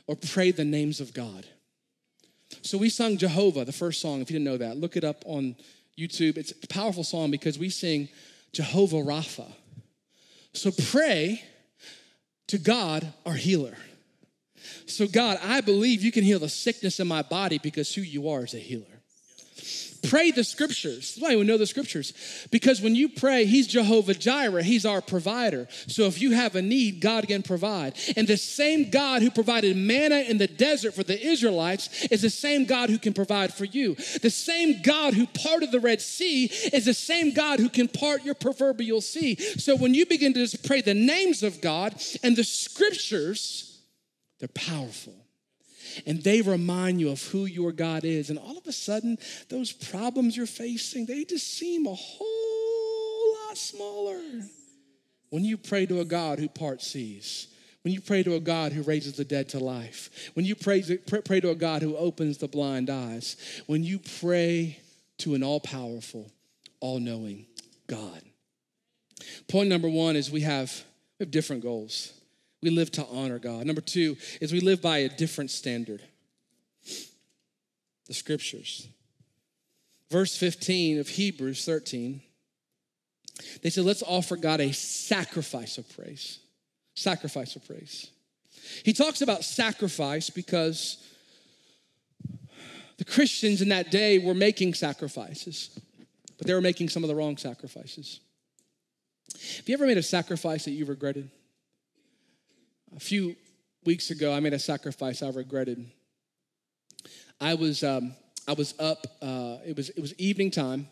or 0.07 0.17
pray 0.17 0.51
the 0.51 0.65
names 0.65 1.01
of 1.01 1.15
God. 1.15 1.47
So 2.63 2.79
we 2.79 2.89
sung 2.89 3.17
Jehovah, 3.17 3.65
the 3.65 3.73
first 3.73 4.01
song, 4.01 4.21
if 4.21 4.31
you 4.31 4.39
didn't 4.39 4.45
know 4.45 4.57
that. 4.59 4.77
Look 4.77 4.97
it 4.97 5.05
up 5.05 5.23
on 5.27 5.57
YouTube. 5.99 6.37
It's 6.37 6.53
a 6.63 6.67
powerful 6.69 7.05
song 7.05 7.31
because 7.31 7.59
we 7.59 7.71
sing 7.71 8.09
Jehovah 8.53 8.97
Rapha. 8.97 9.51
So 10.53 10.71
pray 10.91 11.43
to 12.49 12.59
God, 12.59 13.13
our 13.27 13.35
healer. 13.35 13.77
So, 14.87 15.07
God, 15.07 15.39
I 15.43 15.61
believe 15.61 16.03
you 16.03 16.13
can 16.13 16.25
heal 16.25 16.39
the 16.39 16.49
sickness 16.49 17.01
in 17.01 17.09
my 17.09 17.23
body 17.23 17.59
because 17.59 17.95
who 17.95 18.03
you 18.03 18.29
are 18.29 18.45
is 18.45 18.55
a 18.55 18.59
healer. 18.59 18.99
Pray 20.03 20.31
the 20.31 20.45
scriptures. 20.45 21.17
Why 21.19 21.37
we 21.37 21.45
know 21.45 21.59
the 21.59 21.67
scriptures? 21.67 22.13
Because 22.51 22.81
when 22.81 22.95
you 22.95 23.09
pray, 23.09 23.45
He's 23.45 23.67
Jehovah 23.67 24.15
Jireh, 24.15 24.63
He's 24.63 24.87
our 24.87 25.01
provider. 25.01 25.67
So 25.87 26.05
if 26.05 26.21
you 26.21 26.33
have 26.33 26.55
a 26.55 26.63
need, 26.63 27.01
God 27.01 27.27
can 27.27 27.43
provide. 27.43 27.97
And 28.17 28.27
the 28.27 28.37
same 28.37 28.91
God 28.91 29.23
who 29.23 29.31
provided 29.31 29.77
manna 29.77 30.21
in 30.21 30.39
the 30.39 30.47
desert 30.47 30.95
for 30.95 31.03
the 31.03 31.21
Israelites 31.21 32.07
is 32.07 32.23
the 32.23 32.31
same 32.31 32.65
God 32.65 32.91
who 32.91 32.99
can 32.99 33.13
provide 33.13 33.53
for 33.53 33.65
you. 33.65 33.97
The 34.23 34.31
same 34.31 34.83
God 34.83 35.15
who 35.15 35.27
parted 35.27 35.73
the 35.73 35.81
Red 35.81 36.01
Sea 36.01 36.45
is 36.45 36.85
the 36.85 36.95
same 36.95 37.33
God 37.33 37.59
who 37.59 37.69
can 37.69 37.89
part 37.89 38.25
your 38.25 38.35
proverbial 38.35 39.01
sea. 39.01 39.35
So 39.37 39.77
when 39.77 39.95
you 39.95 40.07
begin 40.07 40.33
to 40.35 40.41
just 40.41 40.67
pray 40.67 40.81
the 40.81 40.95
names 40.95 41.43
of 41.43 41.61
God 41.61 42.01
and 42.23 42.37
the 42.37 42.45
scriptures, 42.45 43.68
they're 44.39 44.49
powerful 44.49 45.15
and 46.07 46.23
they 46.23 46.43
remind 46.43 47.01
you 47.01 47.11
of 47.11 47.23
who 47.29 47.47
your 47.47 47.73
God 47.73 48.05
is. 48.05 48.31
And 48.31 48.39
all 48.39 48.59
of 48.59 48.67
a 48.67 48.73
sudden, 48.73 49.19
those 49.49 49.73
problems 49.73 50.37
you're 50.37 50.47
facing, 50.47 51.07
they 51.07 51.25
just 51.25 51.47
seem 51.47 51.87
a 51.87 51.95
whole 51.95 53.35
lot 53.47 53.57
smaller. 53.57 54.21
When 55.31 55.45
you 55.45 55.57
pray 55.57 55.87
to 55.87 56.01
a 56.01 56.05
God 56.05 56.39
who 56.39 56.49
parts 56.49 56.87
seas, 56.87 57.49
when 57.83 57.95
you 57.95 58.01
pray 58.01 58.23
to 58.23 58.35
a 58.35 58.41
God 58.41 58.73
who 58.73 58.83
raises 58.83 59.15
the 59.15 59.25
dead 59.25 59.49
to 59.51 59.59
life, 59.59 60.31
when 60.35 60.45
you 60.45 60.55
pray, 60.55 60.83
pray 60.83 61.41
to 61.41 61.51
a 61.51 61.55
God 61.55 61.83
who 61.83 61.97
opens 61.97 62.39
the 62.39 62.49
blind 62.49 62.91
eyes, 62.91 63.37
when 63.67 63.85
you 63.85 63.99
pray 64.21 64.79
to 65.19 65.35
an 65.35 65.43
all 65.43 65.61
powerful, 65.61 66.31
all 66.81 66.99
knowing 66.99 67.47
God. 67.87 68.23
Point 69.49 69.69
number 69.69 69.89
one 69.89 70.17
is 70.17 70.31
we 70.31 70.43
have, 70.43 70.85
we 71.19 71.25
have 71.25 71.31
different 71.31 71.63
goals. 71.63 72.13
We 72.63 72.71
live 72.71 72.91
to 72.93 73.07
honor 73.07 73.39
God. 73.39 73.67
Number 73.67 73.81
two 73.81 74.17
is 74.41 74.53
we 74.53 74.61
live 74.61 74.83
by 74.83 74.99
a 74.99 75.09
different 75.09 75.51
standard. 75.51 76.03
The 78.07 78.15
scriptures. 78.15 78.89
Verse 80.11 80.37
15 80.37 80.99
of 80.99 81.09
Hebrews 81.09 81.65
13, 81.65 82.23
they 83.63 83.71
said, 83.71 83.85
let's 83.85 84.03
offer 84.03 84.37
God 84.37 84.61
a 84.61 84.73
sacrifice 84.73 85.79
of 85.79 85.89
praise. 85.95 86.39
Sacrifice 86.95 87.55
of 87.55 87.67
praise. 87.67 88.11
He 88.85 88.93
talks 88.93 89.21
about 89.21 89.45
sacrifice 89.45 90.31
because 90.31 91.05
the 92.97 93.05
Christians 93.05 93.63
in 93.63 93.69
that 93.69 93.91
day 93.91 94.19
were 94.19 94.35
making 94.35 94.75
sacrifices, 94.75 95.79
but 96.37 96.47
they 96.47 96.55
were 96.55 96.61
making 96.61 96.89
some 96.89 97.05
of 97.05 97.09
the 97.09 97.15
wrong 97.15 97.37
sacrifices. 97.37 98.21
Have 99.59 99.69
you 99.69 99.75
ever 99.75 99.87
made 99.87 99.99
a 99.99 100.03
sacrifice 100.03 100.65
that 100.65 100.73
you 100.73 100.87
regretted? 100.87 101.31
A 102.97 103.01
few 103.01 103.37
weeks 103.85 104.11
ago, 104.11 104.33
I 104.33 104.41
made 104.41 104.55
a 104.55 104.59
sacrifice 104.59 105.23
I 105.23 105.31
regretted. 105.31 105.91
I 107.41 107.55
was 107.55 107.85
um, 107.85 108.15
I 108.47 108.55
was 108.55 108.75
up. 108.79 109.07
Uh, 109.21 109.59
it 109.67 109.77
was 109.77 109.91
it 109.91 110.01
was 110.01 110.15
evening 110.19 110.51
time, 110.51 110.89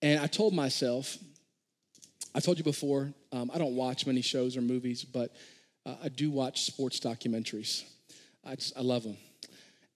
and 0.00 0.20
I 0.20 0.26
told 0.26 0.54
myself. 0.54 1.18
I 2.34 2.40
told 2.40 2.56
you 2.56 2.64
before. 2.64 3.12
Um, 3.30 3.50
I 3.52 3.58
don't 3.58 3.76
watch 3.76 4.06
many 4.06 4.22
shows 4.22 4.56
or 4.56 4.62
movies, 4.62 5.04
but 5.04 5.34
uh, 5.84 5.96
I 6.04 6.08
do 6.08 6.30
watch 6.30 6.62
sports 6.62 6.98
documentaries. 6.98 7.84
I 8.44 8.54
just 8.54 8.76
I 8.76 8.80
love 8.80 9.02
them. 9.02 9.18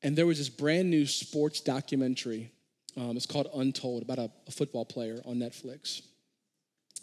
And 0.02 0.16
there 0.16 0.26
was 0.26 0.38
this 0.38 0.50
brand 0.50 0.90
new 0.90 1.06
sports 1.06 1.60
documentary. 1.60 2.50
Um, 2.96 3.16
it's 3.16 3.26
called 3.26 3.48
Untold 3.54 4.02
about 4.02 4.18
a, 4.18 4.30
a 4.46 4.50
football 4.50 4.84
player 4.84 5.20
on 5.24 5.36
Netflix. 5.36 6.02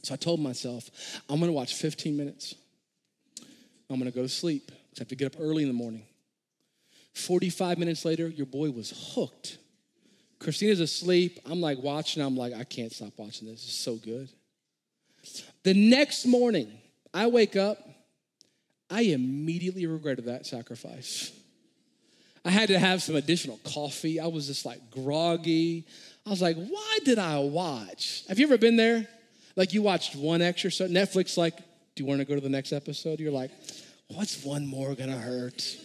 So 0.04 0.14
I 0.14 0.18
told 0.18 0.40
myself, 0.40 0.90
I'm 1.30 1.40
going 1.40 1.50
to 1.50 1.54
watch 1.54 1.74
15 1.74 2.16
minutes. 2.16 2.56
I'm 3.90 4.00
gonna 4.00 4.12
go 4.12 4.22
to 4.22 4.30
sleep. 4.30 4.72
I 4.72 5.00
have 5.00 5.08
to 5.10 5.16
get 5.16 5.36
up 5.36 5.42
early 5.42 5.64
in 5.64 5.70
the 5.70 5.74
morning. 5.74 6.04
45 7.14 7.78
minutes 7.78 8.06
later, 8.06 8.28
your 8.28 8.46
boy 8.46 8.72
was 8.72 9.14
hooked. 9.14 9.58
Christina's 10.40 10.80
asleep. 10.80 11.40
I'm 11.46 11.62
like 11.62 11.78
watching. 11.82 12.22
I'm 12.22 12.36
like, 12.36 12.54
I 12.54 12.64
can't 12.64 12.92
stop 12.92 13.14
watching 13.18 13.48
this. 13.48 13.64
It's 13.64 13.74
so 13.74 13.96
good. 13.96 14.30
The 15.64 15.74
next 15.74 16.26
morning, 16.26 16.72
I 17.14 17.28
wake 17.28 17.56
up. 17.56 17.78
I 18.90 19.02
immediately 19.04 19.86
regretted 19.86 20.26
that 20.26 20.46
sacrifice. 20.46 21.32
I 22.46 22.52
had 22.52 22.68
to 22.68 22.78
have 22.78 23.02
some 23.02 23.16
additional 23.16 23.58
coffee. 23.64 24.20
I 24.20 24.28
was 24.28 24.48
just 24.48 24.66
like 24.66 24.92
groggy. 24.92 25.86
I 26.26 26.30
was 26.30 26.42
like, 26.42 26.58
why 26.58 27.00
did 27.06 27.20
I 27.20 27.40
watch? 27.40 28.24
Have 28.28 28.38
you 28.38 28.46
ever 28.46 28.58
been 28.58 28.76
there? 28.76 29.08
Like 29.56 29.74
you 29.74 29.82
watched 29.82 30.16
one 30.16 30.42
extra 30.42 30.72
so 30.72 30.88
Netflix, 30.88 31.38
like, 31.38 31.58
do 31.96 32.04
you 32.04 32.08
want 32.08 32.20
to 32.20 32.26
go 32.26 32.36
to 32.36 32.42
the 32.42 32.50
next 32.50 32.74
episode? 32.74 33.20
You're 33.20 33.32
like, 33.32 33.52
what's 34.08 34.44
one 34.44 34.66
more 34.66 34.96
gonna 34.96 35.18
hurt? 35.18 35.78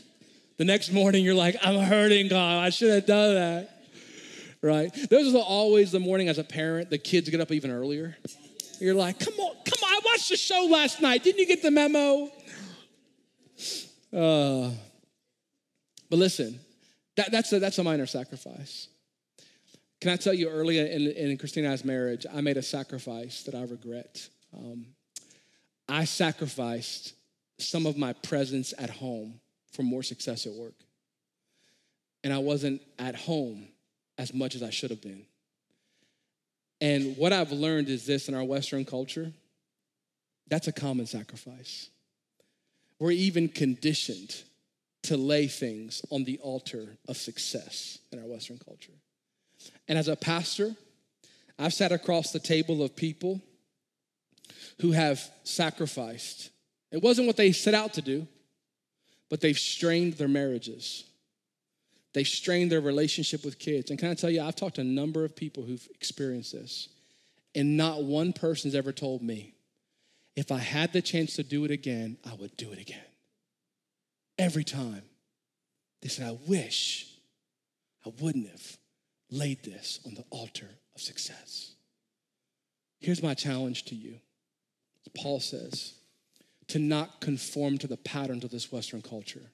The 0.57 0.64
next 0.64 0.90
morning, 0.90 1.25
you're 1.25 1.35
like, 1.35 1.57
I'm 1.62 1.79
hurting, 1.79 2.29
God. 2.29 2.64
I 2.64 2.71
should 2.71 2.90
have 2.90 3.07
done 3.07 3.35
that. 3.35 3.71
Right? 4.61 4.90
Those 5.09 5.35
are 5.35 5.42
always 5.42 5.92
the 5.92 6.01
morning 6.01 6.29
as 6.29 6.38
a 6.38 6.44
parent, 6.44 6.90
the 6.90 6.99
kids 6.99 7.29
get 7.29 7.40
up 7.40 7.53
even 7.53 7.71
earlier. 7.71 8.16
You're 8.81 8.94
like, 8.94 9.21
come 9.21 9.35
on, 9.35 9.55
come 9.64 9.79
on, 9.85 9.92
I 9.92 10.01
watched 10.05 10.31
the 10.31 10.37
show 10.37 10.66
last 10.71 11.01
night. 11.01 11.23
Didn't 11.23 11.38
you 11.38 11.47
get 11.47 11.62
the 11.62 11.71
memo? 11.71 12.31
Uh, 14.12 14.71
but 16.11 16.18
listen, 16.18 16.59
that, 17.16 17.31
that's, 17.31 17.53
a, 17.53 17.59
that's 17.59 17.79
a 17.79 17.85
minor 17.85 18.07
sacrifice. 18.07 18.88
Can 20.01 20.11
I 20.11 20.16
tell 20.16 20.33
you 20.33 20.49
early 20.49 20.79
in, 20.79 21.09
in 21.09 21.37
Christina's 21.38 21.85
marriage, 21.85 22.25
I 22.33 22.40
made 22.40 22.57
a 22.57 22.62
sacrifice 22.62 23.42
that 23.44 23.55
I 23.55 23.62
regret. 23.62 24.29
Um, 24.57 24.87
I 25.88 26.05
sacrificed 26.05 27.14
some 27.59 27.87
of 27.87 27.96
my 27.96 28.12
presence 28.12 28.74
at 28.79 28.90
home 28.90 29.40
for 29.72 29.83
more 29.83 30.03
success 30.03 30.46
at 30.46 30.53
work. 30.53 30.74
And 32.24 32.33
I 32.33 32.38
wasn't 32.38 32.83
at 32.98 33.14
home 33.14 33.68
as 34.18 34.35
much 34.35 34.55
as 34.55 34.62
I 34.62 34.70
should 34.70 34.90
have 34.90 35.01
been. 35.01 35.24
And 36.81 37.16
what 37.16 37.33
I've 37.33 37.53
learned 37.53 37.88
is 37.88 38.07
this 38.07 38.29
in 38.29 38.35
our 38.35 38.44
Western 38.44 38.85
culture 38.85 39.33
that's 40.48 40.66
a 40.66 40.72
common 40.72 41.07
sacrifice. 41.07 41.90
We're 42.98 43.11
even 43.12 43.48
conditioned 43.48 44.42
to 45.03 45.16
lay 45.16 45.46
things 45.46 46.03
on 46.11 46.24
the 46.24 46.38
altar 46.38 46.96
of 47.07 47.16
success 47.16 47.98
in 48.11 48.18
our 48.18 48.27
Western 48.27 48.59
culture. 48.59 48.92
And 49.87 49.98
as 49.98 50.09
a 50.09 50.16
pastor, 50.16 50.74
I've 51.59 51.74
sat 51.74 51.92
across 51.92 52.33
the 52.33 52.38
table 52.38 52.83
of 52.83 52.96
people 52.96 53.42
who 54.81 54.93
have 54.93 55.21
sacrificed 55.45 56.51
it 56.91 57.03
wasn't 57.03 57.27
what 57.27 57.37
they 57.37 57.53
set 57.53 57.75
out 57.75 57.95
to 57.95 58.03
do, 58.03 58.27
but 59.29 59.41
they've 59.41 59.59
strained 59.59 60.14
their 60.14 60.29
marriages. 60.29 61.05
They've 62.14 62.27
strained 62.27 62.73
their 62.73 62.81
relationship 62.81 63.45
with 63.45 63.59
kids. 63.59 63.91
And 63.91 63.99
can 63.99 64.11
I 64.11 64.14
tell 64.14 64.31
you, 64.31 64.43
I've 64.43 64.57
talked 64.57 64.77
to 64.77 64.81
a 64.81 64.85
number 64.85 65.25
of 65.25 65.37
people 65.37 65.62
who've 65.62 65.87
experienced 65.95 66.53
this, 66.53 66.88
and 67.55 67.77
not 67.77 68.05
one 68.05 68.33
person's 68.33 68.75
ever 68.75 68.93
told 68.93 69.23
me, 69.23 69.55
if 70.35 70.51
I 70.53 70.59
had 70.59 70.93
the 70.93 71.03
chance 71.03 71.35
to 71.37 71.43
do 71.43 71.64
it 71.64 71.71
again, 71.71 72.17
I 72.25 72.35
would 72.35 72.57
do 72.57 72.73
it 72.73 72.79
again. 72.79 73.05
Every 74.38 74.64
time. 74.64 75.03
They 76.01 76.09
said, 76.09 76.29
I 76.29 76.38
wish 76.47 77.12
I 78.07 78.12
wouldn't 78.21 78.49
have 78.49 78.79
laid 79.33 79.64
this 79.64 79.99
on 80.07 80.14
the 80.14 80.25
altar 80.31 80.71
of 80.95 81.01
success. 81.01 81.73
Here's 83.01 83.21
my 83.21 83.35
challenge 83.35 83.85
to 83.87 83.97
you. 83.97 84.21
Paul 85.14 85.40
says, 85.40 85.94
to 86.68 86.79
not 86.79 87.21
conform 87.21 87.79
to 87.79 87.87
the 87.87 87.97
patterns 87.97 88.44
of 88.44 88.51
this 88.51 88.71
Western 88.71 89.03
culture, 89.03 89.51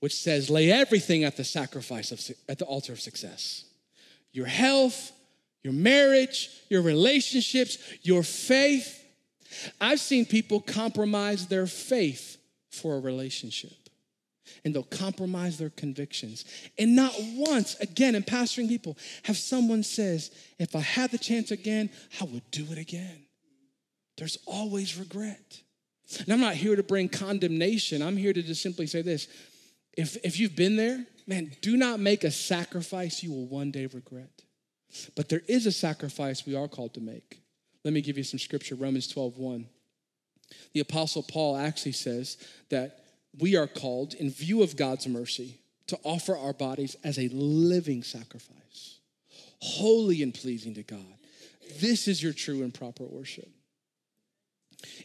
which 0.00 0.14
says, 0.14 0.50
lay 0.50 0.70
everything 0.70 1.24
at 1.24 1.36
the 1.36 1.44
sacrifice 1.44 2.12
of, 2.12 2.36
at 2.48 2.58
the 2.58 2.64
altar 2.64 2.92
of 2.92 3.00
success. 3.00 3.64
Your 4.32 4.46
health, 4.46 5.12
your 5.62 5.72
marriage, 5.72 6.50
your 6.68 6.82
relationships, 6.82 7.78
your 8.02 8.22
faith. 8.22 9.04
I've 9.80 10.00
seen 10.00 10.24
people 10.26 10.60
compromise 10.60 11.48
their 11.48 11.66
faith 11.66 12.38
for 12.70 12.96
a 12.96 13.00
relationship. 13.00 13.72
And 14.64 14.74
they'll 14.74 14.82
compromise 14.82 15.58
their 15.58 15.70
convictions. 15.70 16.44
And 16.78 16.94
not 16.94 17.14
once, 17.34 17.76
again, 17.76 18.14
in 18.14 18.22
pastoring 18.22 18.68
people, 18.68 18.98
have 19.22 19.36
someone 19.36 19.82
says, 19.82 20.30
if 20.58 20.76
I 20.76 20.80
had 20.80 21.10
the 21.10 21.18
chance 21.18 21.50
again, 21.50 21.88
I 22.20 22.24
would 22.24 22.50
do 22.50 22.66
it 22.70 22.78
again. 22.78 23.22
There's 24.20 24.36
always 24.44 24.98
regret. 24.98 25.62
And 26.18 26.28
I'm 26.30 26.42
not 26.42 26.54
here 26.54 26.76
to 26.76 26.82
bring 26.82 27.08
condemnation. 27.08 28.02
I'm 28.02 28.18
here 28.18 28.34
to 28.34 28.42
just 28.42 28.60
simply 28.60 28.86
say 28.86 29.00
this. 29.00 29.28
If, 29.96 30.18
if 30.22 30.38
you've 30.38 30.54
been 30.54 30.76
there, 30.76 31.06
man, 31.26 31.52
do 31.62 31.74
not 31.74 32.00
make 32.00 32.22
a 32.22 32.30
sacrifice 32.30 33.22
you 33.22 33.32
will 33.32 33.46
one 33.46 33.70
day 33.70 33.86
regret. 33.86 34.42
But 35.16 35.30
there 35.30 35.40
is 35.48 35.64
a 35.64 35.72
sacrifice 35.72 36.44
we 36.44 36.54
are 36.54 36.68
called 36.68 36.92
to 36.94 37.00
make. 37.00 37.40
Let 37.82 37.94
me 37.94 38.02
give 38.02 38.18
you 38.18 38.22
some 38.24 38.38
scripture, 38.38 38.74
Romans 38.74 39.08
12, 39.08 39.38
1. 39.38 39.66
The 40.74 40.80
apostle 40.80 41.22
Paul 41.22 41.56
actually 41.56 41.92
says 41.92 42.36
that 42.68 43.02
we 43.38 43.56
are 43.56 43.66
called, 43.66 44.12
in 44.12 44.30
view 44.30 44.62
of 44.62 44.76
God's 44.76 45.06
mercy, 45.06 45.60
to 45.86 45.98
offer 46.04 46.36
our 46.36 46.52
bodies 46.52 46.94
as 47.02 47.18
a 47.18 47.28
living 47.32 48.02
sacrifice, 48.02 48.98
holy 49.62 50.22
and 50.22 50.34
pleasing 50.34 50.74
to 50.74 50.82
God. 50.82 51.14
This 51.80 52.06
is 52.06 52.22
your 52.22 52.34
true 52.34 52.62
and 52.62 52.74
proper 52.74 53.04
worship. 53.04 53.48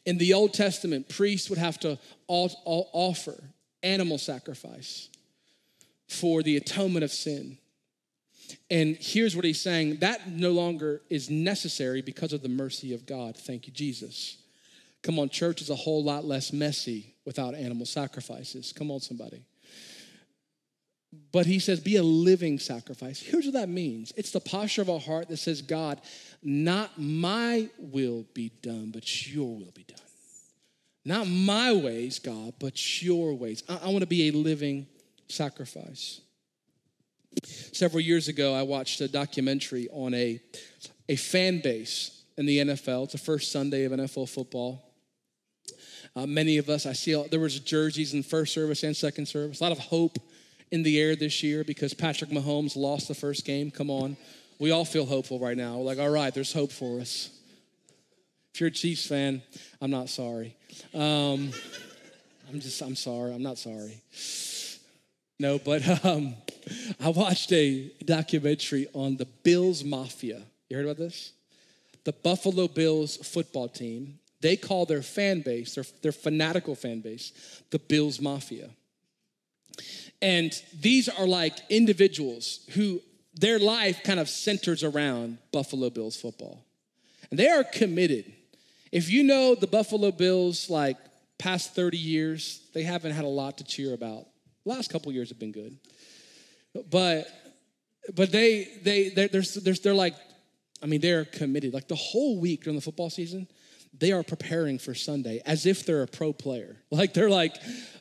In 0.06 0.18
the 0.18 0.34
Old 0.34 0.54
Testament, 0.54 1.10
priests 1.10 1.50
would 1.50 1.60
have 1.60 1.80
to 1.82 1.98
offer 2.28 3.36
animal 3.84 4.18
sacrifice 4.18 5.10
for 6.08 6.44
the 6.44 6.58
atonement 6.58 7.04
of 7.04 7.12
sin. 7.12 7.58
And 8.70 8.96
here's 9.00 9.36
what 9.36 9.46
he's 9.46 9.62
saying 9.62 9.98
that 9.98 10.30
no 10.30 10.52
longer 10.52 11.02
is 11.10 11.30
necessary 11.30 12.02
because 12.02 12.34
of 12.34 12.42
the 12.42 12.50
mercy 12.50 12.94
of 12.94 13.06
God. 13.06 13.36
Thank 13.36 13.68
you, 13.68 13.74
Jesus. 13.74 14.38
Come 15.02 15.20
on, 15.20 15.30
church 15.30 15.62
is 15.62 15.70
a 15.70 15.76
whole 15.76 16.04
lot 16.04 16.26
less 16.26 16.52
messy 16.52 17.14
without 17.26 17.54
animal 17.54 17.86
sacrifices. 17.86 18.74
Come 18.74 18.92
on, 18.92 19.00
somebody. 19.00 19.44
But 21.32 21.46
he 21.46 21.60
says, 21.60 21.80
be 21.80 21.98
a 21.98 22.04
living 22.04 22.60
sacrifice. 22.60 23.20
Here's 23.20 23.46
what 23.46 23.54
that 23.56 23.70
means 23.70 24.14
it's 24.16 24.32
the 24.32 24.40
posture 24.40 24.82
of 24.82 24.90
a 24.90 25.00
heart 25.00 25.28
that 25.30 25.38
says, 25.38 25.62
God, 25.62 26.02
not 26.42 27.00
my 27.00 27.70
will 27.78 28.26
be 28.34 28.52
done, 28.62 28.92
but 28.92 29.28
your 29.28 29.56
will 29.56 29.72
be 29.74 29.84
done. 29.84 29.98
Not 31.04 31.28
my 31.28 31.72
ways, 31.74 32.20
God, 32.20 32.54
but 32.60 33.04
your 33.04 33.36
ways. 33.36 33.64
I, 33.70 33.80
I 33.84 33.88
want 33.88 34.00
to 34.00 34.08
be 34.08 34.30
a 34.30 34.32
living 34.32 34.88
sacrifice. 35.28 36.22
Several 37.44 38.00
years 38.00 38.28
ago, 38.28 38.54
I 38.54 38.64
watched 38.64 39.02
a 39.02 39.08
documentary 39.08 39.88
on 39.92 40.14
a, 40.14 40.40
a 41.10 41.16
fan 41.16 41.60
base 41.60 42.24
in 42.38 42.46
the 42.46 42.60
NFL. 42.60 43.04
It's 43.04 43.12
the 43.12 43.20
first 43.20 43.52
Sunday 43.52 43.84
of 43.84 43.92
NFL 43.92 44.30
football. 44.30 44.82
Uh, 46.16 46.26
many 46.26 46.58
of 46.58 46.70
us, 46.70 46.86
I 46.86 46.94
see, 46.94 47.22
there 47.30 47.40
was 47.40 47.60
jerseys 47.60 48.14
in 48.14 48.24
first 48.24 48.54
service 48.54 48.84
and 48.84 48.96
second 48.96 49.28
service. 49.28 49.60
A 49.60 49.64
lot 49.64 49.74
of 49.74 49.80
hope 49.80 50.18
in 50.72 50.84
the 50.84 51.00
air 51.00 51.16
this 51.16 51.44
year 51.44 51.64
because 51.64 51.94
Patrick 51.94 52.30
Mahomes 52.30 52.76
lost 52.76 53.08
the 53.08 53.16
first 53.16 53.46
game. 53.46 53.72
Come 53.72 53.90
on. 53.90 54.18
We 54.60 54.72
all 54.72 54.86
feel 54.86 55.06
hopeful 55.06 55.40
right 55.40 55.58
now. 55.58 55.78
We're 55.78 55.84
like, 55.84 56.00
all 56.00 56.10
right, 56.10 56.34
there's 56.34 56.54
hope 56.54 56.72
for 56.72 57.00
us. 57.00 57.30
If 58.54 58.62
you're 58.62 58.70
a 58.70 58.72
Chiefs 58.72 59.06
fan, 59.06 59.42
I'm 59.82 59.92
not 59.92 60.10
sorry. 60.10 60.56
Um, 60.94 61.52
I'm 62.50 62.60
just, 62.60 62.82
I'm 62.82 62.96
sorry. 62.96 63.34
I'm 63.34 63.44
not 63.44 63.58
sorry. 63.58 64.02
No, 65.40 65.60
but 65.60 66.06
um, 66.06 66.36
I 67.02 67.10
watched 67.10 67.52
a 67.52 67.92
documentary 68.06 68.88
on 68.94 69.18
the 69.18 69.26
Bills 69.26 69.84
Mafia. 69.84 70.42
You 70.70 70.78
heard 70.78 70.86
about 70.86 70.98
this? 70.98 71.34
The 72.06 72.14
Buffalo 72.14 72.68
Bills 72.68 73.18
football 73.18 73.68
team. 73.68 74.20
They 74.40 74.56
call 74.56 74.86
their 74.86 75.02
fan 75.02 75.42
base, 75.42 75.76
their, 75.76 75.86
their 76.02 76.12
fanatical 76.12 76.76
fan 76.76 77.02
base, 77.02 77.62
the 77.72 77.80
Bills 77.80 78.22
Mafia. 78.22 78.70
And 80.22 80.52
these 80.80 81.10
are 81.10 81.28
like 81.28 81.58
individuals 81.70 82.62
who 82.72 83.02
their 83.34 83.60
life 83.60 84.02
kind 84.04 84.20
of 84.20 84.30
centers 84.30 84.84
around 84.84 85.38
Buffalo 85.52 85.90
Bills 85.90 86.16
football. 86.16 86.64
And 87.30 87.40
they 87.40 87.50
are 87.50 87.64
committed. 87.64 88.32
If 88.92 89.10
you 89.10 89.24
know 89.24 89.56
the 89.56 89.68
Buffalo 89.68 90.12
Bills, 90.12 90.70
like 90.70 90.98
past 91.38 91.76
30 91.76 91.98
years, 91.98 92.62
they 92.74 92.84
haven't 92.84 93.12
had 93.12 93.26
a 93.26 93.30
lot 93.30 93.58
to 93.58 93.64
cheer 93.64 93.94
about. 93.94 94.26
Last 94.64 94.90
couple 94.90 95.12
years 95.12 95.30
have 95.30 95.40
been 95.40 95.52
good. 95.52 95.78
But 96.90 97.28
but 98.14 98.32
they 98.32 98.68
they 98.84 99.10
they're, 99.10 99.28
they're, 99.28 99.42
they're, 99.42 99.74
they're 99.74 99.94
like, 99.94 100.16
I 100.82 100.86
mean, 100.86 101.02
they're 101.02 101.26
committed. 101.26 101.74
Like 101.74 101.88
the 101.88 101.96
whole 101.96 102.40
week 102.40 102.64
during 102.64 102.78
the 102.78 102.82
football 102.82 103.10
season, 103.10 103.48
they 103.98 104.12
are 104.12 104.24
preparing 104.24 104.78
for 104.78 104.94
Sunday 104.94 105.42
as 105.46 105.66
if 105.66 105.86
they're 105.86 106.04
a 106.04 106.08
pro 106.08 106.34
player. 106.34 106.78
Like 106.92 107.14
they're 107.14 107.30
like, 107.30 107.56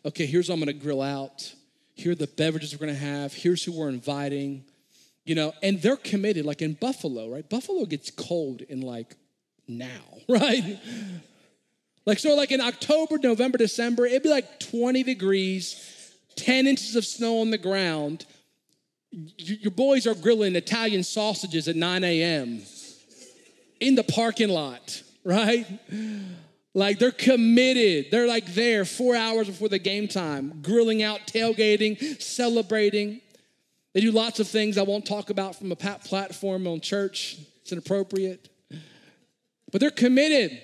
okay, 0.04 0.26
here's 0.26 0.48
what 0.48 0.54
I'm 0.54 0.60
gonna 0.60 0.72
grill 0.74 1.02
out. 1.02 1.52
Here 1.94 2.12
are 2.12 2.16
the 2.16 2.26
beverages 2.26 2.72
we're 2.72 2.86
gonna 2.86 2.98
have. 2.98 3.32
Here's 3.32 3.64
who 3.64 3.72
we're 3.72 3.88
inviting. 3.88 4.64
You 5.24 5.34
know, 5.34 5.54
and 5.62 5.80
they're 5.80 5.96
committed. 5.96 6.44
Like 6.44 6.60
in 6.60 6.74
Buffalo, 6.74 7.30
right? 7.30 7.48
Buffalo 7.48 7.84
gets 7.86 8.10
cold 8.10 8.60
in 8.62 8.80
like 8.82 9.16
now, 9.66 10.02
right? 10.28 10.78
Like 12.06 12.18
so, 12.18 12.34
like 12.34 12.52
in 12.52 12.60
October, 12.60 13.18
November, 13.18 13.56
December, 13.56 14.06
it'd 14.06 14.22
be 14.22 14.28
like 14.28 14.60
20 14.60 15.02
degrees 15.02 15.90
10 16.36 16.66
inches 16.66 16.96
of 16.96 17.04
snow 17.04 17.40
on 17.40 17.50
the 17.50 17.58
ground. 17.58 18.26
Your 19.10 19.70
boys 19.70 20.06
are 20.06 20.14
grilling 20.14 20.56
Italian 20.56 21.04
sausages 21.04 21.68
at 21.68 21.76
9 21.76 22.04
a.m. 22.04 22.62
in 23.80 23.94
the 23.94 24.02
parking 24.02 24.48
lot, 24.48 25.02
right? 25.24 25.66
Like 26.74 26.98
they're 26.98 27.12
committed. 27.12 28.10
They're 28.10 28.26
like 28.26 28.52
there 28.54 28.84
four 28.84 29.14
hours 29.14 29.46
before 29.46 29.68
the 29.68 29.78
game 29.78 30.08
time, 30.08 30.60
grilling 30.60 31.02
out, 31.02 31.20
tailgating, 31.26 32.20
celebrating. 32.20 33.20
They 33.94 34.00
do 34.00 34.10
lots 34.10 34.40
of 34.40 34.48
things 34.48 34.76
I 34.76 34.82
won't 34.82 35.06
talk 35.06 35.30
about 35.30 35.54
from 35.54 35.70
a 35.70 35.76
platform 35.76 36.66
on 36.66 36.80
church. 36.80 37.38
It's 37.62 37.70
inappropriate. 37.70 38.48
But 39.70 39.80
they're 39.80 39.92
committed. 39.92 40.60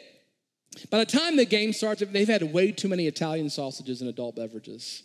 By 0.91 0.99
the 0.99 1.07
time 1.07 1.37
the 1.37 1.45
game 1.45 1.73
starts, 1.73 2.03
they've 2.05 2.29
had 2.29 2.43
way 2.53 2.73
too 2.73 2.89
many 2.89 3.07
Italian 3.07 3.49
sausages 3.49 4.01
and 4.01 4.11
adult 4.11 4.35
beverages. 4.35 5.03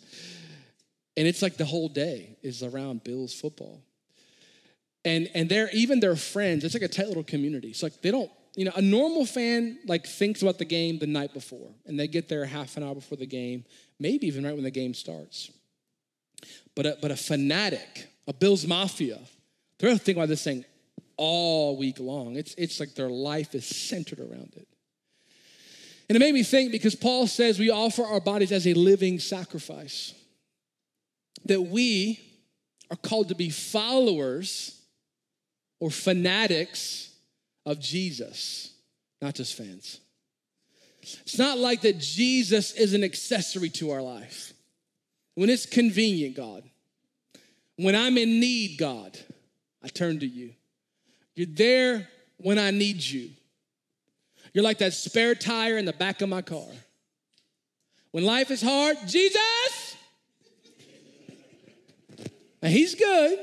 And 1.16 1.26
it's 1.26 1.40
like 1.40 1.56
the 1.56 1.64
whole 1.64 1.88
day 1.88 2.36
is 2.42 2.62
around 2.62 3.04
Bills 3.04 3.32
football. 3.32 3.80
And 5.04 5.30
and 5.34 5.48
they're 5.48 5.70
even 5.72 6.00
their 6.00 6.16
friends, 6.16 6.64
it's 6.64 6.74
like 6.74 6.82
a 6.82 6.88
tight 6.88 7.06
little 7.06 7.24
community. 7.24 7.68
It's 7.68 7.82
like 7.82 8.02
they 8.02 8.10
don't, 8.10 8.30
you 8.56 8.64
know, 8.64 8.72
a 8.74 8.82
normal 8.82 9.26
fan 9.26 9.78
like 9.86 10.06
thinks 10.06 10.40
about 10.42 10.58
the 10.58 10.64
game 10.64 10.98
the 10.98 11.06
night 11.06 11.34
before 11.34 11.68
and 11.84 12.00
they 12.00 12.08
get 12.08 12.28
there 12.28 12.44
half 12.46 12.76
an 12.78 12.82
hour 12.82 12.94
before 12.94 13.18
the 13.18 13.26
game, 13.26 13.64
maybe 14.00 14.26
even 14.26 14.44
right 14.44 14.54
when 14.54 14.64
the 14.64 14.70
game 14.70 14.94
starts. 14.94 15.50
But 16.74 16.86
a, 16.86 16.98
but 17.00 17.10
a 17.10 17.16
fanatic, 17.16 18.08
a 18.26 18.32
Bills 18.32 18.66
mafia, 18.66 19.20
they're 19.78 19.90
thinking 19.90 20.16
about 20.16 20.30
this 20.30 20.42
thing 20.42 20.64
all 21.18 21.76
week 21.76 22.00
long. 22.00 22.36
It's, 22.36 22.54
it's 22.54 22.80
like 22.80 22.94
their 22.94 23.10
life 23.10 23.54
is 23.54 23.66
centered 23.66 24.20
around 24.20 24.54
it. 24.56 24.66
And 26.08 26.16
it 26.16 26.18
made 26.18 26.34
me 26.34 26.42
think 26.42 26.72
because 26.72 26.94
Paul 26.94 27.26
says 27.26 27.58
we 27.58 27.70
offer 27.70 28.04
our 28.04 28.20
bodies 28.20 28.52
as 28.52 28.66
a 28.66 28.74
living 28.74 29.18
sacrifice 29.18 30.14
that 31.44 31.60
we 31.60 32.20
are 32.90 32.96
called 32.96 33.28
to 33.28 33.34
be 33.34 33.50
followers 33.50 34.80
or 35.78 35.90
fanatics 35.90 37.10
of 37.66 37.80
Jesus, 37.80 38.72
not 39.20 39.34
just 39.34 39.54
fans. 39.54 40.00
It's 41.02 41.38
not 41.38 41.58
like 41.58 41.82
that 41.82 41.98
Jesus 41.98 42.72
is 42.72 42.94
an 42.94 43.04
accessory 43.04 43.68
to 43.70 43.90
our 43.90 44.00
life. 44.00 44.52
When 45.34 45.50
it's 45.50 45.66
convenient, 45.66 46.36
God, 46.36 46.62
when 47.76 47.94
I'm 47.94 48.16
in 48.16 48.40
need, 48.40 48.78
God, 48.78 49.18
I 49.82 49.88
turn 49.88 50.20
to 50.20 50.26
you. 50.26 50.52
You're 51.34 51.46
there 51.50 52.08
when 52.38 52.58
I 52.58 52.70
need 52.70 53.04
you. 53.04 53.30
You're 54.54 54.64
like 54.64 54.78
that 54.78 54.94
spare 54.94 55.34
tire 55.34 55.76
in 55.76 55.84
the 55.84 55.92
back 55.92 56.22
of 56.22 56.28
my 56.28 56.40
car. 56.40 56.66
When 58.12 58.24
life 58.24 58.50
is 58.50 58.62
hard, 58.62 58.96
Jesus, 59.06 59.96
and 62.62 62.72
he's 62.72 62.94
good. 62.94 63.38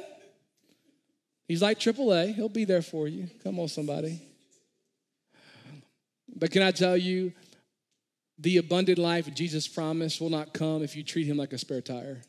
He's 1.48 1.62
like 1.62 1.80
AAA. 1.80 2.36
He'll 2.36 2.50
be 2.50 2.66
there 2.66 2.82
for 2.82 3.08
you. 3.08 3.30
Come 3.44 3.60
on, 3.60 3.68
somebody. 3.68 4.22
But 6.36 6.52
can 6.52 6.62
I 6.62 6.72
tell 6.72 6.98
you, 6.98 7.34
the 8.38 8.58
abundant 8.58 8.98
life 8.98 9.34
Jesus 9.34 9.68
promised 9.68 10.20
will 10.20 10.30
not 10.30 10.54
come 10.54 10.84
if 10.84 10.96
you 10.96 11.04
treat 11.04 11.28
him 11.28 11.38
like 11.38 11.54
a 11.54 11.58
spare 11.58 11.82
tire. 11.82 12.22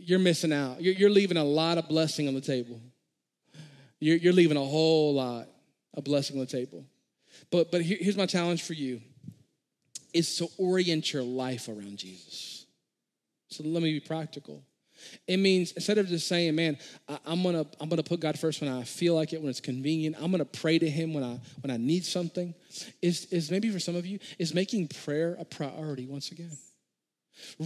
You're 0.00 0.18
missing 0.18 0.52
out. 0.52 0.80
You're, 0.80 1.10
leaving 1.10 1.36
a 1.36 1.44
lot 1.44 1.76
of 1.76 1.88
blessing 1.88 2.28
on 2.28 2.34
the 2.34 2.40
table. 2.40 2.80
You're, 4.00 4.16
you're 4.16 4.32
leaving 4.32 4.56
a 4.56 4.64
whole 4.64 5.14
lot 5.14 5.48
of 5.94 6.04
blessing 6.04 6.36
on 6.36 6.40
the 6.40 6.50
table. 6.50 6.84
But, 7.50 7.70
but 7.70 7.82
here's 7.82 8.16
my 8.16 8.26
challenge 8.26 8.62
for 8.62 8.72
you 8.72 9.00
is 10.14 10.36
to 10.38 10.48
orient 10.56 11.12
your 11.12 11.22
life 11.22 11.68
around 11.68 11.98
Jesus. 11.98 12.64
So 13.50 13.62
let 13.64 13.82
me 13.82 13.92
be 13.92 14.00
practical. 14.00 14.62
It 15.26 15.38
means 15.38 15.72
instead 15.72 15.98
of 15.98 16.08
just 16.08 16.26
saying, 16.28 16.54
man, 16.54 16.78
I, 17.08 17.18
am 17.26 17.42
gonna 17.42 17.66
I'm 17.80 17.88
gonna 17.88 18.02
put 18.02 18.20
God 18.20 18.38
first 18.38 18.60
when 18.60 18.70
I 18.70 18.82
feel 18.82 19.14
like 19.14 19.32
it, 19.32 19.40
when 19.40 19.50
it's 19.50 19.60
convenient. 19.60 20.16
I'm 20.20 20.30
gonna 20.30 20.44
pray 20.44 20.78
to 20.78 20.88
Him 20.88 21.14
when 21.14 21.24
I 21.24 21.38
when 21.60 21.70
I 21.70 21.76
need 21.76 22.04
something. 22.04 22.54
Is 23.02 23.26
is 23.26 23.50
maybe 23.50 23.70
for 23.70 23.80
some 23.80 23.96
of 23.96 24.06
you 24.06 24.18
is 24.38 24.54
making 24.54 24.88
prayer 24.88 25.36
a 25.38 25.44
priority 25.44 26.06
once 26.06 26.30
again. 26.32 26.56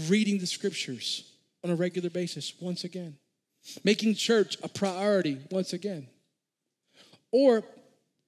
Reading 0.08 0.38
the 0.38 0.46
scriptures 0.46 1.30
on 1.64 1.70
a 1.70 1.74
regular 1.74 2.10
basis 2.10 2.52
once 2.60 2.84
again. 2.84 3.16
Making 3.84 4.14
church 4.14 4.56
a 4.62 4.68
priority 4.68 5.38
once 5.50 5.72
again. 5.72 6.08
Or 7.30 7.62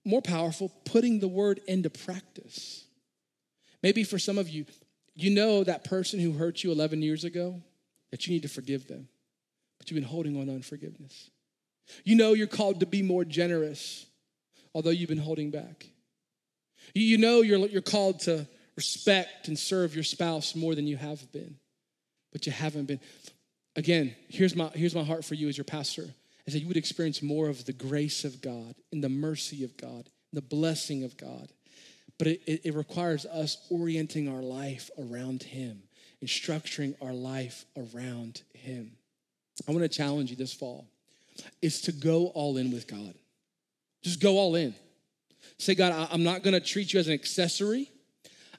more 0.04 0.22
powerful, 0.22 0.70
putting 0.84 1.18
the 1.18 1.28
word 1.28 1.60
into 1.66 1.90
practice. 1.90 2.84
Maybe 3.82 4.04
for 4.04 4.18
some 4.18 4.38
of 4.38 4.48
you, 4.48 4.66
you 5.14 5.30
know 5.30 5.64
that 5.64 5.84
person 5.84 6.20
who 6.20 6.32
hurt 6.32 6.62
you 6.62 6.72
11 6.72 7.02
years 7.02 7.24
ago 7.24 7.62
that 8.14 8.28
you 8.28 8.32
need 8.32 8.42
to 8.42 8.48
forgive 8.48 8.86
them, 8.86 9.08
but 9.76 9.90
you've 9.90 10.00
been 10.00 10.08
holding 10.08 10.38
on 10.38 10.46
to 10.46 10.52
unforgiveness. 10.52 11.30
You 12.04 12.14
know 12.14 12.32
you're 12.32 12.46
called 12.46 12.78
to 12.78 12.86
be 12.86 13.02
more 13.02 13.24
generous, 13.24 14.06
although 14.72 14.90
you've 14.90 15.08
been 15.08 15.18
holding 15.18 15.50
back. 15.50 15.88
You 16.94 17.18
know 17.18 17.42
you're, 17.42 17.58
you're 17.66 17.82
called 17.82 18.20
to 18.20 18.46
respect 18.76 19.48
and 19.48 19.58
serve 19.58 19.96
your 19.96 20.04
spouse 20.04 20.54
more 20.54 20.76
than 20.76 20.86
you 20.86 20.96
have 20.96 21.32
been, 21.32 21.56
but 22.30 22.46
you 22.46 22.52
haven't 22.52 22.84
been. 22.84 23.00
Again, 23.74 24.14
here's 24.28 24.54
my, 24.54 24.68
here's 24.68 24.94
my 24.94 25.02
heart 25.02 25.24
for 25.24 25.34
you 25.34 25.48
as 25.48 25.58
your 25.58 25.64
pastor, 25.64 26.06
is 26.46 26.54
that 26.54 26.60
you 26.60 26.68
would 26.68 26.76
experience 26.76 27.20
more 27.20 27.48
of 27.48 27.64
the 27.64 27.72
grace 27.72 28.24
of 28.24 28.40
God 28.40 28.76
and 28.92 29.02
the 29.02 29.08
mercy 29.08 29.64
of 29.64 29.76
God, 29.76 30.08
the 30.32 30.40
blessing 30.40 31.02
of 31.02 31.16
God. 31.16 31.48
But 32.16 32.28
it, 32.28 32.42
it, 32.46 32.60
it 32.66 32.74
requires 32.76 33.26
us 33.26 33.56
orienting 33.70 34.28
our 34.28 34.40
life 34.40 34.88
around 34.96 35.42
Him 35.42 35.82
and 36.24 36.30
structuring 36.30 36.94
our 37.02 37.12
life 37.12 37.66
around 37.76 38.40
Him. 38.54 38.92
I 39.68 39.72
want 39.72 39.82
to 39.82 39.90
challenge 39.90 40.30
you 40.30 40.36
this 40.36 40.54
fall. 40.54 40.86
is 41.60 41.82
to 41.82 41.92
go 41.92 42.28
all 42.28 42.56
in 42.56 42.72
with 42.72 42.86
God. 42.86 43.12
Just 44.02 44.22
go 44.22 44.38
all 44.38 44.54
in. 44.54 44.74
Say, 45.58 45.74
God, 45.74 46.08
I'm 46.10 46.22
not 46.22 46.42
gonna 46.42 46.60
treat 46.60 46.94
you 46.94 47.00
as 47.00 47.08
an 47.08 47.12
accessory. 47.12 47.90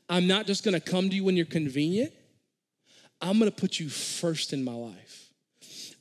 I'm 0.07 0.27
not 0.27 0.45
just 0.45 0.63
gonna 0.63 0.79
come 0.79 1.09
to 1.09 1.15
you 1.15 1.23
when 1.23 1.35
you're 1.35 1.47
convenient. 1.47 2.13
I'm 3.19 3.39
gonna 3.39 3.49
put 3.49 3.79
you 3.79 3.89
first 3.89 4.53
in 4.53 4.63
my 4.63 4.75
life. 4.75 5.29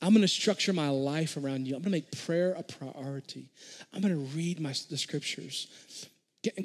I'm 0.03 0.13
gonna 0.13 0.29
structure 0.29 0.75
my 0.75 0.91
life 0.91 1.39
around 1.39 1.67
you. 1.67 1.77
I'm 1.77 1.81
gonna 1.81 1.93
make 1.93 2.13
prayer 2.27 2.53
a 2.59 2.63
priority. 2.63 3.49
I'm 3.95 4.03
gonna 4.03 4.17
read 4.17 4.61
my, 4.61 4.75
the 4.91 4.99
scriptures. 4.99 5.69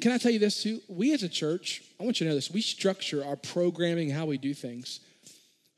Can 0.00 0.12
I 0.12 0.18
tell 0.18 0.30
you 0.30 0.38
this 0.38 0.62
too? 0.62 0.80
We 0.88 1.12
as 1.14 1.22
a 1.22 1.28
church, 1.28 1.82
I 1.98 2.04
want 2.04 2.20
you 2.20 2.26
to 2.26 2.30
know 2.30 2.34
this, 2.34 2.50
we 2.50 2.60
structure 2.60 3.24
our 3.24 3.36
programming, 3.36 4.10
how 4.10 4.26
we 4.26 4.36
do 4.36 4.52
things, 4.52 5.00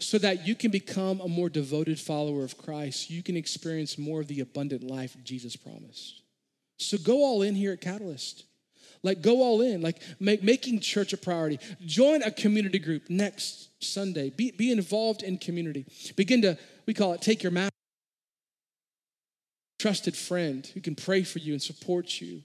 so 0.00 0.18
that 0.18 0.46
you 0.46 0.56
can 0.56 0.70
become 0.70 1.20
a 1.20 1.28
more 1.28 1.48
devoted 1.48 2.00
follower 2.00 2.42
of 2.42 2.58
Christ. 2.58 3.10
You 3.10 3.22
can 3.22 3.36
experience 3.36 3.96
more 3.96 4.20
of 4.20 4.26
the 4.26 4.40
abundant 4.40 4.82
life 4.82 5.16
Jesus 5.22 5.54
promised. 5.54 6.22
So 6.78 6.98
go 6.98 7.18
all 7.18 7.42
in 7.42 7.54
here 7.54 7.72
at 7.72 7.80
Catalyst. 7.80 8.44
Like, 9.04 9.20
go 9.20 9.42
all 9.42 9.62
in, 9.62 9.82
like, 9.82 10.00
make, 10.20 10.44
making 10.44 10.80
church 10.80 11.12
a 11.12 11.16
priority. 11.16 11.58
Join 11.84 12.22
a 12.22 12.30
community 12.30 12.78
group 12.78 13.10
next 13.10 13.68
Sunday. 13.82 14.30
Be, 14.30 14.52
be 14.52 14.70
involved 14.70 15.24
in 15.24 15.38
community. 15.38 15.84
Begin 16.14 16.42
to, 16.42 16.56
we 16.86 16.94
call 16.94 17.12
it 17.12 17.20
take 17.20 17.42
your 17.42 17.50
mat. 17.50 17.70
Trusted 19.80 20.16
friend 20.16 20.64
who 20.72 20.80
can 20.80 20.94
pray 20.94 21.24
for 21.24 21.40
you 21.40 21.52
and 21.52 21.60
support 21.60 22.20
you. 22.20 22.42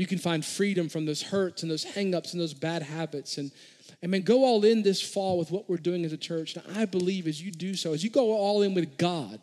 You 0.00 0.06
can 0.06 0.16
find 0.16 0.42
freedom 0.42 0.88
from 0.88 1.04
those 1.04 1.20
hurts 1.20 1.62
and 1.62 1.70
those 1.70 1.84
hangups 1.84 2.32
and 2.32 2.40
those 2.40 2.54
bad 2.54 2.82
habits. 2.82 3.36
And, 3.36 3.52
and 4.00 4.10
man, 4.10 4.22
go 4.22 4.46
all 4.46 4.64
in 4.64 4.82
this 4.82 5.02
fall 5.02 5.38
with 5.38 5.50
what 5.50 5.68
we're 5.68 5.76
doing 5.76 6.06
as 6.06 6.12
a 6.14 6.16
church. 6.16 6.56
Now, 6.56 6.62
I 6.74 6.86
believe 6.86 7.26
as 7.26 7.42
you 7.42 7.52
do 7.52 7.74
so, 7.74 7.92
as 7.92 8.02
you 8.02 8.08
go 8.08 8.32
all 8.32 8.62
in 8.62 8.72
with 8.72 8.96
God, 8.96 9.38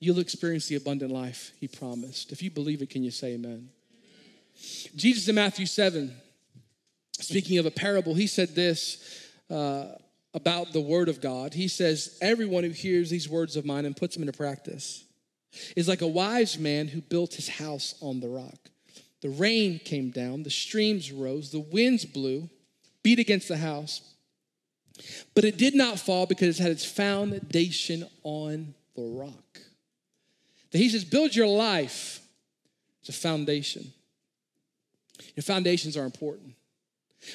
you'll 0.00 0.18
experience 0.18 0.66
the 0.66 0.74
abundant 0.74 1.12
life 1.12 1.52
He 1.60 1.68
promised. 1.68 2.32
If 2.32 2.42
you 2.42 2.50
believe 2.50 2.82
it, 2.82 2.90
can 2.90 3.04
you 3.04 3.12
say 3.12 3.34
amen? 3.34 3.68
Jesus 4.96 5.28
in 5.28 5.36
Matthew 5.36 5.66
7, 5.66 6.12
speaking 7.12 7.58
of 7.58 7.66
a 7.66 7.70
parable, 7.70 8.14
he 8.14 8.26
said 8.26 8.56
this 8.56 9.28
uh, 9.48 9.94
about 10.34 10.72
the 10.72 10.80
word 10.80 11.08
of 11.08 11.20
God. 11.20 11.54
He 11.54 11.68
says, 11.68 12.18
Everyone 12.20 12.64
who 12.64 12.70
hears 12.70 13.10
these 13.10 13.28
words 13.28 13.54
of 13.54 13.64
mine 13.64 13.84
and 13.84 13.96
puts 13.96 14.16
them 14.16 14.24
into 14.24 14.36
practice 14.36 15.04
is 15.76 15.86
like 15.86 16.00
a 16.00 16.08
wise 16.08 16.58
man 16.58 16.88
who 16.88 17.00
built 17.00 17.34
his 17.34 17.48
house 17.48 17.94
on 18.00 18.18
the 18.18 18.28
rock. 18.28 18.58
The 19.20 19.28
rain 19.28 19.80
came 19.84 20.10
down, 20.10 20.42
the 20.42 20.50
streams 20.50 21.12
rose, 21.12 21.50
the 21.50 21.60
winds 21.60 22.04
blew, 22.04 22.48
beat 23.02 23.18
against 23.18 23.48
the 23.48 23.58
house, 23.58 24.00
but 25.34 25.44
it 25.44 25.56
did 25.56 25.74
not 25.74 25.98
fall 25.98 26.26
because 26.26 26.58
it 26.58 26.62
had 26.62 26.72
its 26.72 26.84
foundation 26.84 28.06
on 28.22 28.74
the 28.94 29.02
rock. 29.02 29.58
That 30.70 30.78
He 30.78 30.88
says, 30.88 31.04
Build 31.04 31.34
your 31.34 31.46
life. 31.46 32.20
It's 33.00 33.08
a 33.08 33.12
foundation. 33.12 33.92
Your 35.36 35.42
foundations 35.42 35.96
are 35.96 36.04
important. 36.04 36.54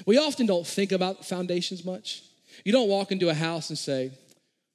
We 0.05 0.17
often 0.17 0.45
don't 0.45 0.65
think 0.65 0.91
about 0.91 1.25
foundations 1.25 1.83
much. 1.85 2.23
You 2.63 2.71
don't 2.71 2.89
walk 2.89 3.11
into 3.11 3.29
a 3.29 3.33
house 3.33 3.69
and 3.69 3.77
say, 3.77 4.11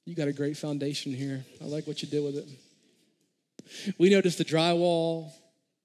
You 0.05 0.15
got 0.15 0.27
a 0.27 0.33
great 0.33 0.57
foundation 0.57 1.13
here. 1.13 1.43
I 1.61 1.65
like 1.65 1.87
what 1.87 2.01
you 2.01 2.07
did 2.07 2.23
with 2.23 2.37
it. 2.37 3.93
We 3.97 4.09
notice 4.09 4.35
the 4.35 4.45
drywall, 4.45 5.31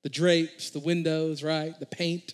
the 0.06 0.10
drapes, 0.10 0.70
the 0.70 0.78
windows, 0.78 1.42
right? 1.42 1.76
The 1.80 1.84
paint. 1.84 2.32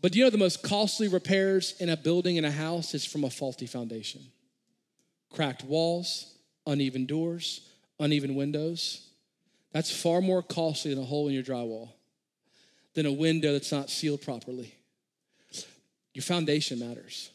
But 0.00 0.10
do 0.10 0.18
you 0.18 0.24
know 0.24 0.30
the 0.30 0.38
most 0.38 0.62
costly 0.62 1.06
repairs 1.06 1.74
in 1.80 1.90
a 1.90 1.98
building, 1.98 2.36
in 2.36 2.46
a 2.46 2.50
house, 2.50 2.94
is 2.94 3.04
from 3.04 3.24
a 3.24 3.30
faulty 3.30 3.66
foundation? 3.66 4.22
Cracked 5.30 5.64
walls, 5.64 6.32
uneven 6.66 7.04
doors, 7.04 7.68
uneven 8.00 8.36
windows. 8.36 9.06
That's 9.72 9.94
far 9.94 10.22
more 10.22 10.42
costly 10.42 10.94
than 10.94 11.02
a 11.02 11.06
hole 11.06 11.28
in 11.28 11.34
your 11.34 11.42
drywall 11.42 11.90
than 12.94 13.04
a 13.04 13.12
window 13.12 13.52
that's 13.52 13.70
not 13.70 13.90
sealed 13.90 14.22
properly. 14.22 14.74
Your 16.14 16.22
foundation 16.22 16.78
matters. 16.78 17.32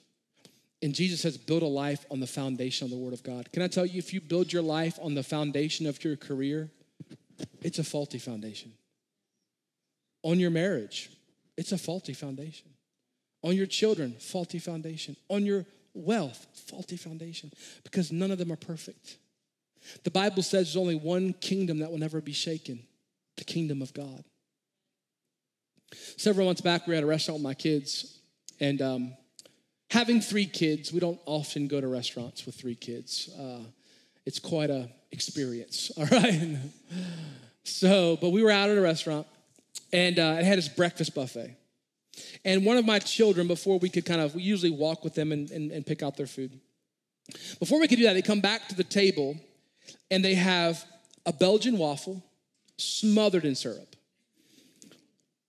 And 0.82 0.96
Jesus 0.96 1.22
says, 1.22 1.38
build 1.38 1.62
a 1.62 1.68
life 1.68 2.08
on 2.10 2.22
the 2.22 2.26
foundation 2.26 2.86
of 2.86 2.90
the 2.90 2.98
Word 2.98 3.14
of 3.14 3.22
God. 3.22 3.52
Can 3.52 3.62
I 3.62 3.68
tell 3.68 3.86
you, 3.86 4.00
if 4.00 4.16
you 4.16 4.20
build 4.20 4.52
your 4.52 4.64
life 4.64 4.98
on 5.00 5.14
the 5.14 5.22
foundation 5.22 5.86
of 5.86 6.04
your 6.04 6.16
career, 6.16 6.72
it's 7.62 7.80
a 7.80 7.84
faulty 7.84 8.20
foundation. 8.20 8.74
On 10.24 10.40
your 10.40 10.52
marriage, 10.52 11.10
it's 11.58 11.72
a 11.72 11.78
faulty 11.78 12.14
foundation. 12.14 12.68
On 13.44 13.56
your 13.56 13.66
children, 13.66 14.16
faulty 14.20 14.60
foundation. 14.60 15.16
On 15.30 15.46
your 15.46 15.66
wealth, 15.94 16.46
faulty 16.70 16.98
foundation. 16.98 17.52
Because 17.84 18.12
none 18.12 18.32
of 18.32 18.38
them 18.38 18.52
are 18.52 18.58
perfect. 18.58 19.18
The 20.04 20.12
Bible 20.12 20.44
says 20.44 20.68
there's 20.68 20.78
only 20.78 20.96
one 20.96 21.34
kingdom 21.34 21.80
that 21.80 21.90
will 21.90 21.98
never 21.98 22.22
be 22.22 22.34
shaken 22.34 22.84
the 23.38 23.46
kingdom 23.46 23.82
of 23.82 23.94
God. 23.94 24.24
Several 26.18 26.46
months 26.46 26.62
back, 26.62 26.86
we 26.86 26.92
were 26.92 26.98
at 26.98 27.04
a 27.04 27.08
restaurant 27.08 27.40
with 27.40 27.44
my 27.44 27.54
kids, 27.54 28.20
and 28.60 28.82
um, 28.82 29.14
having 29.90 30.22
three 30.22 30.46
kids, 30.46 30.94
we 30.94 31.00
don't 31.00 31.20
often 31.26 31.68
go 31.68 31.82
to 31.82 31.88
restaurants 31.88 32.46
with 32.46 32.56
three 32.56 32.76
kids. 32.76 33.30
Uh, 33.40 33.64
it's 34.30 34.38
quite 34.38 34.70
a 34.70 34.88
experience, 35.12 35.90
all 35.98 36.06
right? 36.06 36.56
so, 37.64 38.16
but 38.22 38.30
we 38.30 38.44
were 38.44 38.52
out 38.52 38.70
at 38.70 38.78
a 38.78 38.82
restaurant, 38.82 39.26
and 39.92 40.20
uh, 40.20 40.36
it 40.38 40.46
had 40.46 40.60
this 40.60 40.68
breakfast 40.68 41.16
buffet. 41.16 41.58
And 42.46 42.64
one 42.64 42.78
of 42.78 42.86
my 42.86 43.00
children, 43.00 43.48
before 43.48 43.80
we 43.80 43.90
could 43.90 44.06
kind 44.06 44.22
of, 44.22 44.36
we 44.36 44.44
usually 44.44 44.70
walk 44.70 45.04
with 45.04 45.16
them 45.16 45.32
and, 45.32 45.50
and, 45.50 45.72
and 45.72 45.84
pick 45.84 46.04
out 46.04 46.16
their 46.16 46.28
food. 46.28 46.60
Before 47.58 47.80
we 47.80 47.88
could 47.88 47.98
do 47.98 48.04
that, 48.04 48.14
they 48.14 48.22
come 48.22 48.40
back 48.40 48.68
to 48.68 48.76
the 48.76 48.84
table 48.84 49.36
and 50.12 50.24
they 50.24 50.36
have 50.36 50.86
a 51.26 51.34
Belgian 51.34 51.80
waffle 51.80 52.24
smothered 52.78 53.46
in 53.46 53.56
syrup 53.56 53.96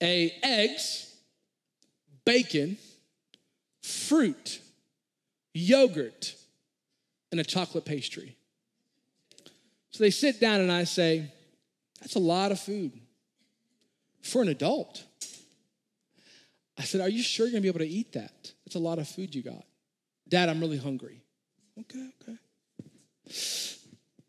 a 0.03 0.33
eggs, 0.43 1.15
bacon, 2.25 2.79
fruit, 3.83 4.61
yogurt, 5.53 6.35
and 7.31 7.41
a 7.41 7.45
chocolate 7.45 7.85
pastry. 7.85 8.37
So 10.01 10.05
they 10.05 10.11
sit 10.11 10.41
down 10.41 10.63
and 10.63 10.73
I 10.73 10.85
say, 10.85 11.31
That's 12.01 12.15
a 12.15 12.21
lot 12.21 12.53
of 12.53 12.59
food 12.59 12.91
for 14.23 14.41
an 14.41 14.49
adult. 14.49 15.05
I 16.79 16.85
said, 16.85 17.03
Are 17.03 17.09
you 17.11 17.23
sure 17.23 17.45
you're 17.45 17.53
gonna 17.53 17.61
be 17.61 17.69
able 17.69 17.81
to 17.81 17.87
eat 17.87 18.15
that? 18.15 18.51
That's 18.65 18.77
a 18.77 18.79
lot 18.79 18.99
of 18.99 19.07
food 19.07 19.35
you 19.35 19.43
got. 19.43 19.63
Dad, 20.27 20.49
I'm 20.49 20.59
really 20.59 20.79
hungry. 20.79 21.21
Okay, 21.81 22.09
okay. 22.23 22.39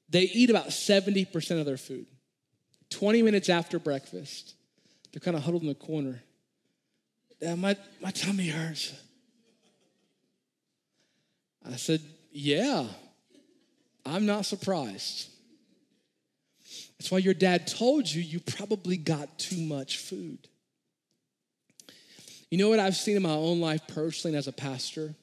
They 0.10 0.24
eat 0.24 0.50
about 0.50 0.72
70% 0.72 1.60
of 1.62 1.66
their 1.66 1.78
food. 1.78 2.06
20 2.90 3.22
minutes 3.22 3.48
after 3.48 3.80
breakfast, 3.80 4.56
they're 5.14 5.22
kind 5.22 5.38
of 5.38 5.44
huddled 5.44 5.62
in 5.62 5.70
the 5.70 5.76
corner. 5.76 6.22
Dad, 7.40 7.58
my, 7.58 7.78
my 8.02 8.12
tummy 8.12 8.50
hurts. 8.50 8.92
I 11.66 11.78
said, 11.78 12.02
Yeah, 12.30 12.88
I'm 14.06 14.26
not 14.26 14.46
surprised. 14.46 15.30
That's 17.02 17.10
why 17.10 17.18
your 17.18 17.34
dad 17.34 17.66
told 17.66 18.08
you 18.08 18.22
you 18.22 18.40
probably 18.40 18.96
got 18.96 19.40
too 19.40 19.60
much 19.60 19.98
food. 19.98 20.38
You 22.52 22.60
know 22.60 22.70
what 22.70 22.78
I've 22.78 22.96
seen 22.96 23.18
in 23.18 23.24
my 23.24 23.32
own 23.32 23.60
life 23.60 23.82
personally 23.88 24.36
and 24.36 24.38
as 24.38 24.48
a 24.48 24.54
pastor? 24.54 25.16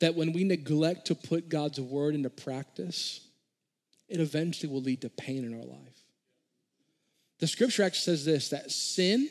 That 0.00 0.16
when 0.16 0.34
we 0.34 0.44
neglect 0.44 1.06
to 1.06 1.14
put 1.14 1.48
God's 1.48 1.80
word 1.80 2.14
into 2.14 2.28
practice, 2.28 3.26
it 4.06 4.20
eventually 4.20 4.70
will 4.70 4.82
lead 4.82 5.00
to 5.00 5.08
pain 5.08 5.46
in 5.46 5.54
our 5.54 5.64
life. 5.64 5.98
The 7.38 7.46
scripture 7.46 7.82
actually 7.82 8.16
says 8.16 8.26
this 8.26 8.50
that 8.50 8.70
sin 8.70 9.30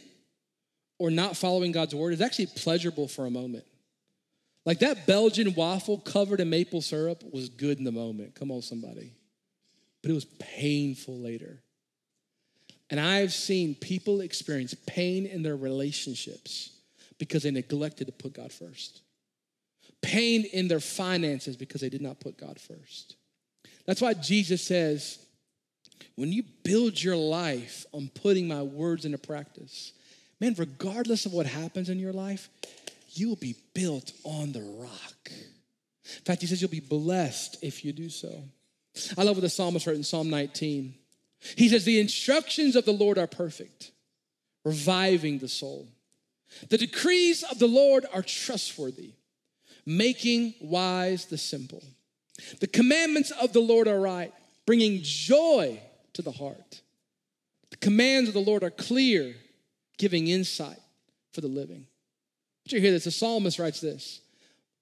or 0.97 1.11
not 1.11 1.37
following 1.37 1.71
God's 1.71 1.93
word 1.93 2.13
is 2.13 2.21
actually 2.21 2.47
pleasurable 2.55 3.07
for 3.07 3.27
a 3.27 3.31
moment. 3.31 3.65
Like 4.65 4.79
that 4.79 5.05
Belgian 5.05 5.53
waffle 5.53 5.99
covered 5.99 6.39
in 6.39 6.49
maple 6.49 6.81
syrup 6.81 7.23
was 7.31 7.49
good 7.49 7.77
in 7.77 7.83
the 7.83 7.91
moment. 7.91 8.33
Come 8.33 8.49
on, 8.49 8.63
somebody. 8.63 9.13
But 10.01 10.11
it 10.11 10.15
was 10.15 10.25
painful 10.25 11.19
later. 11.19 11.61
And 12.89 12.99
I've 12.99 13.33
seen 13.33 13.75
people 13.75 14.21
experience 14.21 14.73
pain 14.87 15.25
in 15.25 15.43
their 15.43 15.55
relationships 15.55 16.71
because 17.17 17.43
they 17.43 17.51
neglected 17.51 18.07
to 18.07 18.13
put 18.13 18.33
God 18.33 18.51
first. 18.51 19.01
Pain 20.01 20.45
in 20.53 20.67
their 20.67 20.79
finances 20.79 21.55
because 21.57 21.81
they 21.81 21.89
did 21.89 22.01
not 22.01 22.19
put 22.19 22.37
God 22.37 22.59
first. 22.59 23.15
That's 23.85 24.01
why 24.01 24.13
Jesus 24.13 24.63
says, 24.63 25.19
when 26.15 26.31
you 26.31 26.43
build 26.63 27.01
your 27.01 27.15
life 27.15 27.85
on 27.93 28.09
putting 28.13 28.47
my 28.47 28.61
words 28.63 29.05
into 29.05 29.17
practice, 29.17 29.93
man, 30.39 30.55
regardless 30.57 31.25
of 31.25 31.33
what 31.33 31.45
happens 31.45 31.89
in 31.89 31.99
your 31.99 32.13
life, 32.13 32.49
you 33.11 33.27
will 33.29 33.35
be 33.35 33.55
built 33.73 34.13
on 34.23 34.51
the 34.51 34.61
rock. 34.61 35.29
In 35.31 36.23
fact, 36.25 36.41
he 36.41 36.47
says 36.47 36.61
you'll 36.61 36.71
be 36.71 36.79
blessed 36.79 37.57
if 37.61 37.83
you 37.83 37.91
do 37.91 38.09
so. 38.09 38.43
I 39.17 39.23
love 39.23 39.37
what 39.37 39.41
the 39.41 39.49
psalmist 39.49 39.87
wrote 39.87 39.95
in 39.95 40.03
Psalm 40.03 40.29
19. 40.29 40.93
He 41.55 41.69
says, 41.69 41.85
The 41.85 41.99
instructions 41.99 42.75
of 42.75 42.85
the 42.85 42.93
Lord 42.93 43.17
are 43.17 43.27
perfect, 43.27 43.91
reviving 44.65 45.39
the 45.39 45.47
soul. 45.47 45.87
The 46.69 46.77
decrees 46.77 47.43
of 47.43 47.59
the 47.59 47.67
Lord 47.67 48.05
are 48.13 48.23
trustworthy, 48.23 49.11
making 49.85 50.55
wise 50.61 51.25
the 51.25 51.37
simple. 51.37 51.83
The 52.59 52.67
commandments 52.67 53.31
of 53.31 53.53
the 53.53 53.59
Lord 53.59 53.87
are 53.87 53.99
right, 53.99 54.33
bringing 54.65 54.99
joy 55.01 55.79
to 56.13 56.21
the 56.21 56.31
heart. 56.31 56.81
The 57.69 57.77
commands 57.77 58.29
of 58.29 58.33
the 58.33 58.41
Lord 58.41 58.63
are 58.63 58.71
clear, 58.71 59.35
giving 59.97 60.27
insight 60.27 60.79
for 61.31 61.41
the 61.41 61.47
living. 61.47 61.85
Did 62.65 62.73
you 62.73 62.81
hear 62.81 62.91
this? 62.91 63.05
The 63.05 63.11
psalmist 63.11 63.59
writes 63.59 63.81
this 63.81 64.21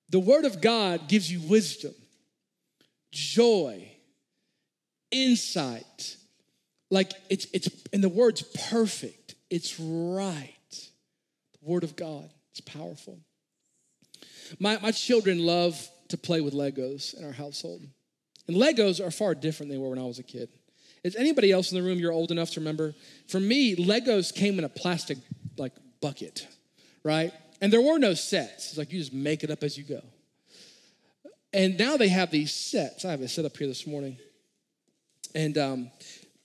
The 0.09 0.19
word 0.19 0.45
of 0.45 0.61
God 0.61 1.07
gives 1.07 1.31
you 1.31 1.39
wisdom, 1.41 1.93
joy, 3.11 3.91
insight. 5.11 6.17
Like 6.89 7.11
it's, 7.29 7.47
it's, 7.53 7.69
and 7.93 8.03
the 8.03 8.09
word's 8.09 8.43
perfect, 8.69 9.35
it's 9.49 9.79
right. 9.79 10.53
The 10.71 11.71
word 11.71 11.83
of 11.83 11.95
God, 11.95 12.29
it's 12.51 12.61
powerful. 12.61 13.19
My, 14.59 14.79
my 14.81 14.91
children 14.91 15.45
love 15.45 15.89
to 16.09 16.17
play 16.17 16.41
with 16.41 16.53
Legos 16.53 17.17
in 17.17 17.25
our 17.25 17.33
household. 17.33 17.81
And 18.47 18.55
Legos 18.55 19.05
are 19.05 19.11
far 19.11 19.35
different 19.35 19.69
than 19.69 19.77
they 19.77 19.83
were 19.83 19.89
when 19.89 19.99
I 19.99 20.05
was 20.05 20.19
a 20.19 20.23
kid. 20.23 20.49
Is 21.03 21.15
anybody 21.15 21.51
else 21.51 21.71
in 21.71 21.77
the 21.77 21.83
room 21.83 21.99
you're 21.99 22.11
old 22.11 22.31
enough 22.31 22.51
to 22.51 22.59
remember? 22.59 22.93
For 23.27 23.39
me, 23.39 23.75
Legos 23.75 24.33
came 24.33 24.57
in 24.57 24.65
a 24.65 24.69
plastic 24.69 25.17
like 25.57 25.73
bucket, 26.01 26.47
right? 27.03 27.33
And 27.61 27.71
there 27.71 27.81
were 27.81 27.97
no 27.97 28.13
sets. 28.13 28.69
It's 28.69 28.77
like 28.77 28.91
you 28.91 28.99
just 28.99 29.13
make 29.13 29.43
it 29.43 29.51
up 29.51 29.63
as 29.63 29.77
you 29.77 29.83
go. 29.83 30.01
And 31.53 31.77
now 31.77 31.97
they 31.97 32.09
have 32.09 32.29
these 32.29 32.53
sets. 32.53 33.05
I 33.05 33.11
have 33.11 33.21
a 33.21 33.27
set 33.27 33.45
up 33.45 33.57
here 33.57 33.67
this 33.67 33.87
morning. 33.87 34.17
And 35.35 35.57
um, 35.57 35.91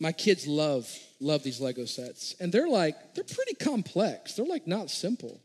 my 0.01 0.13
kids 0.13 0.47
love 0.47 0.89
love 1.21 1.43
these 1.43 1.61
Lego 1.61 1.85
sets. 1.85 2.35
And 2.41 2.53
they're 2.53 2.69
like, 2.69 3.15
they're 3.15 3.25
pretty 3.25 3.55
complex. 3.55 4.35
They're 4.35 4.45
like 4.45 4.67
not 4.67 4.91
simple. 4.91 5.41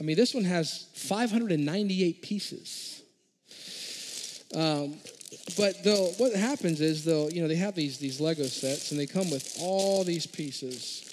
I 0.00 0.02
mean, 0.02 0.16
this 0.16 0.34
one 0.34 0.44
has 0.44 0.88
598 0.94 2.22
pieces. 2.22 3.02
Um, 4.54 4.94
but 5.56 5.84
though 5.84 6.06
what 6.18 6.34
happens 6.34 6.80
is 6.80 7.04
they'll, 7.04 7.30
you 7.30 7.42
know, 7.42 7.48
they 7.48 7.56
have 7.56 7.74
these 7.74 7.98
these 7.98 8.20
Lego 8.20 8.44
sets 8.44 8.90
and 8.90 8.98
they 8.98 9.06
come 9.06 9.30
with 9.30 9.58
all 9.60 10.02
these 10.02 10.26
pieces. 10.26 11.06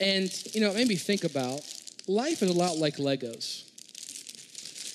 And 0.00 0.30
you 0.54 0.60
know, 0.60 0.70
it 0.70 0.76
made 0.76 0.88
me 0.88 0.96
think 0.96 1.24
about 1.24 1.60
life 2.06 2.42
is 2.42 2.50
a 2.50 2.58
lot 2.58 2.76
like 2.76 2.96
Legos. 2.96 3.70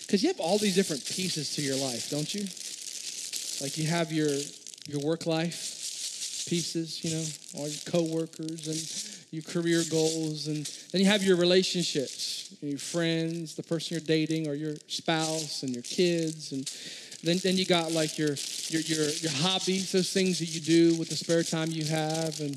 Because 0.06 0.24
you 0.24 0.30
have 0.30 0.40
all 0.40 0.58
these 0.58 0.74
different 0.74 1.06
pieces 1.06 1.56
to 1.56 1.62
your 1.62 1.76
life, 1.78 2.10
don't 2.10 2.34
you? 2.34 2.46
Like 3.62 3.78
you 3.78 3.88
have 3.88 4.12
your 4.12 4.30
your 4.88 5.02
work 5.02 5.26
life 5.26 5.76
pieces, 6.48 7.04
you 7.04 7.12
know, 7.12 7.26
all 7.58 7.68
your 7.68 7.82
coworkers 7.86 8.68
and 8.68 9.32
your 9.32 9.44
career 9.44 9.84
goals, 9.90 10.48
and 10.48 10.66
then 10.92 11.02
you 11.02 11.08
have 11.08 11.24
your 11.24 11.38
relationships, 11.38 12.56
your 12.62 12.80
friends, 12.80 13.56
the 13.56 13.62
person 13.62 13.96
you're 13.96 14.06
dating, 14.06 14.48
or 14.48 14.56
your 14.56 14.76
spouse, 14.88 15.62
and 15.62 15.72
your 15.74 15.84
kids, 15.84 16.52
and 16.52 16.68
then, 17.22 17.38
then 17.44 17.58
you 17.58 17.66
got 17.66 17.92
like 17.92 18.18
your, 18.18 18.36
your 18.70 18.82
your 18.82 19.10
your 19.10 19.32
hobbies, 19.32 19.92
those 19.92 20.12
things 20.12 20.40
that 20.40 20.46
you 20.46 20.62
do 20.62 20.98
with 20.98 21.10
the 21.10 21.16
spare 21.16 21.44
time 21.44 21.70
you 21.70 21.86
have, 21.86 22.40
and 22.40 22.56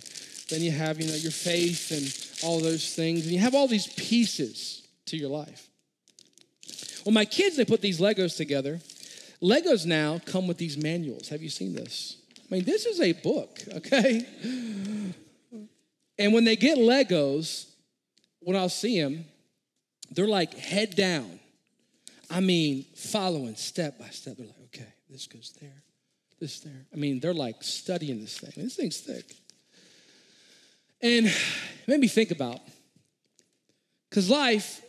then 0.48 0.62
you 0.62 0.70
have 0.70 1.00
you 1.00 1.08
know 1.08 1.14
your 1.14 1.32
faith 1.32 1.90
and 1.90 2.48
all 2.48 2.60
those 2.60 2.94
things, 2.94 3.24
and 3.24 3.32
you 3.32 3.40
have 3.40 3.54
all 3.54 3.68
these 3.68 3.88
pieces 3.88 4.86
to 5.06 5.16
your 5.16 5.30
life. 5.30 5.68
Well, 7.04 7.12
my 7.12 7.24
kids 7.24 7.56
they 7.56 7.64
put 7.64 7.82
these 7.82 8.00
Legos 8.00 8.36
together. 8.36 8.80
Legos 9.42 9.84
now 9.84 10.20
come 10.24 10.46
with 10.46 10.58
these 10.58 10.76
manuals. 10.76 11.28
Have 11.28 11.42
you 11.42 11.48
seen 11.48 11.74
this? 11.74 12.18
I 12.38 12.54
mean, 12.54 12.64
this 12.64 12.86
is 12.86 13.00
a 13.00 13.12
book, 13.12 13.58
okay? 13.74 14.24
And 16.18 16.32
when 16.32 16.44
they 16.44 16.56
get 16.56 16.78
Legos, 16.78 17.66
when 18.40 18.56
I'll 18.56 18.68
see 18.68 19.00
them, 19.00 19.24
they're 20.10 20.28
like 20.28 20.54
head 20.54 20.94
down. 20.94 21.40
I 22.30 22.40
mean, 22.40 22.84
following 22.94 23.56
step 23.56 23.98
by 23.98 24.08
step. 24.08 24.36
They're 24.36 24.46
like, 24.46 24.60
okay, 24.66 24.88
this 25.10 25.26
goes 25.26 25.54
there, 25.60 25.82
this 26.40 26.60
there. 26.60 26.86
I 26.92 26.96
mean, 26.96 27.20
they're 27.20 27.34
like 27.34 27.62
studying 27.62 28.20
this 28.20 28.38
thing. 28.38 28.52
This 28.56 28.76
thing's 28.76 29.00
thick. 29.00 29.34
And 31.00 31.26
it 31.26 31.36
made 31.88 32.00
me 32.00 32.08
think 32.08 32.30
about, 32.30 32.60
because 34.08 34.30
life, 34.30 34.82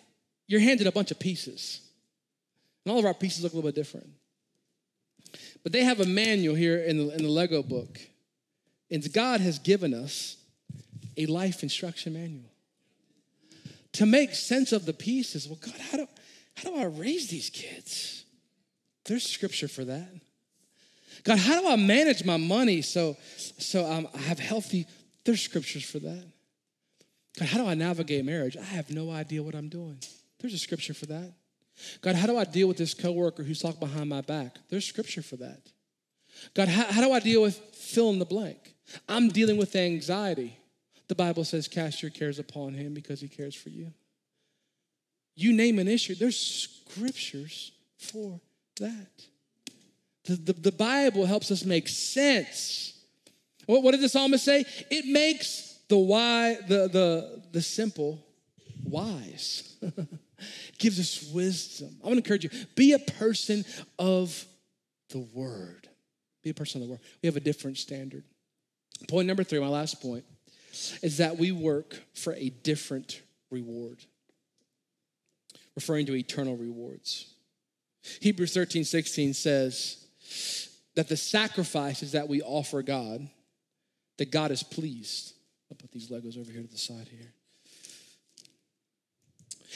you're 0.48 0.60
handed 0.60 0.86
a 0.86 0.92
bunch 0.92 1.12
of 1.12 1.20
pieces. 1.20 1.82
And 2.86 2.94
all 2.94 3.00
of 3.00 3.06
our 3.06 3.14
pieces 3.14 3.44
look 3.44 3.54
a 3.54 3.56
little 3.56 3.70
bit 3.70 3.76
different. 3.76 4.10
But 5.64 5.72
they 5.72 5.84
have 5.84 6.00
a 6.00 6.06
manual 6.06 6.56
here 6.56 6.78
in 6.78 6.98
the, 6.98 7.16
in 7.16 7.24
the 7.24 7.30
Lego 7.30 7.64
book. 7.64 8.00
And 8.92 9.12
God 9.14 9.40
has 9.42 9.60
given 9.60 9.94
us 9.94 10.38
a 11.18 11.26
life 11.26 11.64
instruction 11.64 12.14
manual. 12.14 12.50
To 13.94 14.06
make 14.06 14.36
sense 14.36 14.72
of 14.72 14.86
the 14.86 14.94
pieces, 14.94 15.48
well, 15.48 15.60
God, 15.62 15.80
how 15.80 15.98
do, 15.98 16.08
how 16.56 16.70
do 16.70 16.76
I 16.76 16.86
raise 16.86 17.30
these 17.30 17.50
kids? 17.50 18.26
There's 19.06 19.24
scripture 19.24 19.68
for 19.68 19.86
that. 19.86 20.10
God, 21.24 21.38
how 21.38 21.62
do 21.62 21.68
I 21.68 21.76
manage 21.76 22.26
my 22.26 22.38
money 22.38 22.82
so, 22.82 23.16
so 23.38 23.90
um, 23.90 24.08
I 24.14 24.20
have 24.20 24.40
healthy? 24.40 24.86
There's 25.24 25.42
scriptures 25.42 25.84
for 25.84 26.00
that. 26.00 26.26
God, 27.40 27.48
how 27.48 27.60
do 27.60 27.68
I 27.68 27.76
navigate 27.76 28.26
marriage? 28.26 28.58
I 28.58 28.64
have 28.64 28.92
no 28.92 29.10
idea 29.12 29.42
what 29.42 29.56
I'm 29.56 29.70
doing. 29.70 29.98
There's 30.40 30.54
a 30.54 30.60
scripture 30.60 30.94
for 30.94 31.06
that. 31.08 31.34
God, 32.02 32.16
how 32.16 32.28
do 32.28 32.38
I 32.38 32.44
deal 32.44 32.68
with 32.68 32.78
this 32.78 32.94
coworker 32.94 33.44
who's 33.44 33.62
talking 33.62 33.80
behind 33.80 34.10
my 34.10 34.22
back? 34.22 34.58
There's 34.70 34.86
scripture 34.86 35.22
for 35.22 35.38
that. 35.38 35.62
God, 36.54 36.68
how, 36.68 36.86
how 36.86 37.02
do 37.02 37.12
I 37.12 37.20
deal 37.20 37.42
with 37.42 37.58
fill 37.58 38.10
in 38.10 38.20
the 38.20 38.26
blank? 38.26 38.76
I'm 39.08 39.30
dealing 39.30 39.58
with 39.58 39.76
anxiety. 39.76 40.58
The 41.08 41.16
Bible 41.16 41.44
says, 41.44 41.68
cast 41.68 42.02
your 42.02 42.12
cares 42.12 42.40
upon 42.40 42.74
him 42.74 42.94
because 42.94 43.22
he 43.22 43.28
cares 43.28 43.56
for 43.56 43.70
you. 43.70 43.94
You 45.36 45.54
name 45.54 45.80
an 45.80 45.88
issue, 45.88 46.16
there's 46.16 46.38
scriptures 46.38 47.72
for 47.98 48.40
that. 48.80 49.10
The, 50.26 50.36
the, 50.36 50.54
the 50.54 50.72
Bible 50.72 51.26
helps 51.26 51.52
us 51.52 51.66
make 51.66 51.88
sense. 51.88 52.94
What, 53.66 53.84
what 53.84 53.92
did 53.92 54.02
the 54.02 54.10
psalmist 54.10 54.46
say? 54.46 54.66
It 54.90 55.06
makes 55.06 55.80
the 55.90 55.98
why, 55.98 56.58
the, 56.68 56.88
the, 56.88 57.44
the 57.52 57.62
simple 57.62 58.26
wise. 58.84 59.76
Gives 60.78 61.00
us 61.00 61.32
wisdom. 61.32 61.96
I 62.04 62.08
want 62.08 62.18
to 62.18 62.24
encourage 62.24 62.44
you, 62.44 62.50
be 62.76 62.94
a 62.94 63.00
person 63.00 63.66
of 63.98 64.46
the 65.10 65.20
word. 65.20 65.88
Be 66.44 66.50
a 66.50 66.54
person 66.54 66.82
of 66.82 66.88
the 66.88 66.92
word. 66.94 67.02
We 67.22 67.28
have 67.28 67.38
a 67.38 67.42
different 67.42 67.78
standard. 67.78 68.24
Point 69.08 69.28
number 69.28 69.44
three, 69.44 69.60
my 69.60 69.68
last 69.68 70.02
point 70.02 70.26
is 71.02 71.18
that 71.18 71.38
we 71.38 71.52
work 71.52 72.00
for 72.14 72.34
a 72.34 72.50
different 72.50 73.22
reward, 73.52 74.00
referring 75.76 76.06
to 76.08 76.16
eternal 76.16 76.58
rewards. 76.58 77.28
Hebrews 78.22 78.54
13, 78.54 78.84
16 78.84 79.34
says 79.34 80.08
that 80.96 81.08
the 81.08 81.18
sacrifices 81.18 82.12
that 82.14 82.28
we 82.28 82.42
offer 82.42 82.82
God, 82.82 83.28
that 84.18 84.32
God 84.32 84.52
is 84.52 84.64
pleased. 84.64 85.34
I'll 85.72 85.78
put 85.78 85.92
these 85.92 86.10
Legos 86.10 86.38
over 86.38 86.52
here 86.52 86.62
to 86.62 86.68
the 86.68 86.78
side 86.78 87.08
here. 87.10 87.33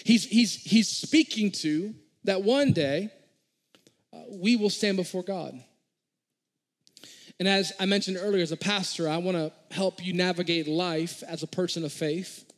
He's, 0.03 0.25
he's, 0.25 0.55
he's 0.55 0.87
speaking 0.87 1.51
to 1.51 1.93
that 2.23 2.43
one 2.43 2.73
day 2.73 3.11
uh, 4.13 4.19
we 4.29 4.55
will 4.55 4.69
stand 4.69 4.97
before 4.97 5.23
God. 5.23 5.59
And 7.39 7.47
as 7.47 7.71
I 7.79 7.85
mentioned 7.85 8.17
earlier, 8.19 8.41
as 8.41 8.51
a 8.51 8.57
pastor, 8.57 9.07
I 9.07 9.17
want 9.17 9.37
to 9.37 9.51
help 9.75 10.03
you 10.03 10.13
navigate 10.13 10.67
life 10.67 11.23
as 11.23 11.43
a 11.43 11.47
person 11.47 11.85
of 11.85 11.93
faith, 11.93 12.51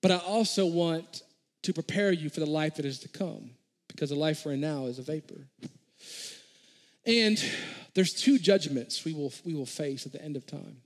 but 0.00 0.10
I 0.10 0.16
also 0.16 0.66
want 0.66 1.22
to 1.62 1.72
prepare 1.72 2.12
you 2.12 2.30
for 2.30 2.40
the 2.40 2.46
life 2.46 2.76
that 2.76 2.84
is 2.84 3.00
to 3.00 3.08
come 3.08 3.50
because 3.88 4.10
the 4.10 4.16
life 4.16 4.44
we're 4.44 4.52
in 4.52 4.60
now 4.60 4.86
is 4.86 4.98
a 4.98 5.02
vapor. 5.02 5.46
And 7.06 7.42
there's 7.94 8.14
two 8.14 8.38
judgments 8.38 9.04
we 9.04 9.12
will, 9.12 9.32
we 9.44 9.54
will 9.54 9.66
face 9.66 10.06
at 10.06 10.12
the 10.12 10.22
end 10.22 10.36
of 10.36 10.46
time. 10.46 10.78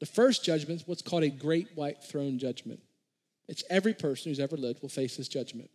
The 0.00 0.06
first 0.06 0.44
judgment 0.44 0.80
is 0.80 0.88
what's 0.88 1.02
called 1.02 1.22
a 1.22 1.28
great 1.28 1.68
white 1.76 2.02
throne 2.02 2.38
judgment. 2.38 2.80
It's 3.52 3.64
every 3.68 3.92
person 3.92 4.30
who's 4.30 4.40
ever 4.40 4.56
lived 4.56 4.80
will 4.80 4.88
face 4.88 5.18
this 5.18 5.28
judgment. 5.28 5.68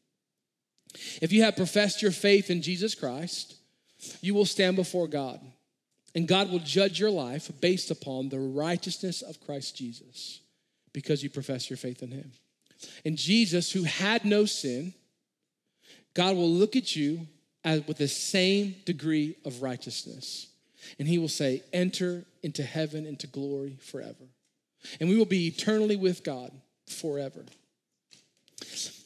If 1.22 1.32
you 1.32 1.44
have 1.44 1.56
professed 1.56 2.02
your 2.02 2.12
faith 2.12 2.50
in 2.50 2.64
Jesus 2.64 2.96
Christ, 2.96 3.56
you 4.20 4.34
will 4.34 4.48
stand 4.48 4.76
before 4.76 5.08
God. 5.08 5.40
And 6.16 6.28
God 6.28 6.52
will 6.52 6.58
judge 6.58 7.00
your 7.00 7.12
life 7.12 7.52
based 7.62 7.92
upon 7.92 8.30
the 8.30 8.40
righteousness 8.40 9.22
of 9.22 9.40
Christ 9.40 9.78
Jesus 9.78 10.40
because 10.92 11.22
you 11.22 11.30
profess 11.30 11.70
your 11.70 11.78
faith 11.78 12.02
in 12.02 12.10
him. 12.10 12.32
And 13.06 13.16
Jesus, 13.16 13.72
who 13.72 13.84
had 13.84 14.26
no 14.26 14.46
sin, 14.46 14.96
God 16.16 16.36
will 16.36 16.50
look 16.50 16.76
at 16.76 16.96
you 16.96 17.28
as, 17.64 17.86
with 17.86 17.98
the 17.98 18.08
same 18.08 18.74
degree 18.86 19.36
of 19.46 19.62
righteousness. 19.62 20.48
And 20.98 21.08
he 21.08 21.20
will 21.20 21.28
say, 21.28 21.62
Enter 21.72 22.26
into 22.42 22.64
heaven, 22.64 23.06
into 23.06 23.28
glory 23.28 23.78
forever. 23.80 24.26
And 25.00 25.10
we 25.10 25.16
will 25.16 25.26
be 25.26 25.46
eternally 25.46 25.96
with 25.96 26.24
God 26.24 26.52
forever. 26.88 27.46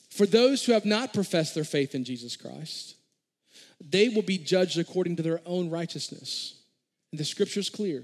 For 0.10 0.26
those 0.26 0.66
who 0.66 0.74
have 0.74 0.86
not 0.86 1.14
professed 1.14 1.56
their 1.56 1.64
faith 1.64 1.95
in 1.95 2.04
Jesus 2.04 2.36
Christ, 2.36 2.95
they 3.80 4.10
will 4.10 4.22
be 4.22 4.38
judged 4.38 4.78
according 4.78 5.16
to 5.16 5.24
their 5.24 5.41
own 5.45 5.70
righteousness. 5.70 6.56
And 7.12 7.20
the 7.20 7.26
scripture 7.26 7.60
is 7.60 7.70
clear 7.70 8.04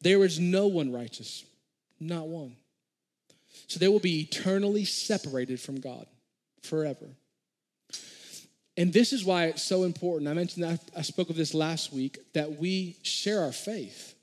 there 0.00 0.24
is 0.24 0.40
no 0.40 0.66
one 0.66 0.92
righteous, 0.92 1.44
not 1.98 2.28
one. 2.28 2.56
So 3.66 3.78
they 3.78 3.88
will 3.88 4.00
be 4.00 4.20
eternally 4.20 4.84
separated 4.84 5.60
from 5.60 5.80
God 5.80 6.06
forever. 6.62 7.06
And 8.76 8.92
this 8.92 9.12
is 9.12 9.24
why 9.24 9.46
it's 9.46 9.62
so 9.62 9.82
important. 9.82 10.30
I 10.30 10.32
mentioned 10.32 10.64
that 10.64 10.80
I 10.96 11.02
spoke 11.02 11.28
of 11.28 11.36
this 11.36 11.52
last 11.52 11.92
week 11.92 12.18
that 12.32 12.58
we 12.58 12.96
share 13.02 13.42
our 13.42 13.52
faith. 13.52 14.14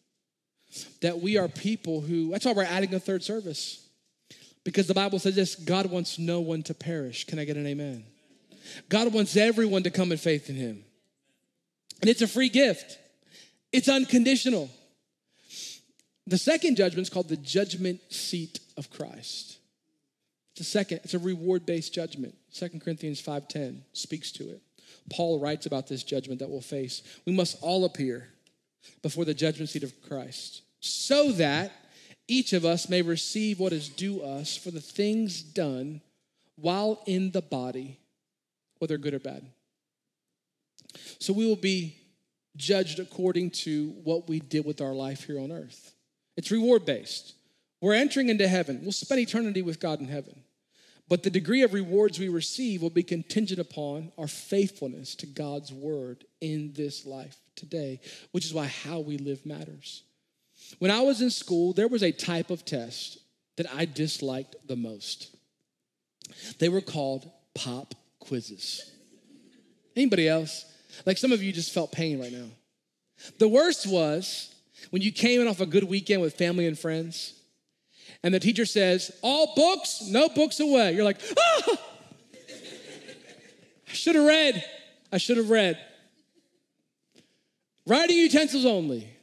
that 1.01 1.19
we 1.19 1.37
are 1.37 1.47
people 1.47 2.01
who, 2.01 2.31
that's 2.31 2.45
why 2.45 2.53
we're 2.53 2.63
adding 2.63 2.93
a 2.93 2.99
third 2.99 3.23
service. 3.23 3.86
Because 4.67 4.85
the 4.85 4.93
Bible 4.93 5.17
says 5.17 5.33
this 5.33 5.55
God 5.55 5.85
wants 5.85 6.19
no 6.19 6.41
one 6.41 6.61
to 6.63 6.73
perish. 6.73 7.25
Can 7.25 7.39
I 7.39 7.45
get 7.45 7.55
an 7.55 7.65
amen? 7.65 8.03
God 8.89 9.13
wants 9.13 9.37
everyone 9.37 9.83
to 9.83 9.89
come 9.89 10.11
in 10.11 10.17
faith 10.17 10.49
in 10.49 10.57
Him. 10.57 10.83
And 12.01 12.09
it's 12.09 12.21
a 12.21 12.27
free 12.27 12.49
gift, 12.49 12.99
it's 13.71 13.87
unconditional. 13.87 14.69
The 16.27 16.37
second 16.37 16.75
judgment 16.75 17.07
is 17.07 17.09
called 17.09 17.29
the 17.29 17.37
judgment 17.37 18.01
seat 18.09 18.59
of 18.75 18.89
Christ. 18.89 19.57
It's 20.51 20.59
a 20.59 20.69
second, 20.69 20.99
it's 21.05 21.13
a 21.13 21.19
reward-based 21.19 21.93
judgment. 21.93 22.35
Second 22.49 22.81
Corinthians 22.81 23.21
5:10 23.21 23.83
speaks 23.93 24.33
to 24.33 24.49
it. 24.49 24.61
Paul 25.09 25.39
writes 25.39 25.65
about 25.65 25.87
this 25.87 26.03
judgment 26.03 26.39
that 26.39 26.49
we'll 26.49 26.59
face. 26.59 27.03
We 27.23 27.31
must 27.31 27.55
all 27.61 27.85
appear 27.85 28.33
before 29.01 29.23
the 29.23 29.33
judgment 29.33 29.69
seat 29.69 29.83
of 29.83 30.01
Christ, 30.01 30.63
so 30.81 31.31
that 31.31 31.71
each 32.27 32.53
of 32.53 32.65
us 32.65 32.89
may 32.89 33.01
receive 33.01 33.59
what 33.59 33.73
is 33.73 33.89
due 33.89 34.21
us 34.21 34.57
for 34.57 34.71
the 34.71 34.81
things 34.81 35.41
done 35.41 36.01
while 36.55 37.01
in 37.05 37.31
the 37.31 37.41
body, 37.41 37.99
whether 38.79 38.97
good 38.97 39.13
or 39.13 39.19
bad. 39.19 39.45
So 41.19 41.33
we 41.33 41.45
will 41.45 41.55
be 41.55 41.95
judged 42.55 42.99
according 42.99 43.51
to 43.51 43.89
what 44.03 44.27
we 44.27 44.39
did 44.39 44.65
with 44.65 44.81
our 44.81 44.93
life 44.93 45.25
here 45.25 45.39
on 45.39 45.51
earth. 45.51 45.93
It's 46.35 46.51
reward 46.51 46.85
based. 46.85 47.33
We're 47.81 47.93
entering 47.93 48.29
into 48.29 48.47
heaven. 48.47 48.79
We'll 48.81 48.91
spend 48.91 49.21
eternity 49.21 49.61
with 49.61 49.79
God 49.79 49.99
in 49.99 50.07
heaven. 50.07 50.43
But 51.09 51.23
the 51.23 51.29
degree 51.29 51.61
of 51.61 51.73
rewards 51.73 52.19
we 52.19 52.27
receive 52.27 52.81
will 52.81 52.89
be 52.89 53.03
contingent 53.03 53.59
upon 53.59 54.11
our 54.17 54.27
faithfulness 54.27 55.15
to 55.15 55.25
God's 55.25 55.71
word 55.71 56.25
in 56.41 56.73
this 56.73 57.05
life 57.05 57.37
today, 57.55 58.01
which 58.31 58.45
is 58.45 58.53
why 58.53 58.65
how 58.65 58.99
we 58.99 59.17
live 59.17 59.45
matters. 59.45 60.03
When 60.79 60.91
I 60.91 61.01
was 61.01 61.21
in 61.21 61.29
school, 61.29 61.73
there 61.73 61.87
was 61.87 62.03
a 62.03 62.11
type 62.11 62.49
of 62.49 62.65
test 62.65 63.19
that 63.55 63.71
I 63.73 63.85
disliked 63.85 64.55
the 64.67 64.75
most. 64.75 65.35
They 66.59 66.69
were 66.69 66.81
called 66.81 67.29
pop 67.53 67.95
quizzes. 68.19 68.91
Anybody 69.95 70.27
else? 70.27 70.65
Like 71.05 71.17
some 71.17 71.31
of 71.31 71.41
you 71.41 71.51
just 71.51 71.73
felt 71.73 71.91
pain 71.91 72.19
right 72.19 72.31
now. 72.31 72.49
The 73.39 73.47
worst 73.47 73.87
was 73.87 74.53
when 74.91 75.01
you 75.01 75.11
came 75.11 75.41
in 75.41 75.47
off 75.47 75.59
a 75.59 75.65
good 75.65 75.83
weekend 75.83 76.21
with 76.21 76.35
family 76.35 76.67
and 76.67 76.77
friends, 76.77 77.33
and 78.23 78.33
the 78.33 78.39
teacher 78.39 78.65
says, 78.65 79.11
All 79.21 79.53
books, 79.55 80.03
no 80.09 80.29
books 80.29 80.59
away. 80.59 80.93
You're 80.93 81.03
like, 81.03 81.19
Ah! 81.37 81.77
I 83.89 83.93
should 83.93 84.15
have 84.15 84.25
read. 84.25 84.63
I 85.11 85.17
should 85.17 85.37
have 85.37 85.49
read. 85.49 85.79
Writing 87.85 88.17
utensils 88.17 88.65
only. 88.65 89.16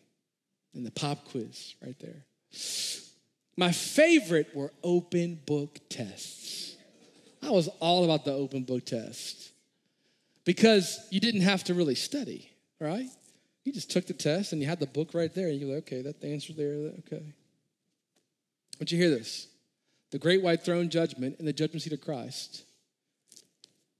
And 0.74 0.84
the 0.84 0.90
pop 0.90 1.26
quiz 1.26 1.74
right 1.84 1.96
there. 2.00 2.24
My 3.56 3.70
favorite 3.70 4.54
were 4.54 4.72
open 4.82 5.40
book 5.46 5.78
tests. 5.88 6.76
I 7.42 7.50
was 7.50 7.68
all 7.80 8.04
about 8.04 8.24
the 8.24 8.32
open 8.32 8.64
book 8.64 8.84
test 8.84 9.52
because 10.44 11.06
you 11.10 11.20
didn't 11.20 11.42
have 11.42 11.62
to 11.64 11.74
really 11.74 11.94
study, 11.94 12.50
right? 12.80 13.06
You 13.64 13.72
just 13.72 13.90
took 13.90 14.06
the 14.06 14.14
test 14.14 14.52
and 14.52 14.60
you 14.60 14.66
had 14.66 14.80
the 14.80 14.86
book 14.86 15.14
right 15.14 15.32
there, 15.32 15.48
and 15.48 15.60
you're 15.60 15.74
like, 15.74 15.84
okay, 15.84 16.02
that 16.02 16.20
the 16.20 16.28
answer 16.28 16.52
there, 16.52 16.92
okay. 17.00 17.22
Don't 18.78 18.90
you 18.90 18.98
hear 18.98 19.10
this? 19.10 19.46
The 20.10 20.18
great 20.18 20.42
white 20.42 20.64
throne 20.64 20.90
judgment 20.90 21.36
and 21.38 21.46
the 21.46 21.52
judgment 21.52 21.82
seat 21.82 21.92
of 21.92 22.00
Christ 22.00 22.64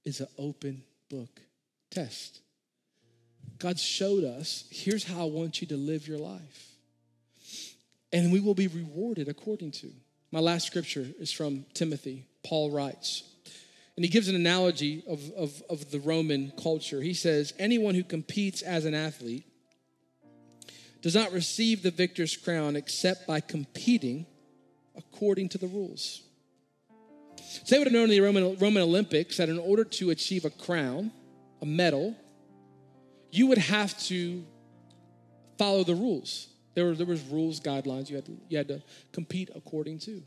is 0.03 0.19
an 0.19 0.27
open 0.37 0.83
book 1.09 1.41
test. 1.89 2.41
God 3.59 3.79
showed 3.79 4.23
us 4.23 4.65
here's 4.69 5.03
how 5.03 5.21
I 5.21 5.25
want 5.25 5.61
you 5.61 5.67
to 5.67 5.77
live 5.77 6.07
your 6.07 6.17
life. 6.17 6.71
And 8.11 8.31
we 8.31 8.39
will 8.39 8.53
be 8.53 8.67
rewarded 8.67 9.27
according 9.27 9.71
to. 9.71 9.91
My 10.31 10.39
last 10.39 10.67
scripture 10.67 11.07
is 11.19 11.31
from 11.31 11.65
Timothy. 11.73 12.25
Paul 12.43 12.71
writes, 12.71 13.23
and 13.95 14.03
he 14.03 14.11
gives 14.11 14.27
an 14.27 14.35
analogy 14.35 15.03
of, 15.07 15.31
of, 15.31 15.63
of 15.69 15.91
the 15.91 15.99
Roman 15.99 16.51
culture. 16.61 17.01
He 17.01 17.13
says, 17.13 17.53
Anyone 17.57 17.95
who 17.95 18.03
competes 18.03 18.61
as 18.61 18.85
an 18.85 18.93
athlete 18.93 19.45
does 21.01 21.15
not 21.15 21.31
receive 21.31 21.83
the 21.83 21.91
victor's 21.91 22.35
crown 22.35 22.75
except 22.75 23.27
by 23.27 23.39
competing 23.39 24.25
according 24.97 25.49
to 25.49 25.57
the 25.57 25.67
rules. 25.67 26.21
So 27.37 27.63
they 27.69 27.77
would 27.77 27.87
have 27.87 27.93
known 27.93 28.05
in 28.05 28.09
the 28.09 28.21
Roman, 28.21 28.57
Roman 28.57 28.83
Olympics 28.83 29.37
that 29.37 29.49
in 29.49 29.59
order 29.59 29.83
to 29.83 30.09
achieve 30.09 30.45
a 30.45 30.49
crown, 30.49 31.11
a 31.61 31.65
medal, 31.65 32.15
you 33.35 33.47
would 33.47 33.57
have 33.57 33.97
to 34.05 34.45
follow 35.57 35.83
the 35.83 35.95
rules. 35.95 36.47
There, 36.73 36.85
were, 36.85 36.95
there 36.95 37.05
was 37.05 37.21
rules, 37.23 37.59
guidelines 37.59 38.09
you 38.09 38.15
had, 38.15 38.25
to, 38.25 38.37
you 38.49 38.57
had 38.57 38.67
to 38.67 38.81
compete 39.11 39.49
according 39.55 39.99
to. 39.99 40.23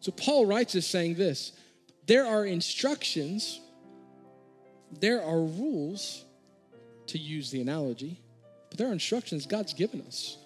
So 0.00 0.12
Paul 0.12 0.46
writes 0.46 0.72
this 0.72 0.86
saying 0.86 1.14
this, 1.14 1.52
there 2.06 2.26
are 2.26 2.46
instructions, 2.46 3.60
there 5.00 5.22
are 5.22 5.40
rules, 5.40 6.24
to 7.08 7.18
use 7.18 7.50
the 7.50 7.60
analogy, 7.60 8.20
but 8.68 8.78
there 8.78 8.88
are 8.88 8.92
instructions 8.92 9.46
God's 9.46 9.74
given 9.74 10.02
us. 10.02 10.36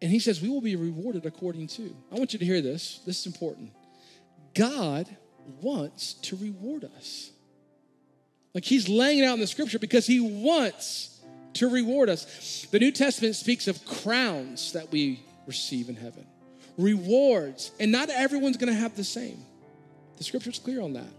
And 0.00 0.10
he 0.10 0.18
says 0.18 0.40
we 0.40 0.48
will 0.48 0.60
be 0.60 0.76
rewarded 0.76 1.26
according 1.26 1.68
to. 1.68 1.94
I 2.10 2.16
want 2.16 2.32
you 2.32 2.38
to 2.38 2.44
hear 2.44 2.60
this. 2.60 3.00
This 3.06 3.20
is 3.20 3.26
important. 3.26 3.72
God 4.54 5.08
wants 5.60 6.14
to 6.14 6.36
reward 6.36 6.84
us. 6.96 7.30
Like 8.54 8.64
he's 8.64 8.88
laying 8.88 9.20
it 9.20 9.24
out 9.24 9.34
in 9.34 9.40
the 9.40 9.46
scripture 9.46 9.78
because 9.78 10.06
he 10.06 10.20
wants 10.20 11.20
to 11.54 11.68
reward 11.68 12.08
us. 12.08 12.66
The 12.70 12.78
New 12.78 12.92
Testament 12.92 13.36
speaks 13.36 13.68
of 13.68 13.84
crowns 13.84 14.72
that 14.72 14.90
we 14.90 15.20
receive 15.46 15.88
in 15.88 15.96
heaven, 15.96 16.26
rewards, 16.76 17.72
and 17.80 17.90
not 17.90 18.10
everyone's 18.10 18.56
gonna 18.56 18.74
have 18.74 18.96
the 18.96 19.04
same. 19.04 19.38
The 20.18 20.24
scripture's 20.24 20.58
clear 20.58 20.80
on 20.80 20.92
that. 20.94 21.12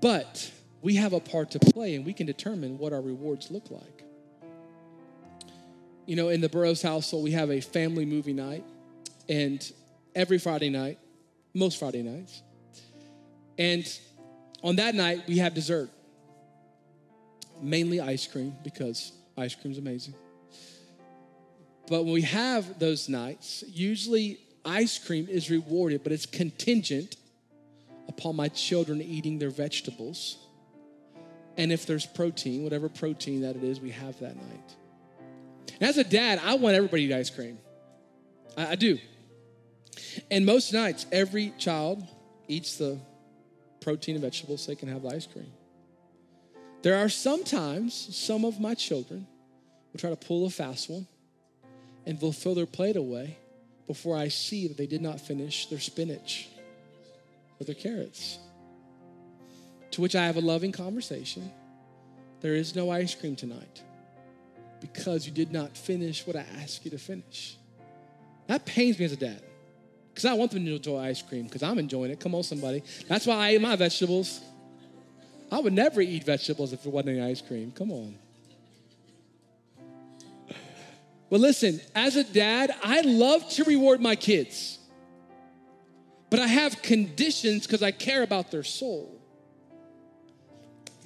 But 0.00 0.50
we 0.82 0.96
have 0.96 1.12
a 1.12 1.20
part 1.20 1.52
to 1.52 1.60
play 1.60 1.94
and 1.94 2.04
we 2.04 2.12
can 2.12 2.26
determine 2.26 2.76
what 2.76 2.92
our 2.92 3.00
rewards 3.00 3.50
look 3.50 3.70
like. 3.70 4.04
You 6.06 6.16
know, 6.16 6.28
in 6.28 6.40
the 6.40 6.48
Burroughs 6.48 6.82
household, 6.82 7.22
we 7.22 7.30
have 7.30 7.50
a 7.50 7.60
family 7.60 8.04
movie 8.04 8.32
night, 8.32 8.64
and 9.28 9.72
every 10.16 10.38
Friday 10.38 10.68
night, 10.68 10.98
most 11.54 11.78
Friday 11.78 12.02
nights, 12.02 12.42
and 13.56 13.86
on 14.62 14.76
that 14.76 14.94
night, 14.94 15.22
we 15.26 15.38
have 15.38 15.54
dessert. 15.54 15.90
Mainly 17.60 18.00
ice 18.00 18.26
cream 18.26 18.56
because 18.64 19.12
ice 19.36 19.54
cream's 19.54 19.78
amazing. 19.78 20.14
But 21.88 22.04
when 22.04 22.12
we 22.12 22.22
have 22.22 22.78
those 22.78 23.08
nights, 23.08 23.64
usually 23.68 24.38
ice 24.64 24.98
cream 24.98 25.28
is 25.28 25.50
rewarded, 25.50 26.02
but 26.02 26.12
it's 26.12 26.26
contingent 26.26 27.16
upon 28.08 28.36
my 28.36 28.48
children 28.48 29.00
eating 29.00 29.38
their 29.38 29.50
vegetables. 29.50 30.38
And 31.56 31.72
if 31.72 31.86
there's 31.86 32.06
protein, 32.06 32.64
whatever 32.64 32.88
protein 32.88 33.42
that 33.42 33.56
it 33.56 33.64
is, 33.64 33.80
we 33.80 33.90
have 33.90 34.18
that 34.20 34.36
night. 34.36 34.74
And 35.80 35.88
as 35.88 35.98
a 35.98 36.04
dad, 36.04 36.40
I 36.42 36.54
want 36.54 36.76
everybody 36.76 37.08
to 37.08 37.14
eat 37.14 37.18
ice 37.18 37.30
cream. 37.30 37.58
I, 38.56 38.68
I 38.68 38.74
do. 38.74 38.98
And 40.30 40.46
most 40.46 40.72
nights, 40.72 41.06
every 41.12 41.52
child 41.58 42.06
eats 42.48 42.76
the 42.76 42.98
protein 43.82 44.14
and 44.14 44.24
vegetables 44.24 44.62
so 44.62 44.72
they 44.72 44.76
can 44.76 44.88
have 44.88 45.02
the 45.02 45.08
ice 45.08 45.26
cream. 45.26 45.52
There 46.82 46.96
are 46.96 47.08
sometimes 47.08 47.94
some 48.16 48.44
of 48.44 48.60
my 48.60 48.74
children 48.74 49.26
will 49.92 50.00
try 50.00 50.10
to 50.10 50.16
pull 50.16 50.46
a 50.46 50.50
fast 50.50 50.88
one 50.88 51.06
and 52.06 52.18
they'll 52.18 52.32
throw 52.32 52.54
their 52.54 52.66
plate 52.66 52.96
away 52.96 53.38
before 53.86 54.16
I 54.16 54.28
see 54.28 54.68
that 54.68 54.76
they 54.76 54.86
did 54.86 55.02
not 55.02 55.20
finish 55.20 55.66
their 55.66 55.78
spinach 55.78 56.48
or 57.60 57.64
their 57.64 57.74
carrots. 57.74 58.38
To 59.92 60.00
which 60.00 60.16
I 60.16 60.24
have 60.24 60.36
a 60.36 60.40
loving 60.40 60.72
conversation. 60.72 61.50
There 62.40 62.54
is 62.54 62.74
no 62.74 62.90
ice 62.90 63.14
cream 63.14 63.36
tonight 63.36 63.82
because 64.80 65.26
you 65.26 65.32
did 65.32 65.52
not 65.52 65.76
finish 65.76 66.26
what 66.26 66.34
I 66.34 66.44
asked 66.60 66.84
you 66.84 66.90
to 66.90 66.98
finish. 66.98 67.56
That 68.48 68.64
pains 68.64 68.98
me 68.98 69.04
as 69.04 69.12
a 69.12 69.16
dad 69.16 69.40
because 70.12 70.24
I 70.26 70.34
want 70.34 70.50
them 70.50 70.64
to 70.66 70.76
enjoy 70.76 70.98
ice 70.98 71.22
cream 71.22 71.44
because 71.44 71.62
I'm 71.62 71.78
enjoying 71.78 72.10
it. 72.10 72.20
Come 72.20 72.34
on, 72.34 72.42
somebody. 72.42 72.82
That's 73.08 73.26
why 73.26 73.36
I 73.36 73.54
eat 73.54 73.62
my 73.62 73.76
vegetables. 73.76 74.40
I 75.50 75.58
would 75.58 75.72
never 75.72 76.00
eat 76.00 76.24
vegetables 76.24 76.72
if 76.72 76.82
there 76.82 76.92
wasn't 76.92 77.18
any 77.18 77.30
ice 77.30 77.40
cream. 77.40 77.72
Come 77.72 77.90
on. 77.90 78.14
Well, 81.30 81.40
listen, 81.40 81.80
as 81.94 82.16
a 82.16 82.24
dad, 82.24 82.74
I 82.84 83.00
love 83.00 83.48
to 83.50 83.64
reward 83.64 84.02
my 84.02 84.16
kids, 84.16 84.78
but 86.28 86.40
I 86.40 86.46
have 86.46 86.82
conditions 86.82 87.66
because 87.66 87.82
I 87.82 87.90
care 87.90 88.22
about 88.22 88.50
their 88.50 88.64
soul. 88.64 89.18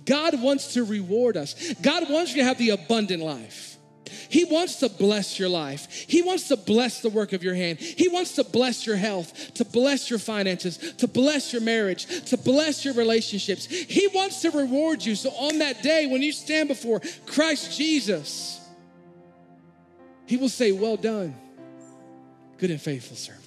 God 0.04 0.40
wants 0.40 0.74
to 0.74 0.84
reward 0.84 1.36
us. 1.36 1.74
God 1.80 2.10
wants 2.10 2.32
you 2.32 2.38
to 2.38 2.44
have 2.44 2.58
the 2.58 2.70
abundant 2.70 3.22
life. 3.22 3.75
He 4.08 4.44
wants 4.44 4.76
to 4.76 4.88
bless 4.88 5.38
your 5.38 5.48
life. 5.48 5.90
He 5.90 6.22
wants 6.22 6.48
to 6.48 6.56
bless 6.56 7.00
the 7.00 7.08
work 7.08 7.32
of 7.32 7.42
your 7.42 7.54
hand. 7.54 7.78
He 7.78 8.08
wants 8.08 8.34
to 8.36 8.44
bless 8.44 8.86
your 8.86 8.96
health, 8.96 9.54
to 9.54 9.64
bless 9.64 10.10
your 10.10 10.18
finances, 10.18 10.78
to 10.98 11.08
bless 11.08 11.52
your 11.52 11.62
marriage, 11.62 12.06
to 12.30 12.36
bless 12.36 12.84
your 12.84 12.94
relationships. 12.94 13.66
He 13.66 14.08
wants 14.08 14.42
to 14.42 14.50
reward 14.50 15.04
you. 15.04 15.14
So 15.14 15.30
on 15.30 15.58
that 15.58 15.82
day, 15.82 16.06
when 16.06 16.22
you 16.22 16.32
stand 16.32 16.68
before 16.68 17.00
Christ 17.26 17.76
Jesus, 17.76 18.60
He 20.26 20.36
will 20.36 20.48
say, 20.48 20.72
Well 20.72 20.96
done, 20.96 21.34
good 22.58 22.70
and 22.70 22.80
faithful 22.80 23.16
servant. 23.16 23.44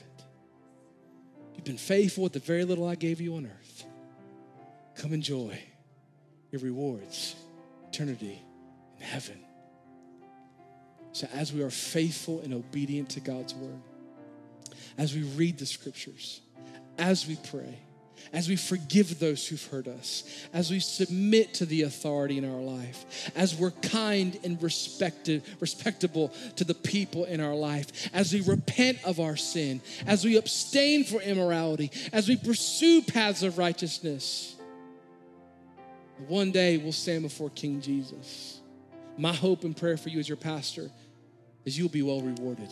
You've 1.55 1.65
been 1.65 1.77
faithful 1.77 2.23
with 2.23 2.33
the 2.33 2.39
very 2.39 2.63
little 2.63 2.87
I 2.87 2.95
gave 2.95 3.19
you 3.19 3.35
on 3.35 3.45
earth. 3.45 3.83
Come 4.95 5.13
enjoy 5.13 5.59
your 6.51 6.61
rewards, 6.61 7.35
eternity 7.89 8.41
in 8.97 9.05
heaven. 9.05 9.39
So, 11.11 11.27
as 11.33 11.51
we 11.51 11.63
are 11.63 11.69
faithful 11.69 12.39
and 12.41 12.53
obedient 12.53 13.09
to 13.11 13.19
God's 13.19 13.53
word, 13.53 13.81
as 14.97 15.13
we 15.13 15.23
read 15.23 15.57
the 15.57 15.65
scriptures, 15.65 16.41
as 16.97 17.27
we 17.27 17.37
pray, 17.49 17.79
as 18.31 18.47
we 18.47 18.55
forgive 18.55 19.19
those 19.19 19.47
who've 19.47 19.65
hurt 19.67 19.87
us, 19.87 20.23
as 20.53 20.69
we 20.69 20.79
submit 20.79 21.53
to 21.55 21.65
the 21.65 21.83
authority 21.83 22.37
in 22.37 22.45
our 22.45 22.61
life, 22.61 23.31
as 23.35 23.55
we're 23.55 23.71
kind 23.71 24.37
and 24.43 24.61
respected, 24.61 25.43
respectable 25.59 26.31
to 26.57 26.63
the 26.63 26.75
people 26.75 27.25
in 27.25 27.39
our 27.39 27.55
life, 27.55 28.09
as 28.13 28.33
we 28.33 28.41
repent 28.41 28.99
of 29.03 29.19
our 29.19 29.35
sin, 29.35 29.81
as 30.05 30.23
we 30.23 30.37
abstain 30.37 31.03
from 31.03 31.19
immorality, 31.21 31.91
as 32.13 32.27
we 32.27 32.35
pursue 32.35 33.01
paths 33.01 33.41
of 33.41 33.57
righteousness, 33.57 34.55
one 36.27 36.51
day 36.51 36.77
we'll 36.77 36.91
stand 36.91 37.23
before 37.23 37.49
King 37.49 37.81
Jesus. 37.81 38.58
My 39.19 39.33
hope 39.33 39.65
and 39.65 39.75
prayer 39.75 39.97
for 39.97 40.07
you 40.07 40.17
as 40.17 40.29
your 40.29 40.37
pastor 40.37 40.89
is 41.65 41.77
you'll 41.77 41.89
be 41.89 42.01
well 42.01 42.21
rewarded 42.21 42.69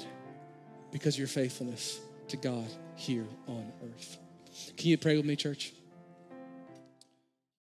because 0.93 1.16
of 1.16 1.20
your 1.20 1.28
faithfulness 1.28 2.00
to 2.30 2.38
God 2.38 2.68
here 2.95 3.26
on 3.48 3.70
earth. 3.84 4.18
Can 4.78 4.88
you 4.88 4.98
pray 4.98 5.18
with 5.18 5.26
me, 5.26 5.36
church? 5.36 5.74